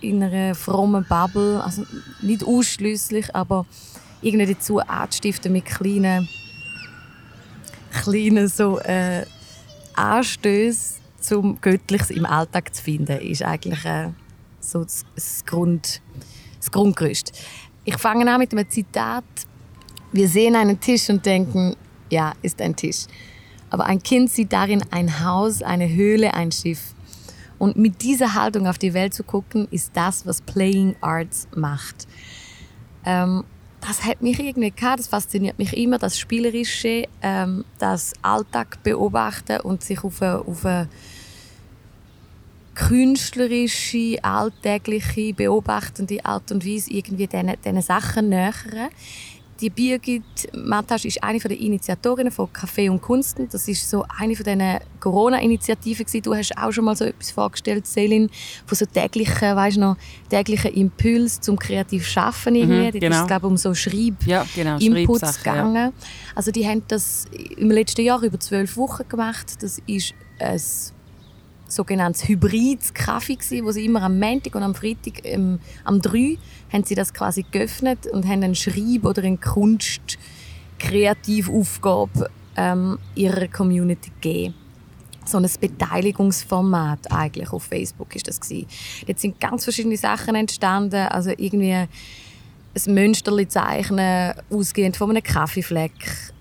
in 0.00 0.22
einer 0.22 0.54
frommen 0.54 1.04
Bubble, 1.08 1.62
also 1.62 1.84
nicht 2.20 2.44
ausschließlich, 2.44 3.34
aber 3.34 3.66
irgendwie 4.20 4.54
dazu 4.54 4.80
anzustiften 4.80 5.52
mit 5.52 5.64
kleinen, 5.64 6.28
kleinen 7.92 8.48
so 8.48 8.78
äh, 8.80 9.24
Anstößen, 9.94 11.00
um 11.32 11.60
Göttliches 11.60 12.10
im 12.10 12.26
Alltag 12.26 12.74
zu 12.74 12.82
finden, 12.82 13.18
ist 13.20 13.42
eigentlich 13.42 13.84
äh, 13.84 14.08
so 14.60 14.82
das, 14.82 15.04
das, 15.14 15.44
Grund, 15.44 16.00
das 16.58 16.70
Grundgerüst. 16.70 17.32
Ich 17.84 17.96
fange 17.98 18.30
an 18.30 18.38
mit 18.38 18.52
einem 18.52 18.68
Zitat. 18.68 19.24
Wir 20.12 20.28
sehen 20.28 20.56
einen 20.56 20.78
Tisch 20.80 21.08
und 21.10 21.24
denken, 21.24 21.76
ja, 22.10 22.32
ist 22.42 22.60
ein 22.60 22.76
Tisch. 22.76 23.06
Aber 23.72 23.86
ein 23.86 24.02
Kind 24.02 24.30
sieht 24.30 24.52
darin 24.52 24.84
ein 24.90 25.24
Haus, 25.24 25.62
eine 25.62 25.88
Höhle, 25.88 26.34
ein 26.34 26.52
Schiff. 26.52 26.94
Und 27.58 27.76
mit 27.76 28.02
dieser 28.02 28.34
Haltung 28.34 28.66
auf 28.66 28.76
die 28.76 28.92
Welt 28.92 29.14
zu 29.14 29.24
gucken, 29.24 29.66
ist 29.70 29.92
das, 29.94 30.26
was 30.26 30.42
Playing 30.42 30.94
Arts 31.00 31.48
macht. 31.56 32.06
Ähm, 33.06 33.44
das 33.80 34.04
hat 34.04 34.20
mich 34.20 34.38
irgendwie 34.38 34.70
gehabt, 34.70 34.98
das 34.98 35.08
fasziniert 35.08 35.58
mich 35.58 35.74
immer, 35.74 35.96
das 35.96 36.18
Spielerische, 36.18 37.08
ähm, 37.22 37.64
das 37.78 38.12
Alltag 38.20 38.82
beobachten 38.82 39.60
und 39.62 39.82
sich 39.82 40.04
auf 40.04 40.20
eine, 40.20 40.40
auf 40.40 40.66
eine 40.66 40.88
künstlerische, 42.74 44.22
alltägliche, 44.22 45.32
beobachtende 45.32 46.22
Art 46.26 46.52
und 46.52 46.66
Weise 46.66 46.90
irgendwie 46.90 47.26
diesen, 47.26 47.54
diesen 47.64 47.80
Sachen 47.80 48.28
nähern. 48.28 48.90
Die 49.62 49.70
Birgit 49.70 50.24
Matasch 50.52 51.04
ist 51.04 51.22
eine 51.22 51.38
der 51.38 51.56
Initiatorinnen 51.56 52.32
von 52.32 52.48
Café 52.48 52.90
und 52.90 53.00
Kunsten. 53.00 53.48
Das 53.48 53.68
ist 53.68 53.88
so 53.88 54.04
eine 54.18 54.34
von 54.34 54.42
diesen 54.42 54.80
Corona-Initiativen. 54.98 56.04
gewesen. 56.04 56.22
Du 56.22 56.34
hast 56.34 56.58
auch 56.58 56.72
schon 56.72 56.84
mal 56.84 56.96
so 56.96 57.04
etwas 57.04 57.30
vorgestellt, 57.30 57.86
Selin, 57.86 58.28
von 58.66 58.76
so 58.76 58.86
täglichen, 58.86 59.54
weißt 59.54 59.76
du 59.76 59.80
noch, 59.82 59.96
täglichen 60.28 60.74
Impuls 60.74 61.40
zum 61.40 61.56
kreativ 61.56 62.04
Schaffen 62.04 62.56
irgendwie. 62.56 62.76
Mhm, 62.76 62.90
Dort 62.90 63.00
genau. 63.00 63.14
ist 63.14 63.20
es, 63.22 63.26
glaube 63.28 63.46
um 63.46 63.56
so 63.56 63.72
Schreib 63.72 64.26
Ja, 64.26 64.44
genau. 64.52 64.78
Inputs 64.78 65.20
Schreibsachen, 65.20 65.44
ja. 65.46 65.52
gegangen. 65.52 65.92
Also 66.34 66.50
die 66.50 66.66
haben 66.66 66.82
das 66.88 67.26
im 67.56 67.70
letzten 67.70 68.02
Jahr 68.02 68.20
über 68.20 68.40
zwölf 68.40 68.76
Wochen 68.76 69.08
gemacht. 69.08 69.62
Das 69.62 69.80
ist 69.86 70.12
ein 70.40 70.60
sogenanntes 71.74 72.28
hybrides 72.28 72.94
Kaffee 72.94 73.36
gsi, 73.36 73.64
wo 73.64 73.72
sie 73.72 73.84
immer 73.84 74.02
am 74.02 74.18
Montag 74.18 74.54
und 74.54 74.62
am 74.62 74.74
Freitag 74.74 75.24
ähm, 75.24 75.58
am 75.84 76.00
3 76.00 76.38
haben 76.72 76.84
sie 76.84 76.94
das 76.94 77.12
quasi 77.12 77.44
geöffnet 77.50 78.06
und 78.06 78.26
haben 78.26 78.42
einen 78.42 78.54
Schreib 78.54 79.04
oder 79.04 79.22
eine 79.22 79.38
Kunst 79.38 80.18
Kreativaufgabe 80.78 82.30
ähm, 82.56 82.98
ihrer 83.14 83.48
Community 83.48 84.10
gegeben. 84.20 84.54
So 85.24 85.38
ein 85.38 85.48
Beteiligungsformat 85.60 87.12
eigentlich 87.12 87.52
auf 87.52 87.64
Facebook 87.64 88.16
ist 88.16 88.26
das 88.26 88.40
gsi. 88.40 88.66
Jetzt 89.06 89.22
sind 89.22 89.40
ganz 89.40 89.64
verschiedene 89.64 89.96
Sachen 89.96 90.34
entstanden, 90.34 91.06
also 91.06 91.30
irgendwie 91.30 91.74
ein 91.74 91.88
Münsterli 92.86 93.46
zeichnen, 93.46 94.34
ausgehend 94.50 94.96
von 94.96 95.10
einem 95.10 95.22
Kaffeefleck, 95.22 95.92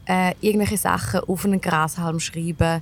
äh, 0.06 0.34
irgendwelche 0.42 0.78
Sachen 0.78 1.20
auf 1.22 1.46
einen 1.46 1.62
Grashalm 1.62 2.20
schreiben, 2.20 2.82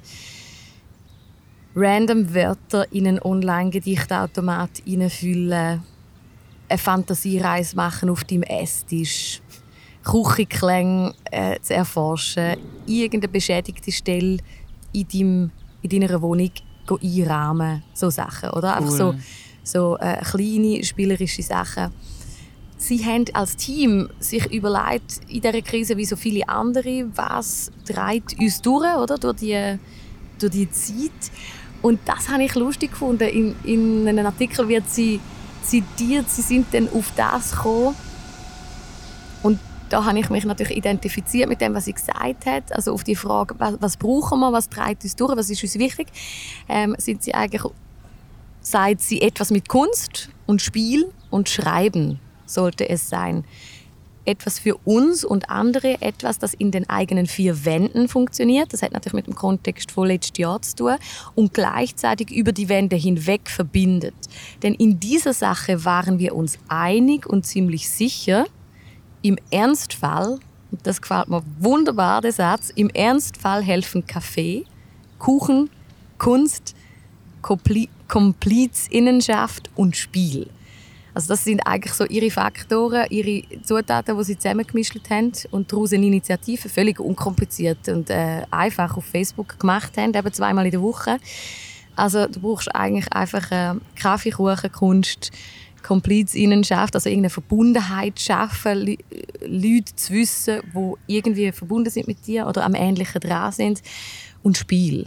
random 1.75 2.33
Wörter 2.33 2.91
in 2.91 3.07
einen 3.07 3.21
Online-Gedichtautomat 3.21 4.81
hineinfüllen, 4.85 5.83
eine 6.67 6.77
Fantasiereise 6.77 7.75
machen 7.75 8.09
auf 8.09 8.23
deinem 8.23 8.43
Esstisch, 8.43 9.41
Küchenklänge 10.03 11.13
äh, 11.31 11.59
zu 11.61 11.73
erforschen, 11.73 12.57
irgendeine 12.85 13.31
beschädigte 13.31 13.91
Stelle 13.91 14.37
in, 14.93 15.07
deinem, 15.07 15.51
in 15.81 15.89
deiner 15.89 16.21
Wohnung 16.21 16.51
einrahmen, 17.01 17.83
so 17.93 18.09
Sachen, 18.09 18.49
oder? 18.51 18.75
Einfach 18.77 18.91
so, 18.91 19.07
Cool. 19.09 19.19
so 19.63 19.97
äh, 19.99 20.21
kleine 20.23 20.83
spielerische 20.83 21.43
Sachen. 21.43 21.91
Sie 22.77 23.03
haben 23.05 23.25
als 23.33 23.57
Team 23.57 24.09
sich 24.19 24.45
überlegt, 24.51 25.19
in 25.27 25.41
dieser 25.41 25.61
Krise 25.61 25.97
wie 25.97 26.05
so 26.05 26.15
viele 26.15 26.47
andere, 26.47 27.07
was 27.13 27.71
treibt 27.85 28.39
uns 28.39 28.61
durch, 28.61 28.95
oder? 28.95 29.17
Durch 29.17 29.35
die, 29.35 29.77
durch 30.39 30.51
die 30.51 30.71
Zeit. 30.71 31.31
Und 31.81 31.99
das 32.05 32.29
habe 32.29 32.43
ich 32.43 32.55
lustig 32.55 32.91
gefunden. 32.91 33.27
In, 33.27 33.55
in 33.63 34.07
einem 34.07 34.25
Artikel 34.25 34.67
wird 34.67 34.89
sie 34.89 35.19
zitiert, 35.63 36.29
sie 36.29 36.41
sind 36.41 36.73
dann 36.73 36.89
auf 36.89 37.11
das 37.15 37.51
gekommen. 37.51 37.95
Und 39.43 39.59
da 39.89 40.05
habe 40.05 40.19
ich 40.19 40.29
mich 40.29 40.45
natürlich 40.45 40.77
identifiziert 40.77 41.49
mit 41.49 41.61
dem, 41.61 41.73
was 41.73 41.85
sie 41.85 41.93
gesagt 41.93 42.45
hat. 42.45 42.71
Also 42.73 42.93
auf 42.93 43.03
die 43.03 43.15
Frage, 43.15 43.55
was, 43.57 43.75
was 43.79 43.97
brauchen 43.97 44.39
wir, 44.39 44.51
was 44.51 44.69
treibt 44.69 45.03
uns 45.03 45.15
durch, 45.15 45.35
was 45.35 45.49
ist 45.49 45.63
uns 45.63 45.75
wichtig, 45.79 46.07
ähm, 46.67 46.95
sind 46.97 47.23
sie 47.23 47.33
eigentlich, 47.33 47.63
sagt 48.61 49.01
sie 49.01 49.21
etwas 49.21 49.51
mit 49.51 49.69
Kunst 49.69 50.29
und 50.45 50.61
Spiel 50.61 51.11
und 51.29 51.49
Schreiben 51.49 52.19
sollte 52.45 52.89
es 52.89 53.09
sein. 53.09 53.45
Etwas 54.29 54.59
für 54.59 54.75
uns 54.85 55.25
und 55.25 55.49
andere, 55.49 56.03
etwas, 56.03 56.37
das 56.37 56.53
in 56.53 56.69
den 56.69 56.87
eigenen 56.87 57.25
vier 57.25 57.65
Wänden 57.65 58.07
funktioniert. 58.07 58.71
Das 58.71 58.83
hat 58.83 58.91
natürlich 58.91 59.15
mit 59.15 59.25
dem 59.25 59.33
Kontext 59.33 59.91
von 59.91 60.07
letztes 60.07 60.37
Jahr 60.37 60.61
zu 60.61 60.75
tun 60.75 60.95
und 61.33 61.55
gleichzeitig 61.55 62.29
über 62.29 62.51
die 62.51 62.69
Wände 62.69 62.95
hinweg 62.95 63.49
verbindet. 63.49 64.13
Denn 64.61 64.75
in 64.75 64.99
dieser 64.99 65.33
Sache 65.33 65.83
waren 65.83 66.19
wir 66.19 66.35
uns 66.35 66.59
einig 66.67 67.25
und 67.25 67.47
ziemlich 67.47 67.89
sicher, 67.89 68.45
im 69.23 69.39
Ernstfall, 69.49 70.39
und 70.71 70.85
das 70.85 71.01
gefällt 71.01 71.27
mir 71.27 71.41
wunderbar, 71.57 72.21
der 72.21 72.31
Satz, 72.31 72.69
im 72.69 72.91
Ernstfall 72.91 73.63
helfen 73.63 74.05
Kaffee, 74.05 74.65
Kuchen, 75.17 75.71
Kunst, 76.19 76.75
Kompli 77.41 77.89
Komplizinnenschaft 78.07 79.69
und 79.75 79.95
Spiel. 79.95 80.49
Also 81.13 81.29
das 81.29 81.43
sind 81.43 81.61
eigentlich 81.65 81.93
so 81.93 82.05
ihre 82.05 82.29
Faktoren, 82.29 83.05
ihre 83.09 83.43
Zutaten, 83.63 84.17
die 84.17 84.23
sie 84.23 84.37
zusammengemischt 84.37 85.09
haben 85.09 85.31
und 85.51 85.71
daraus 85.71 85.93
eine 85.93 86.05
Initiative 86.05 86.69
völlig 86.69 86.99
unkompliziert 86.99 87.89
und 87.89 88.09
äh, 88.09 88.43
einfach 88.51 88.95
auf 88.95 89.05
Facebook 89.05 89.59
gemacht 89.59 89.97
haben, 89.97 90.13
eben 90.13 90.33
zweimal 90.33 90.65
in 90.65 90.71
der 90.71 90.81
Woche. 90.81 91.17
Also 91.95 92.27
du 92.27 92.39
brauchst 92.39 92.73
eigentlich 92.73 93.11
einfach 93.11 93.51
äh, 93.51 93.75
Kaffee, 93.95 94.31
Kuchen, 94.31 94.71
Kunst, 94.71 95.31
Komplizinnenschaft, 95.83 96.95
also 96.95 97.09
irgendeine 97.09 97.31
Verbundenheit 97.31 98.19
schaffen, 98.19 98.97
Leute 99.41 99.95
zu 99.95 100.13
wissen, 100.13 100.61
die 100.73 101.15
irgendwie 101.15 101.51
verbunden 101.51 101.89
sind 101.89 102.07
mit 102.07 102.27
dir 102.27 102.47
oder 102.47 102.65
am 102.65 102.75
Ähnlichen 102.75 103.21
dran 103.21 103.51
sind 103.51 103.81
und 104.43 104.57
Spiel, 104.57 105.05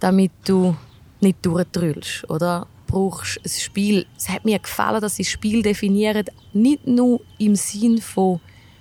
damit 0.00 0.32
du 0.44 0.76
nicht 1.20 1.44
durchdrüllst, 1.46 2.28
oder? 2.28 2.66
Brauchst 2.92 3.40
ein 3.42 3.48
Spiel. 3.48 4.06
Es 4.16 4.28
hat 4.28 4.44
mir 4.44 4.58
gefallen, 4.58 5.00
dass 5.00 5.16
sie 5.16 5.24
Spiel 5.24 5.62
definieren, 5.62 6.26
nicht 6.52 6.86
nur 6.86 7.22
im 7.38 7.56
Sinn 7.56 8.02
von 8.02 8.40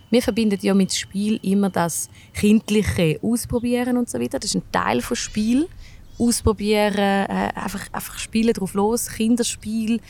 wir 0.09 0.21
verbinden 0.21 0.59
ja 0.61 0.73
mit 0.73 0.93
Spiel 0.93 1.39
immer 1.41 1.69
das 1.69 2.09
kindliche 2.33 3.17
Ausprobieren 3.23 3.95
und 3.95 4.09
so 4.09 4.19
weiter. 4.19 4.39
Das 4.39 4.53
ist 4.53 4.55
ein 4.61 4.71
Teil 4.71 5.01
von 5.01 5.15
Spiel. 5.15 5.69
Ausprobieren, 6.19 6.97
äh, 6.97 7.51
einfach, 7.55 7.87
einfach 7.93 8.19
spielen 8.19 8.53
drauf 8.53 8.73
los, 8.73 9.07
Kinderspiel, 9.07 10.01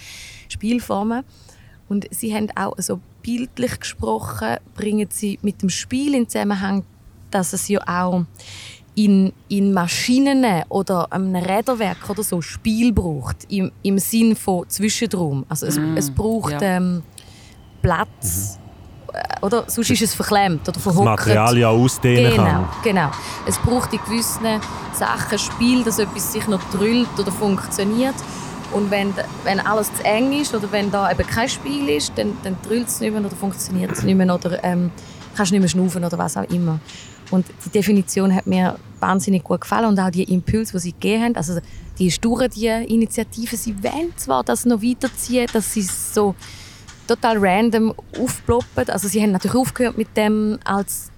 Spielformen. 0.49 1.23
Und 1.87 2.07
sie 2.09 2.33
haben 2.33 2.49
auch 2.55 2.73
so 2.79 2.99
bildlich 3.21 3.79
gesprochen, 3.79 4.57
bringen 4.73 5.07
sie 5.11 5.37
mit 5.43 5.61
dem 5.61 5.69
Spiel 5.69 6.15
in 6.15 6.27
Zusammenhang, 6.27 6.83
dass 7.29 7.53
es 7.53 7.67
ja 7.67 7.79
auch 7.87 8.25
in, 9.05 9.33
in 9.47 9.73
Maschinen 9.73 10.45
oder 10.69 11.11
einem 11.11 11.35
Räderwerk 11.35 12.09
oder 12.09 12.23
so 12.23 12.41
Spiel 12.41 12.93
braucht, 12.93 13.37
im, 13.49 13.71
im 13.83 13.97
Sinn 13.97 14.35
von 14.35 14.67
Zwischenraum. 14.69 15.45
Also 15.49 15.65
es, 15.65 15.79
es 15.95 16.11
braucht 16.11 16.53
ja. 16.53 16.77
ähm, 16.77 17.01
Platz, 17.81 18.59
äh, 19.11 19.45
oder? 19.45 19.63
Sonst 19.67 19.89
ist 19.89 20.01
es 20.01 20.13
verklemmt 20.13 20.61
oder 20.63 20.73
Das 20.73 20.83
verhockert. 20.83 21.19
Material 21.19 21.57
ja 21.57 21.69
ausdehnen 21.69 22.31
Genau, 22.31 22.43
kann. 22.43 22.67
genau. 22.83 23.11
Es 23.47 23.57
braucht 23.57 23.91
in 23.93 23.99
gewissen 24.05 24.45
Sachen 24.93 25.39
Spiel, 25.39 25.83
dass 25.83 25.97
etwas 25.97 26.31
sich 26.31 26.47
noch 26.47 26.61
drüllt 26.69 27.17
oder 27.17 27.31
funktioniert. 27.31 28.15
Und 28.71 28.91
wenn, 28.91 29.13
wenn 29.43 29.59
alles 29.59 29.93
zu 29.95 30.03
eng 30.03 30.31
ist 30.31 30.53
oder 30.53 30.71
wenn 30.71 30.91
da 30.91 31.11
eben 31.11 31.27
kein 31.27 31.49
Spiel 31.49 31.89
ist, 31.89 32.13
dann, 32.15 32.37
dann 32.43 32.55
drüllt 32.65 32.87
es 32.87 32.99
nicht 33.01 33.11
mehr 33.11 33.19
oder 33.21 33.35
funktioniert 33.35 33.91
es 33.91 34.03
nicht 34.03 34.15
mehr 34.15 34.33
oder 34.33 34.63
ähm, 34.63 34.91
kannst 35.35 35.51
nicht 35.51 35.59
mehr 35.61 35.69
schnaufen 35.69 36.03
oder 36.05 36.17
was 36.17 36.37
auch 36.37 36.49
immer. 36.49 36.79
Und 37.31 37.45
die 37.65 37.69
Definition 37.69 38.33
hat 38.35 38.45
mir 38.47 38.75
wahnsinnig 39.01 39.43
gut 39.43 39.61
gefallen 39.61 39.85
und 39.85 39.99
auch 39.99 40.09
die 40.09 40.23
Impulse, 40.23 40.73
die 40.73 40.79
sie 40.79 40.91
gegeben 40.91 41.23
haben. 41.23 41.35
Also 41.35 41.59
die 41.97 42.07
ist 42.07 42.23
durch 42.23 42.47
die 42.49 42.67
Initiative. 42.67 43.55
Sie 43.55 43.83
wollen 43.83 44.13
zwar 44.15 44.43
das 44.43 44.65
noch 44.65 44.81
weiterziehen, 44.81 45.47
dass 45.51 45.73
sie 45.73 45.81
so 45.81 46.35
total 47.07 47.37
random 47.39 47.93
aufploppen. 48.19 48.89
Also 48.89 49.07
sie 49.07 49.21
haben 49.21 49.31
natürlich 49.31 49.57
aufgehört 49.57 49.97
mit 49.97 50.15
dem, 50.15 50.59
als 50.63 51.11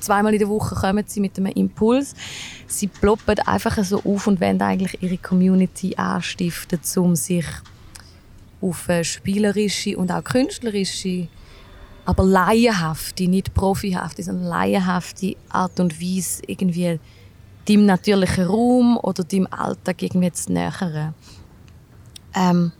zweimal 0.00 0.32
in 0.32 0.38
der 0.40 0.48
Woche 0.48 0.74
kommen 0.74 1.04
sie 1.06 1.20
mit 1.20 1.38
einem 1.38 1.52
Impuls. 1.52 2.14
Sie 2.66 2.88
ploppen 2.88 3.38
einfach 3.40 3.82
so 3.84 4.02
auf 4.02 4.26
und 4.26 4.40
wollen 4.40 4.60
eigentlich 4.60 5.02
ihre 5.02 5.18
Community 5.18 5.94
anstiften, 5.96 6.80
um 6.96 7.14
sich 7.16 7.44
auf 8.60 8.88
eine 8.88 9.04
spielerische 9.04 9.96
und 9.96 10.10
auch 10.10 10.24
künstlerische, 10.24 11.28
aber 12.10 12.24
laienhafte, 12.24 13.28
nicht 13.28 13.54
profihafte, 13.54 14.22
sondern 14.22 14.44
laienhafte 14.44 15.36
Art 15.48 15.78
und 15.80 16.00
Weise 16.00 16.42
irgendwie 16.46 16.98
dem 17.68 17.86
natürlichen 17.86 18.46
Raum 18.46 18.98
oder 19.02 19.22
dem 19.24 19.46
Alltag 19.52 20.02
irgendwie 20.02 20.32
zu 20.32 20.52
nähern. 20.52 21.14
Ähm, 22.34 22.72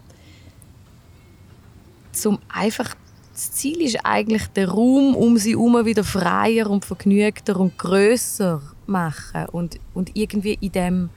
zum 2.12 2.38
einfach 2.48 2.94
das 3.32 3.52
Ziel 3.52 3.80
ist 3.80 3.98
eigentlich 4.04 4.48
der 4.48 4.68
Raum 4.68 5.14
um 5.14 5.38
sie 5.38 5.52
herum 5.52 5.86
wieder 5.86 6.04
freier 6.04 6.68
und 6.68 6.84
vergnügter 6.84 7.58
und 7.58 7.78
größer 7.78 8.60
machen 8.86 9.46
und, 9.52 9.78
und 9.94 10.14
irgendwie 10.14 10.58
in 10.60 10.72
dem 10.72 11.10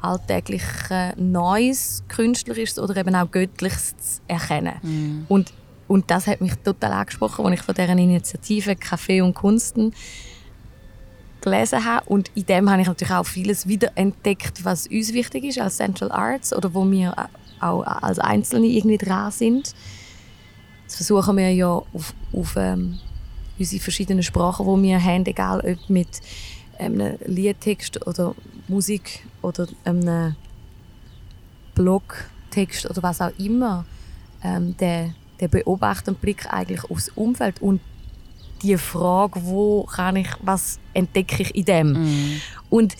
alltäglichen 0.00 1.12
Neues, 1.16 2.04
Künstlerisches 2.08 2.78
oder 2.78 2.96
eben 2.96 3.14
auch 3.14 3.30
Göttliches 3.30 3.96
zu 3.96 4.20
erkennen. 4.28 4.74
Und, 5.28 5.52
und 5.90 6.08
das 6.08 6.28
hat 6.28 6.40
mich 6.40 6.54
total 6.54 6.92
angesprochen, 6.92 7.44
als 7.44 7.54
ich 7.54 7.62
von 7.62 7.74
dieser 7.74 7.90
Initiative 7.90 8.76
Café 8.76 9.24
und 9.24 9.34
Kunsten 9.34 9.92
gelesen 11.40 11.84
habe. 11.84 12.08
Und 12.08 12.30
in 12.36 12.46
dem 12.46 12.70
habe 12.70 12.80
ich 12.80 12.86
natürlich 12.86 13.12
auch 13.12 13.26
vieles 13.26 13.66
wiederentdeckt, 13.66 14.64
was 14.64 14.86
uns 14.86 15.12
wichtig 15.12 15.42
ist 15.42 15.58
als 15.58 15.78
Central 15.78 16.12
Arts 16.12 16.54
oder 16.54 16.72
wo 16.74 16.88
wir 16.88 17.12
auch 17.58 17.82
als 17.82 18.20
Einzelne 18.20 18.68
irgendwie 18.68 18.98
dran 18.98 19.32
sind. 19.32 19.74
Das 20.86 20.94
versuchen 20.94 21.36
wir 21.36 21.52
ja 21.52 21.66
auf, 21.66 22.14
auf 22.32 22.54
ähm, 22.56 23.00
unsere 23.58 23.82
verschiedenen 23.82 24.22
Sprachen, 24.22 24.66
die 24.66 24.90
wir 24.90 25.02
haben, 25.02 25.26
egal 25.26 25.58
ob 25.58 25.90
mit 25.90 26.20
einem 26.78 27.18
Liedtext 27.26 28.06
oder 28.06 28.36
Musik 28.68 29.24
oder 29.42 29.66
einem 29.84 30.36
Blogtext 31.74 32.88
oder 32.88 33.02
was 33.02 33.20
auch 33.20 33.36
immer, 33.38 33.84
ähm, 34.44 34.76
der, 34.76 35.14
der 35.40 35.48
beobachtende 35.48 36.18
Blick 36.20 36.52
eigentlich 36.52 36.84
aufs 36.90 37.08
Umfeld 37.10 37.60
und 37.62 37.80
die 38.62 38.76
Frage, 38.76 39.40
wo 39.44 39.84
kann 39.84 40.16
ich, 40.16 40.28
was 40.42 40.78
entdecke 40.92 41.42
ich 41.42 41.54
in 41.54 41.64
dem? 41.64 41.92
Mhm. 41.92 42.40
Und 42.68 42.94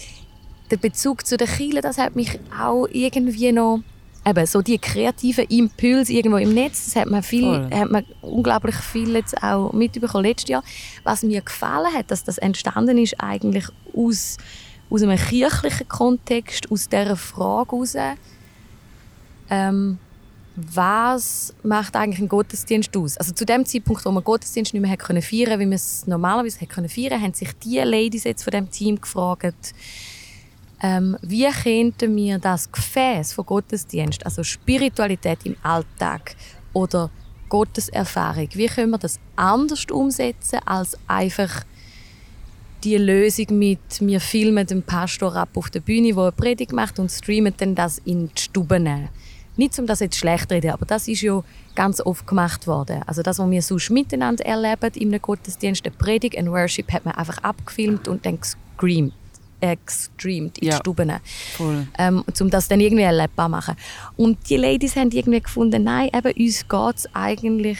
der 0.71 0.79
Bezug 0.79 1.27
zu 1.27 1.37
den 1.37 1.49
Kielen, 1.49 1.83
das 1.83 1.99
hat 1.99 2.17
mich 2.17 2.39
auch 2.59 2.87
irgendwie 2.91 3.53
noch 3.53 3.81
eben 4.27 4.47
so 4.47 4.63
die 4.63 4.79
kreativen 4.79 5.47
Impulse 5.47 6.13
irgendwo 6.13 6.37
im 6.37 6.53
Netz, 6.55 6.87
das 6.87 6.97
hat 6.97 7.11
man 7.11 7.23
viel, 7.23 7.43
Voll. 7.43 7.71
hat 7.71 7.91
man 7.91 8.05
unglaublich 8.21 8.77
viel 8.77 9.15
jetzt 9.15 9.43
auch 9.43 9.73
mitbekommen 9.73 10.25
letztes 10.25 10.51
Jahr. 10.51 10.63
Was 11.05 11.23
mir 11.23 11.41
gefallen 11.41 11.93
hat, 11.95 12.11
dass 12.11 12.25
das 12.25 12.39
entstanden 12.39 12.99
ist 12.99 13.17
eigentlich 13.19 13.67
aus, 13.95 14.37
aus 14.91 15.03
einem 15.03 15.19
kirchlichen 15.19 15.89
Kontext, 15.89 16.71
aus 16.71 16.89
dieser 16.89 17.17
Frage 17.17 17.77
heraus, 17.77 17.97
ähm, 19.49 19.99
was 20.57 21.55
macht 21.63 21.97
eigentlich 21.97 22.21
ein 22.21 22.29
Gottesdienst 22.29 22.97
aus? 22.97 23.17
Also 23.17 23.33
zu 23.33 23.47
dem 23.47 23.65
Zeitpunkt, 23.65 24.05
wo 24.05 24.11
man 24.11 24.25
Gottesdienst 24.25 24.75
nicht 24.75 24.83
mehr 24.83 24.97
können 24.97 25.23
feiern, 25.23 25.61
wie 25.61 25.67
man 25.67 25.75
es 25.75 26.07
normalerweise 26.07 26.67
können 26.67 26.89
feiern, 26.89 27.21
haben 27.21 27.35
sich 27.35 27.53
die 27.59 27.79
Ladies 27.79 28.25
jetzt 28.25 28.43
von 28.43 28.51
dem 28.51 28.71
Team 28.71 29.01
gefragt, 29.01 29.75
ähm, 30.83 31.17
wie 31.23 31.49
könnten 31.49 32.17
wir 32.17 32.39
das 32.39 32.71
Gefäß 32.73 33.33
von 33.33 33.47
Gottesdienst, 33.47 34.25
also 34.25 34.43
Spiritualität 34.43 35.41
im 35.45 35.57
Alltag 35.63 36.35
oder 36.73 37.11
Gotteserfahrung, 37.49 38.49
wie 38.55 38.67
können 38.67 38.91
wir 38.91 38.99
das 38.99 39.19
anders 39.37 39.85
umsetzen 39.91 40.61
als 40.65 40.97
einfach 41.07 41.65
die 42.83 42.97
Lösung 42.97 43.59
mit 43.59 43.79
wir 44.01 44.21
filmen 44.21 44.67
den 44.67 44.83
Pastor 44.83 45.37
ab 45.37 45.51
auf 45.55 45.69
der 45.69 45.81
Bühne, 45.81 46.17
wo 46.17 46.23
eine 46.23 46.33
Predigt 46.33 46.73
macht 46.73 46.99
und 46.99 47.11
streamen 47.11 47.53
dann 47.59 47.75
das 47.75 47.99
in 47.99 48.29
die 48.29 48.41
Stube 48.41 48.81
nehmen. 48.81 49.11
Nicht 49.61 49.79
um 49.79 49.87
das 49.87 50.01
jetzt 50.01 50.17
schlecht 50.17 50.49
zu 50.49 50.55
reden, 50.55 50.71
aber 50.71 50.87
das 50.87 51.07
ist 51.07 51.21
ja 51.21 51.43
ganz 51.75 52.01
oft 52.01 52.27
gemacht 52.27 52.67
worden. 52.67 53.03
Also 53.07 53.21
das, 53.21 53.39
was 53.39 53.51
wir 53.51 53.61
sonst 53.61 53.91
miteinander 53.91 54.43
erleben 54.47 54.91
in 54.95 55.09
einem 55.09 55.21
Gottesdienst, 55.21 55.85
eine 55.85 55.95
Predigt, 55.95 56.39
ein 56.39 56.51
Worship, 56.51 56.91
hat 56.91 57.05
man 57.05 57.15
einfach 57.15 57.37
abgefilmt 57.43 58.09
und 58.09 58.25
dann 58.25 58.39
gescreamt, 58.41 59.13
äh, 59.61 59.77
gestreamt 59.85 60.57
in 60.57 60.69
Ja. 60.69 60.71
die 60.71 60.77
Stuben 60.79 61.13
Voll. 61.59 61.87
ähm, 61.99 62.25
um 62.41 62.49
das 62.49 62.69
dann 62.69 62.81
irgendwie 62.81 63.03
erlebbar 63.03 63.49
zu 63.49 63.51
machen. 63.51 63.77
Und 64.17 64.49
die 64.49 64.57
Ladies 64.57 64.97
haben 64.97 65.11
irgendwie 65.11 65.43
gefunden, 65.43 65.85
nein, 65.85 66.09
eben, 66.09 66.33
uns 66.33 66.67
geht 66.67 66.97
es 66.97 67.15
eigentlich, 67.15 67.79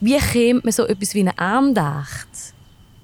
wie 0.00 0.18
kommt 0.18 0.64
man 0.64 0.72
so 0.72 0.86
etwas 0.86 1.12
wie 1.12 1.20
eine 1.20 1.38
Andacht, 1.38 2.28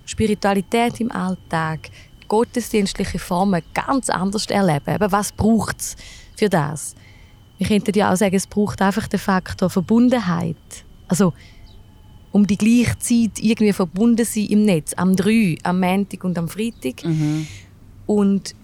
Spiritualität 0.06 0.98
im 0.98 1.12
Alltag, 1.12 1.90
gottesdienstliche 2.26 3.18
Formen 3.18 3.60
ganz 3.74 4.08
anders 4.08 4.46
erleben. 4.46 4.94
Eben, 4.94 5.12
was 5.12 5.30
braucht 5.30 5.78
es 5.78 5.96
für 6.38 6.48
das? 6.48 6.94
Wir 7.62 7.68
könnten 7.68 7.96
ja 7.96 8.12
auch 8.12 8.16
sagen, 8.16 8.34
es 8.34 8.48
braucht 8.48 8.82
einfach 8.82 9.06
den 9.06 9.20
Faktor 9.20 9.70
Verbundenheit. 9.70 10.56
Also, 11.06 11.32
um 12.32 12.44
die 12.44 12.56
gleiche 12.56 12.98
Zeit 12.98 13.38
irgendwie 13.40 13.72
verbunden 13.72 14.24
sein 14.24 14.46
im 14.46 14.64
Netz, 14.64 14.94
am 14.96 15.14
3, 15.14 15.58
am 15.62 15.78
Montag 15.78 16.24
und 16.24 16.36
am 16.38 16.48
Freitag 16.48 17.04
Mhm. 17.04 17.46
und 18.06 18.56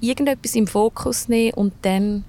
irgendetwas 0.00 0.54
im 0.54 0.68
Fokus 0.68 1.28
nehmen 1.28 1.54
und 1.54 1.72
dann 1.82 2.24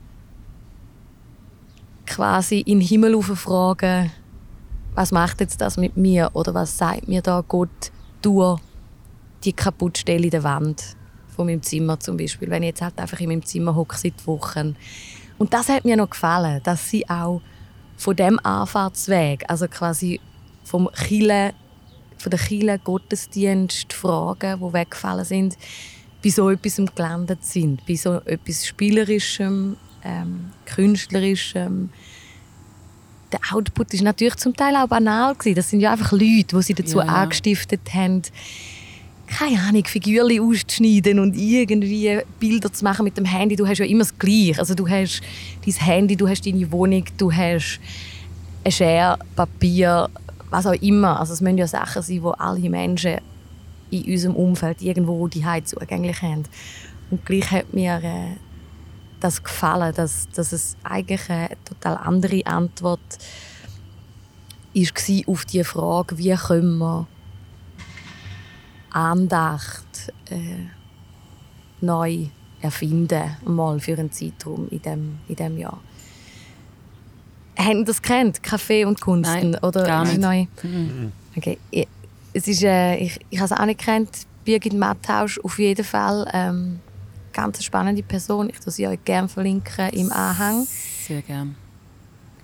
quasi 2.07 2.61
in 2.61 2.79
den 2.79 2.87
Himmel 2.87 3.21
fragen, 3.21 4.09
was 4.95 5.11
macht 5.11 5.41
jetzt 5.41 5.61
das 5.61 5.77
mit 5.77 5.97
mir 5.97 6.31
oder 6.33 6.55
was 6.55 6.79
sagt 6.79 7.07
mir 7.07 7.21
da 7.21 7.43
Gott 7.47 7.91
durch 8.23 8.59
die 9.43 9.53
Kaputtstelle 9.53 10.23
in 10.23 10.31
der 10.31 10.43
Wand 10.43 10.95
von 11.35 11.45
meinem 11.45 11.61
Zimmer 11.61 11.99
zum 11.99 12.17
Beispiel, 12.17 12.49
wenn 12.49 12.63
ich 12.63 12.69
jetzt 12.69 12.81
halt 12.81 12.97
einfach 12.97 13.19
in 13.19 13.29
meinem 13.29 13.45
Zimmer 13.45 13.75
hocke 13.75 13.95
seit 13.97 14.25
Wochen. 14.25 14.75
Und 15.37 15.53
das 15.53 15.69
hat 15.69 15.85
mir 15.85 15.97
noch 15.97 16.09
gefallen, 16.09 16.61
dass 16.63 16.89
sie 16.89 17.07
auch 17.09 17.41
von 17.97 18.15
dem 18.15 18.39
Anfahrtsweg, 18.43 19.45
also 19.47 19.67
quasi 19.67 20.19
vom 20.63 20.89
Chile, 21.07 21.53
von 22.17 22.29
der 22.29 22.39
Chile 22.39 22.79
Gottesdienst 22.79 23.93
Fragen, 23.93 24.59
die 24.59 24.73
weggefallen 24.73 25.25
sind, 25.25 25.57
bei 26.23 26.29
so 26.29 26.49
etwas 26.49 26.81
gelandet 26.95 27.43
sind, 27.43 27.85
bei 27.85 27.95
so 27.95 28.15
etwas 28.25 28.65
Spielerischem, 28.65 29.77
ähm, 30.03 30.51
Künstlerischem. 30.65 31.89
Der 33.31 33.39
Output 33.51 33.93
ist 33.93 34.03
natürlich 34.03 34.37
zum 34.37 34.55
Teil 34.55 34.75
auch 34.75 34.87
banal 34.87 35.35
gewesen. 35.35 35.55
Das 35.55 35.69
sind 35.69 35.81
ja 35.81 35.91
einfach 35.91 36.11
Leute, 36.11 36.55
die 36.55 36.61
sie 36.61 36.73
dazu 36.73 36.99
ja. 36.99 37.05
angestiftet 37.05 37.93
haben, 37.93 38.23
keine 39.27 39.59
Ahnung, 39.59 39.85
Figürchen 39.85 40.41
auszuschneiden 40.41 41.19
und 41.19 41.35
irgendwie 41.35 42.19
Bilder 42.39 42.71
zu 42.71 42.83
machen 42.83 43.03
mit 43.03 43.17
dem 43.17 43.25
Handy. 43.25 43.55
Du 43.55 43.67
hast 43.67 43.79
ja 43.79 43.85
immer 43.85 43.99
das 43.99 44.17
Gleiche. 44.17 44.59
Also 44.59 44.73
du 44.73 44.87
hast 44.87 45.21
dein 45.65 45.73
Handy, 45.73 46.15
du 46.15 46.27
hast 46.27 46.45
deine 46.45 46.71
Wohnung, 46.71 47.03
du 47.17 47.31
hast 47.31 47.79
ein 48.63 48.71
Schere, 48.71 49.19
Papier, 49.35 50.09
was 50.49 50.65
auch 50.65 50.81
immer. 50.81 51.19
Also 51.19 51.33
es 51.33 51.41
müssen 51.41 51.57
ja 51.57 51.67
Sachen 51.67 52.01
sein, 52.01 52.21
die 52.21 52.39
alle 52.39 52.69
Menschen 52.69 53.17
in 53.91 54.03
unserem 54.03 54.35
Umfeld 54.35 54.81
irgendwo 54.81 55.27
die 55.27 55.45
zugänglich 55.63 56.21
haben. 56.21 56.43
Und 57.09 57.25
gleich 57.25 57.51
hat 57.51 57.73
mir 57.73 58.01
äh, 58.03 58.35
das 59.19 59.43
gefallen, 59.43 59.93
dass, 59.95 60.27
dass 60.29 60.51
es 60.51 60.75
eigentlich 60.83 61.29
eine 61.29 61.49
total 61.65 61.97
andere 61.97 62.45
Antwort 62.45 62.99
war 64.73 65.33
auf 65.33 65.45
die 65.45 65.63
Frage, 65.63 66.17
wie 66.17 66.35
können 66.35 66.77
wir 66.77 67.07
Andacht 68.91 70.13
äh, 70.29 70.67
neu 71.81 72.27
erfinden, 72.61 73.37
mal 73.45 73.79
für 73.79 73.97
einen 73.97 74.11
Zeitraum 74.11 74.67
in 74.69 74.81
dem, 74.81 75.19
in 75.27 75.35
dem 75.35 75.57
Jahr. 75.57 75.79
Haben 77.57 77.79
Sie 77.79 77.85
das 77.85 78.01
kennt, 78.01 78.43
Kaffee 78.43 78.85
und 78.85 79.01
Kunst? 79.01 79.31
Nein, 79.31 79.55
oder 79.61 79.83
gar 79.83 80.05
nicht. 80.05 80.19
Neu? 80.19 80.45
Mhm. 80.63 81.11
Okay. 81.35 81.57
Ich, 81.71 81.87
es 82.33 82.47
ist, 82.47 82.63
äh, 82.63 82.97
ich, 82.97 83.19
ich 83.29 83.39
habe 83.39 83.51
es 83.51 83.59
auch 83.59 83.65
nicht 83.65 83.79
gekannt. 83.79 84.09
Birgit 84.45 84.73
Mattausch 84.73 85.39
auf 85.39 85.57
jeden 85.59 85.83
Fall. 85.83 86.29
Ähm, 86.33 86.79
ganz 87.33 87.57
eine 87.57 87.63
spannende 87.63 88.03
Person. 88.03 88.49
Ich 88.49 88.59
tue 88.59 88.71
sie 88.71 88.87
euch 88.87 89.03
gerne 89.03 89.27
verlinken 89.27 89.89
im 89.89 90.11
Anhang. 90.11 90.67
Sehr 91.07 91.21
gern. 91.21 91.55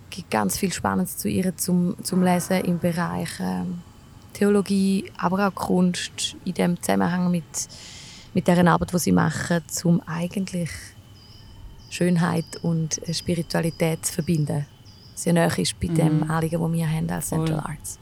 Es 0.09 0.17
gibt 0.17 0.31
ganz 0.31 0.57
viel 0.57 0.73
Spannendes 0.73 1.17
zu 1.17 1.29
ihr 1.29 1.55
zum, 1.57 1.95
zum 2.03 2.23
Lesen 2.23 2.61
im 2.65 2.79
Bereich 2.79 3.29
ähm, 3.39 3.81
Theologie, 4.33 5.11
aber 5.17 5.47
auch 5.47 5.55
Kunst 5.55 6.35
in 6.45 6.53
dem 6.53 6.81
Zusammenhang 6.81 7.31
mit, 7.31 7.43
mit 8.33 8.47
der 8.47 8.65
Arbeit, 8.67 8.93
die 8.93 8.99
sie 8.99 9.11
machen, 9.11 9.61
um 9.83 10.01
eigentlich 10.05 10.69
Schönheit 11.89 12.45
und 12.61 13.07
äh, 13.07 13.13
Spiritualität 13.13 14.05
zu 14.05 14.13
verbinden. 14.13 14.65
Sehr 15.15 15.33
nahe 15.33 15.61
ist 15.61 15.79
bei 15.79 15.87
dem 15.87 16.21
Mhm. 16.21 16.31
Anliegen, 16.31 16.59
das 16.59 16.71
wir 16.73 16.89
haben 16.89 17.09
als 17.09 17.29
Central 17.29 17.61
Voll. 17.61 17.71
Arts. 17.71 17.99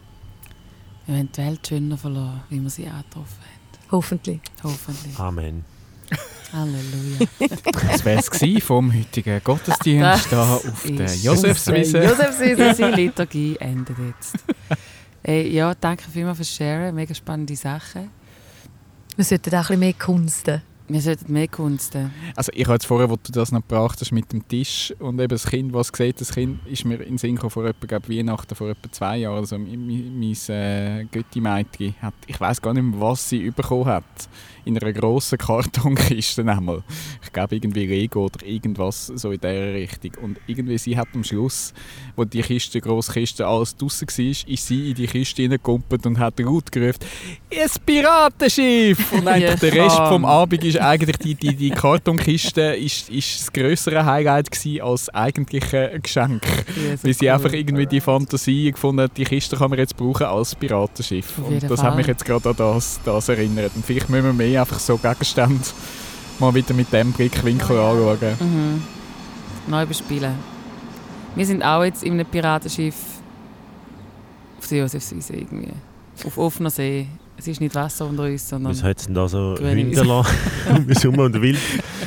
Wir 1.05 1.17
haben 1.17 1.29
die 1.31 1.37
Welt 1.37 1.67
schöner 1.67 1.97
verloren, 1.97 2.41
wie 2.49 2.61
wir 2.61 2.69
sie 2.69 2.87
angetroffen 2.87 3.37
haben. 3.39 3.91
Hoffentlich. 3.91 4.39
Hoffentlich. 4.63 5.19
Amen. 5.19 5.65
Halleluja. 6.53 7.27
Das 7.91 8.05
wäre 8.05 8.19
es 8.19 8.63
vom 8.63 8.93
heutigen 8.93 9.41
Gottesdienst 9.43 10.29
hier 10.29 10.39
auf 10.39 10.83
der 10.85 11.15
Josefswiese. 11.15 12.03
Josefswiese, 12.03 12.69
unsere 12.69 12.91
Liturgie 12.91 13.55
endet 13.57 13.97
jetzt. 13.97 14.35
Ey, 15.23 15.53
ja, 15.53 15.75
danke 15.75 16.03
vielmals 16.09 16.37
fürs 16.37 16.55
Sharen. 16.55 16.95
Mega 16.95 17.13
spannende 17.13 17.55
Sachen. 17.55 18.09
Wir 19.15 19.25
sollten 19.25 19.53
auch 19.53 19.57
ein 19.57 19.61
bisschen 19.61 19.79
mehr 19.79 19.93
kunsten. 19.93 20.61
Wir 20.87 20.99
sollten 20.99 21.31
mehr 21.31 21.47
kunsten. 21.47 22.11
Also 22.35 22.51
ich 22.53 22.65
habe 22.65 22.73
jetzt 22.73 22.85
vorher, 22.85 23.09
wo 23.09 23.15
du 23.15 23.31
das 23.31 23.51
noch 23.51 23.61
gebracht 23.61 24.01
hast 24.01 24.11
mit 24.11 24.33
dem 24.33 24.45
Tisch 24.47 24.93
und 24.99 25.19
eben 25.19 25.29
das 25.29 25.45
Kind, 25.45 25.73
was 25.73 25.89
sieht, 25.95 26.19
das 26.19 26.33
Kind 26.33 26.59
ist 26.65 26.83
mir 26.85 26.95
in 26.95 27.13
den 27.13 27.17
Sinn 27.17 27.35
gekommen 27.35 27.51
vor 27.51 27.65
etwa, 27.65 27.85
glaub, 27.85 28.09
Weihnachten 28.09 28.55
vor 28.55 28.69
etwa 28.69 28.91
zwei 28.91 29.17
Jahren. 29.19 29.37
Also 29.37 29.57
mein, 29.57 29.85
mein, 29.85 30.19
mein 30.19 30.55
äh, 30.55 31.05
Götti-Mädchen 31.05 31.95
hat, 32.01 32.15
ich 32.25 32.39
weiß 32.39 32.61
gar 32.61 32.73
nicht 32.73 32.83
mehr, 32.83 32.99
was 32.99 33.29
sie 33.29 33.51
bekommen 33.51 33.85
hat, 33.85 34.03
in 34.65 34.77
einer 34.77 34.93
grossen 34.93 35.37
Kartonkiste 35.37 36.41
einmal. 36.45 36.83
Ich 37.23 37.31
glaube 37.31 37.55
irgendwie 37.55 37.85
Lego 37.85 38.25
oder 38.25 38.45
irgendwas 38.45 39.07
so 39.07 39.31
in 39.31 39.39
dieser 39.39 39.73
Richtung. 39.73 40.11
Und 40.23 40.37
irgendwie 40.47 40.77
sie 40.77 40.97
hat 40.97 41.07
am 41.13 41.23
Schluss, 41.23 41.73
wo 42.15 42.23
die 42.23 42.41
Kiste, 42.41 42.73
die 42.73 42.81
grosse 42.81 43.11
Kiste, 43.13 43.47
alles 43.47 43.75
draussen 43.75 44.07
war, 44.07 44.25
ist 44.25 44.67
sie 44.67 44.89
in 44.89 44.95
die 44.95 45.07
Kiste 45.07 45.41
hineingekumpelt 45.41 46.05
und 46.05 46.19
hat 46.19 46.39
laut 46.39 46.71
gerufen, 46.71 46.99
«Ein 47.51 47.69
Piratenschiff!» 47.85 49.11
Und 49.11 49.27
eigentlich 49.27 49.59
der 49.59 49.73
Rest 49.73 49.97
komm. 49.97 50.09
vom 50.09 50.25
Abend 50.25 50.63
ist 50.63 50.79
eigentlich 50.79 51.17
die, 51.17 51.35
die, 51.35 51.55
die 51.55 51.69
Kartonkiste 51.71 52.61
ist, 52.61 53.09
ist 53.09 53.41
das 53.41 53.53
größere 53.53 54.05
Highlight 54.05 54.51
gewesen 54.51 54.81
als 54.81 55.09
eigentliche 55.09 55.99
Geschenk. 56.01 56.43
So 56.45 57.07
Weil 57.07 57.13
sie 57.13 57.25
cool. 57.25 57.31
einfach 57.31 57.53
irgendwie 57.53 57.85
die 57.85 58.01
Fantasie 58.01 58.71
gefunden 58.71 59.01
hat, 59.01 59.17
die 59.17 59.23
Kiste 59.23 59.55
kann 59.55 59.69
man 59.69 59.79
jetzt 59.79 59.97
brauchen 59.97 60.25
als 60.25 60.55
Piratenschiff. 60.55 61.37
Und 61.39 61.63
das 61.63 61.71
hat 61.71 61.79
Fall. 61.79 61.95
mich 61.95 62.07
jetzt 62.07 62.25
gerade 62.25 62.49
an 62.49 62.55
das, 62.55 62.99
das 63.03 63.29
erinnert. 63.29 63.71
Und 63.75 63.85
vielleicht 63.85 64.09
müssen 64.09 64.25
wir 64.25 64.33
mehr 64.33 64.50
einfach 64.57 64.79
so 64.79 64.97
Gegenstände 64.97 65.63
mal 66.39 66.53
wieder 66.53 66.73
mit 66.73 66.91
dem 66.91 67.11
Blickwinkel 67.11 67.77
anschauen. 67.77 68.37
Mhm. 68.39 68.83
Neu 69.67 69.85
bespielen. 69.85 70.35
Wir 71.35 71.45
sind 71.45 71.63
auch 71.63 71.83
jetzt 71.83 72.03
in 72.03 72.13
einem 72.13 72.25
Piratenschiff 72.25 72.95
auf 74.59 74.67
der 74.67 74.79
Josefswiese 74.79 75.33
irgendwie. 75.33 75.71
auf 76.25 76.37
offener 76.37 76.69
See. 76.69 77.07
Es 77.41 77.47
ist 77.47 77.59
nicht 77.59 77.73
Wasser 77.73 78.05
unter 78.05 78.21
uns, 78.23 78.47
sondern 78.47 78.71
Was 78.71 78.83
hat 78.83 78.99
es 78.99 79.05
denn 79.07 79.15
da 79.15 79.27
so 79.27 79.55
lassen? 79.55 79.97
Wir 80.85 80.95
sind 80.95 81.17
und 81.17 81.41
wild, 81.41 81.57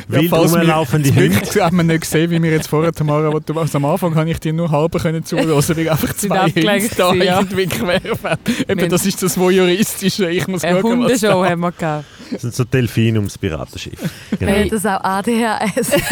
Ja, 0.08 0.20
wild 0.20 0.30
wir 0.30 0.38
rumlaufende 0.38 1.12
Hunde. 1.12 1.40
haben 1.60 1.76
wir 1.78 1.82
nicht 1.82 2.02
gesehen, 2.02 2.30
wie 2.30 2.40
wir 2.40 2.52
jetzt 2.52 2.68
vorher, 2.68 2.92
Tamara, 2.92 3.32
wo 3.32 3.40
du 3.40 3.58
also 3.58 3.78
am 3.78 3.84
Anfang 3.84 4.14
habe 4.14 4.30
ich 4.30 4.38
dir 4.38 4.52
nur 4.52 4.70
halb 4.70 4.92
können 5.02 5.24
zuhören, 5.24 5.48
weil 5.50 5.88
einfach 5.88 6.14
zwei 6.14 6.44
Hunde 6.44 6.88
da 6.96 7.14
ja. 7.14 7.40
irgendwie 7.40 7.66
querfahren. 7.66 8.38
Eben, 8.68 8.80
Wir- 8.80 8.88
das 8.88 9.04
ist 9.06 9.20
das 9.24 9.36
Voyeuristische. 9.36 10.30
Ich 10.30 10.46
muss 10.46 10.62
eine 10.62 10.80
schauen, 10.80 11.00
was 11.02 11.10
Hundeshow 11.20 11.42
da... 11.42 11.50
haben 11.50 11.60
wir 11.62 11.72
gehabt. 11.72 12.04
Das 12.30 12.42
sind 12.42 12.54
so 12.54 12.62
Delfine 12.62 13.18
ums 13.18 13.36
Piratenschiff. 13.36 13.98
Genau. 14.38 14.52
Hey. 14.52 14.68
Das 14.68 14.86
auch 14.86 15.02
ADHS. 15.02 15.90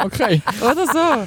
Okay. 0.00 0.40
Oder 0.60 0.86
so. 0.86 0.98
Eine 0.98 1.26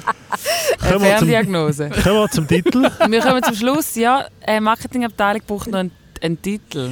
wir 0.80 0.96
zum- 0.96 1.00
Ferndiagnose. 1.28 1.90
Kommen 2.02 2.14
wir 2.16 2.30
zum 2.30 2.48
Titel. 2.48 2.90
Wir 3.06 3.20
kommen 3.20 3.42
zum 3.42 3.54
Schluss. 3.54 3.94
Ja, 3.96 4.24
die 4.48 4.60
Marketingabteilung 4.60 5.42
braucht 5.46 5.66
noch 5.70 5.80
einen, 5.80 5.90
einen 6.22 6.40
Titel. 6.40 6.90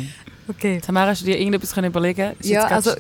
Okay. 0.49 0.81
Tamara, 0.85 1.11
hast 1.11 1.23
du 1.23 1.27
dir 1.27 1.39
irgendetwas 1.39 1.73
können 1.73 1.89
überlegen 1.91 2.33
Ist 2.41 2.49
Ja, 2.51 2.65
also 2.67 2.91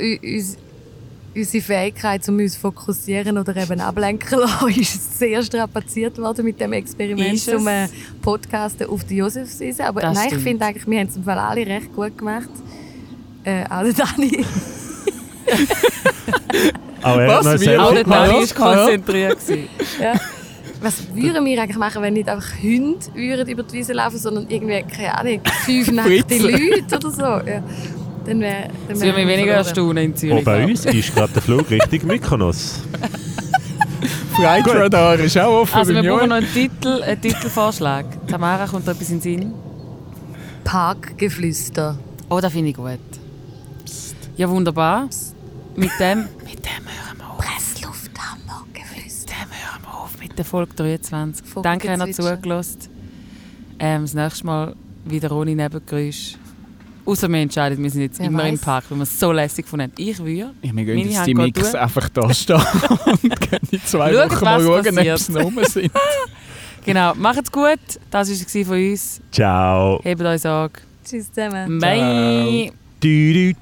unsere 1.35 1.62
Fähigkeit, 1.64 2.28
um 2.28 2.39
uns 2.39 2.55
zu 2.55 2.61
fokussieren 2.61 3.39
oder 3.39 3.57
eben 3.57 3.81
ablenken 3.81 4.28
zu 4.28 4.37
lassen, 4.41 4.68
ist 4.68 5.18
sehr 5.18 5.43
strapaziert 5.43 6.18
worden 6.18 6.45
mit 6.45 6.61
dem 6.61 6.72
Experiment, 6.72 7.35
Ist 7.35 7.49
es? 7.49 7.55
um 7.55 7.66
äh, 7.68 7.89
Podcasten 8.22 8.89
auf 8.89 9.05
die 9.05 9.16
Josefsinsel. 9.16 9.85
Aber 9.85 10.01
Das 10.01 10.14
nein, 10.14 10.26
stimmt. 10.26 10.41
ich 10.43 10.49
finde 10.49 10.64
eigentlich, 10.66 10.87
wir 10.87 10.99
haben 11.01 11.09
es 11.09 11.16
im 11.16 11.24
Fall 11.24 11.39
alle 11.39 11.66
recht 11.66 11.93
gut 11.95 12.16
gemacht. 12.18 12.49
Äh, 13.45 13.64
auch 13.64 13.83
der 13.83 13.93
Dani. 13.95 14.45
Auch 17.03 17.16
er 17.16 17.28
Was? 17.28 17.47
hat 17.47 17.61
noch 17.61 17.85
Auch 17.85 17.95
der 17.95 18.05
Dani 18.05 18.33
war 18.35 18.76
konzentriert. 18.76 19.39
ja. 20.01 20.12
Was 20.81 21.14
würden 21.14 21.45
wir 21.45 21.61
eigentlich 21.61 21.76
machen, 21.76 22.03
wenn 22.03 22.14
nicht 22.14 22.28
einfach 22.28 22.57
Hunde 22.62 23.05
würden 23.14 23.49
über 23.49 23.62
die 23.62 23.74
Wiese 23.74 23.93
laufen, 23.93 24.18
sondern 24.18 24.49
irgendwie, 24.49 24.83
keine 24.83 25.18
Ahnung, 25.18 25.41
fünf 25.64 25.91
nackte. 25.93 26.39
Leute 26.39 26.97
oder 26.97 27.11
so? 27.11 27.22
Ja. 27.22 27.62
Dann 28.26 28.41
wäre 28.41 28.68
wär 28.89 28.97
würde 28.97 29.12
mich 29.12 29.26
weniger 29.26 29.53
erstaunen 29.55 30.05
in 30.05 30.16
Zürich. 30.16 30.41
Oh, 30.41 30.45
bei 30.45 30.64
uns 30.64 30.85
ist 30.87 31.14
gerade 31.14 31.33
der 31.33 31.43
Flug 31.43 31.70
Richtung 31.70 32.07
Mykonos. 32.07 32.81
Flight 34.37 34.66
Radar 34.68 35.18
ist 35.18 35.37
auch 35.37 35.62
offen 35.62 35.76
Also 35.76 35.95
wir 35.95 36.03
brauchen 36.03 36.28
noch 36.28 36.37
einen 36.37 36.53
Titel, 36.53 37.03
einen 37.03 37.20
Titelvorschlag. 37.20 38.07
Tamara, 38.26 38.66
kommt 38.66 38.87
da 38.87 38.93
etwas 38.93 39.11
in 39.11 39.20
den 39.20 39.20
Sinn? 39.20 39.55
Parkgeflüster. 40.64 41.99
Oh, 42.28 42.41
das 42.41 42.53
finde 42.53 42.70
ich 42.70 42.76
gut. 42.76 42.99
Ja, 44.37 44.49
wunderbar. 44.49 45.09
Mit 45.76 45.91
dem, 45.99 46.20
mit 46.45 46.64
dem 46.64 46.87
der 50.41 50.45
Folge 50.47 50.74
23. 50.74 51.47
Vogelgezwitscher. 51.47 51.62
Danke, 51.62 52.01
habt 52.01 52.18
ihr 52.18 52.36
zugelassen. 52.36 52.78
Ähm, 53.78 54.03
das 54.03 54.14
nächste 54.14 54.47
Mal 54.47 54.74
wieder 55.05 55.32
ohne 55.32 55.55
Nebengeräusch. 55.55 56.36
Außer 57.05 57.28
wir 57.28 57.41
entscheiden, 57.41 57.82
wir 57.82 57.91
sind 57.91 58.03
jetzt 58.03 58.18
Wer 58.18 58.26
immer 58.26 58.45
im 58.47 58.55
weiss. 58.55 58.61
Park, 58.61 58.84
weil 58.88 58.99
wir 58.99 59.03
es 59.03 59.18
so 59.18 59.32
lässig 59.32 59.64
gefunden 59.64 59.84
haben. 59.84 59.93
Ich 59.97 60.18
würde. 60.18 60.53
Ja, 60.62 60.74
wir 60.74 60.84
gehen 60.84 61.11
jetzt 61.11 61.26
die 61.26 61.34
Mix 61.34 61.74
einfach 61.74 62.09
da 62.09 62.32
stehen 62.32 62.57
und 63.07 63.41
gehen 63.41 63.59
in 63.70 63.80
zwei 63.84 64.12
Schaut, 64.12 64.30
Wochen 64.32 64.45
mal 64.45 64.61
schauen, 64.61 64.99
ob 65.11 65.18
sie 65.18 65.32
noch 65.32 65.45
rum 65.45 65.59
sind. 65.64 65.93
Genau, 66.82 67.12
macht's 67.14 67.53
gut. 67.53 67.78
Das 68.11 68.26
war 68.26 68.62
es 68.62 68.66
von 68.66 68.91
uns. 68.91 69.20
Ciao. 69.30 70.01
Hebt 70.03 70.22
euch 70.22 70.41
Sorge. 70.41 70.80
Tschüss 71.05 71.30
zusammen. 71.30 71.78
Bye. 71.78 72.72
Ich 73.03 73.57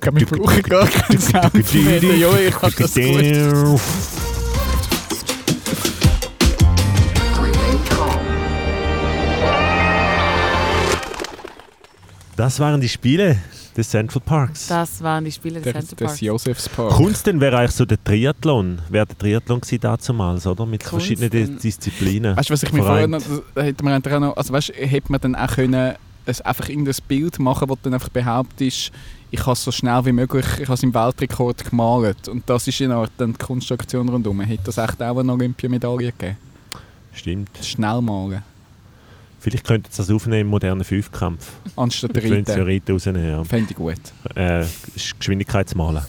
glaube, 0.00 0.20
wir 0.20 0.26
brauchen 0.26 0.62
gar 0.62 0.86
mehr. 1.74 2.00
Der 2.00 2.16
Joel 2.16 2.50
kann 2.50 2.72
das 2.78 2.94
gut. 2.94 3.80
Das 12.36 12.58
waren 12.58 12.80
die 12.80 12.88
Spiele 12.88 13.36
des 13.76 13.90
Central 13.90 14.22
Parks. 14.24 14.66
Das 14.68 15.02
waren 15.02 15.24
die 15.24 15.32
Spiele 15.32 15.60
des 15.60 15.64
Der, 15.64 15.74
Center 15.74 15.96
des 15.96 16.06
Parks. 16.06 16.20
Josefspark. 16.20 16.92
Kunst 16.94 17.26
denn 17.26 17.40
wäre 17.40 17.58
eigentlich 17.58 17.72
so 17.72 17.84
der 17.84 18.02
Triathlon. 18.02 18.80
Wäre 18.88 19.06
der 19.06 19.18
Triathlon 19.18 19.60
gewesen 19.60 19.80
damals, 19.82 20.46
oder? 20.46 20.64
Mit 20.66 20.82
Kunst 20.82 21.06
verschiedenen 21.06 21.58
Disziplinen. 21.58 22.36
Weißt 22.36 22.48
du, 22.48 22.54
was 22.54 22.62
ich 22.62 22.72
mir 22.72 22.82
vorher 22.82 23.06
noch, 23.06 23.22
hätte 23.54 23.84
man 23.84 24.00
dann 24.02 24.14
auch 24.14 24.20
noch, 24.20 24.36
also 24.36 24.52
weißt, 24.52 24.72
hätte 24.74 25.12
man 25.12 25.20
dann 25.20 25.36
auch 25.36 25.54
können, 25.54 25.94
es 26.26 26.40
einfach 26.40 26.68
irgendein 26.68 26.94
Bild 27.08 27.38
machen, 27.38 27.68
du 27.68 27.76
dann 27.82 27.94
einfach 27.94 28.08
behauptest, 28.08 28.92
ich 29.30 29.40
habe 29.40 29.52
es 29.52 29.64
so 29.64 29.72
schnell 29.72 30.04
wie 30.06 30.12
möglich, 30.12 30.46
ich 30.58 30.64
habe 30.64 30.74
es 30.74 30.82
im 30.82 30.94
Weltrekord 30.94 31.64
gemalt 31.68 32.28
und 32.28 32.48
das 32.48 32.68
ist 32.68 32.80
in 32.80 32.92
Art 32.92 33.12
dann 33.16 33.32
die 33.32 33.38
Kunstaktion 33.38 34.08
rundherum. 34.08 34.40
Hätte 34.40 34.64
das 34.64 34.78
echt 34.78 35.02
auch 35.02 35.18
eine 35.18 35.32
Olympiamedaille 35.32 36.12
gegeben? 36.12 36.36
Stimmt. 37.12 37.50
Schnell 37.62 38.00
malen, 38.00 38.42
Vielleicht 39.44 39.66
könnten 39.66 39.90
sie 39.90 39.98
das 39.98 40.10
aufnehmen 40.10 40.40
im 40.40 40.46
modernen 40.46 40.84
Fünfkampf. 40.84 41.46
anstatt 41.76 42.16
Dann 42.16 42.22
können 42.22 42.46
sie 42.46 42.52
reiten. 42.52 42.62
Reiten 42.62 42.92
rausnehmen. 42.92 43.44
Fände 43.44 43.70
ich 43.70 43.76
gut. 43.76 43.94
Ja. 44.34 44.60
Äh, 44.62 44.66
Geschwindigkeitsmalen. 45.18 46.02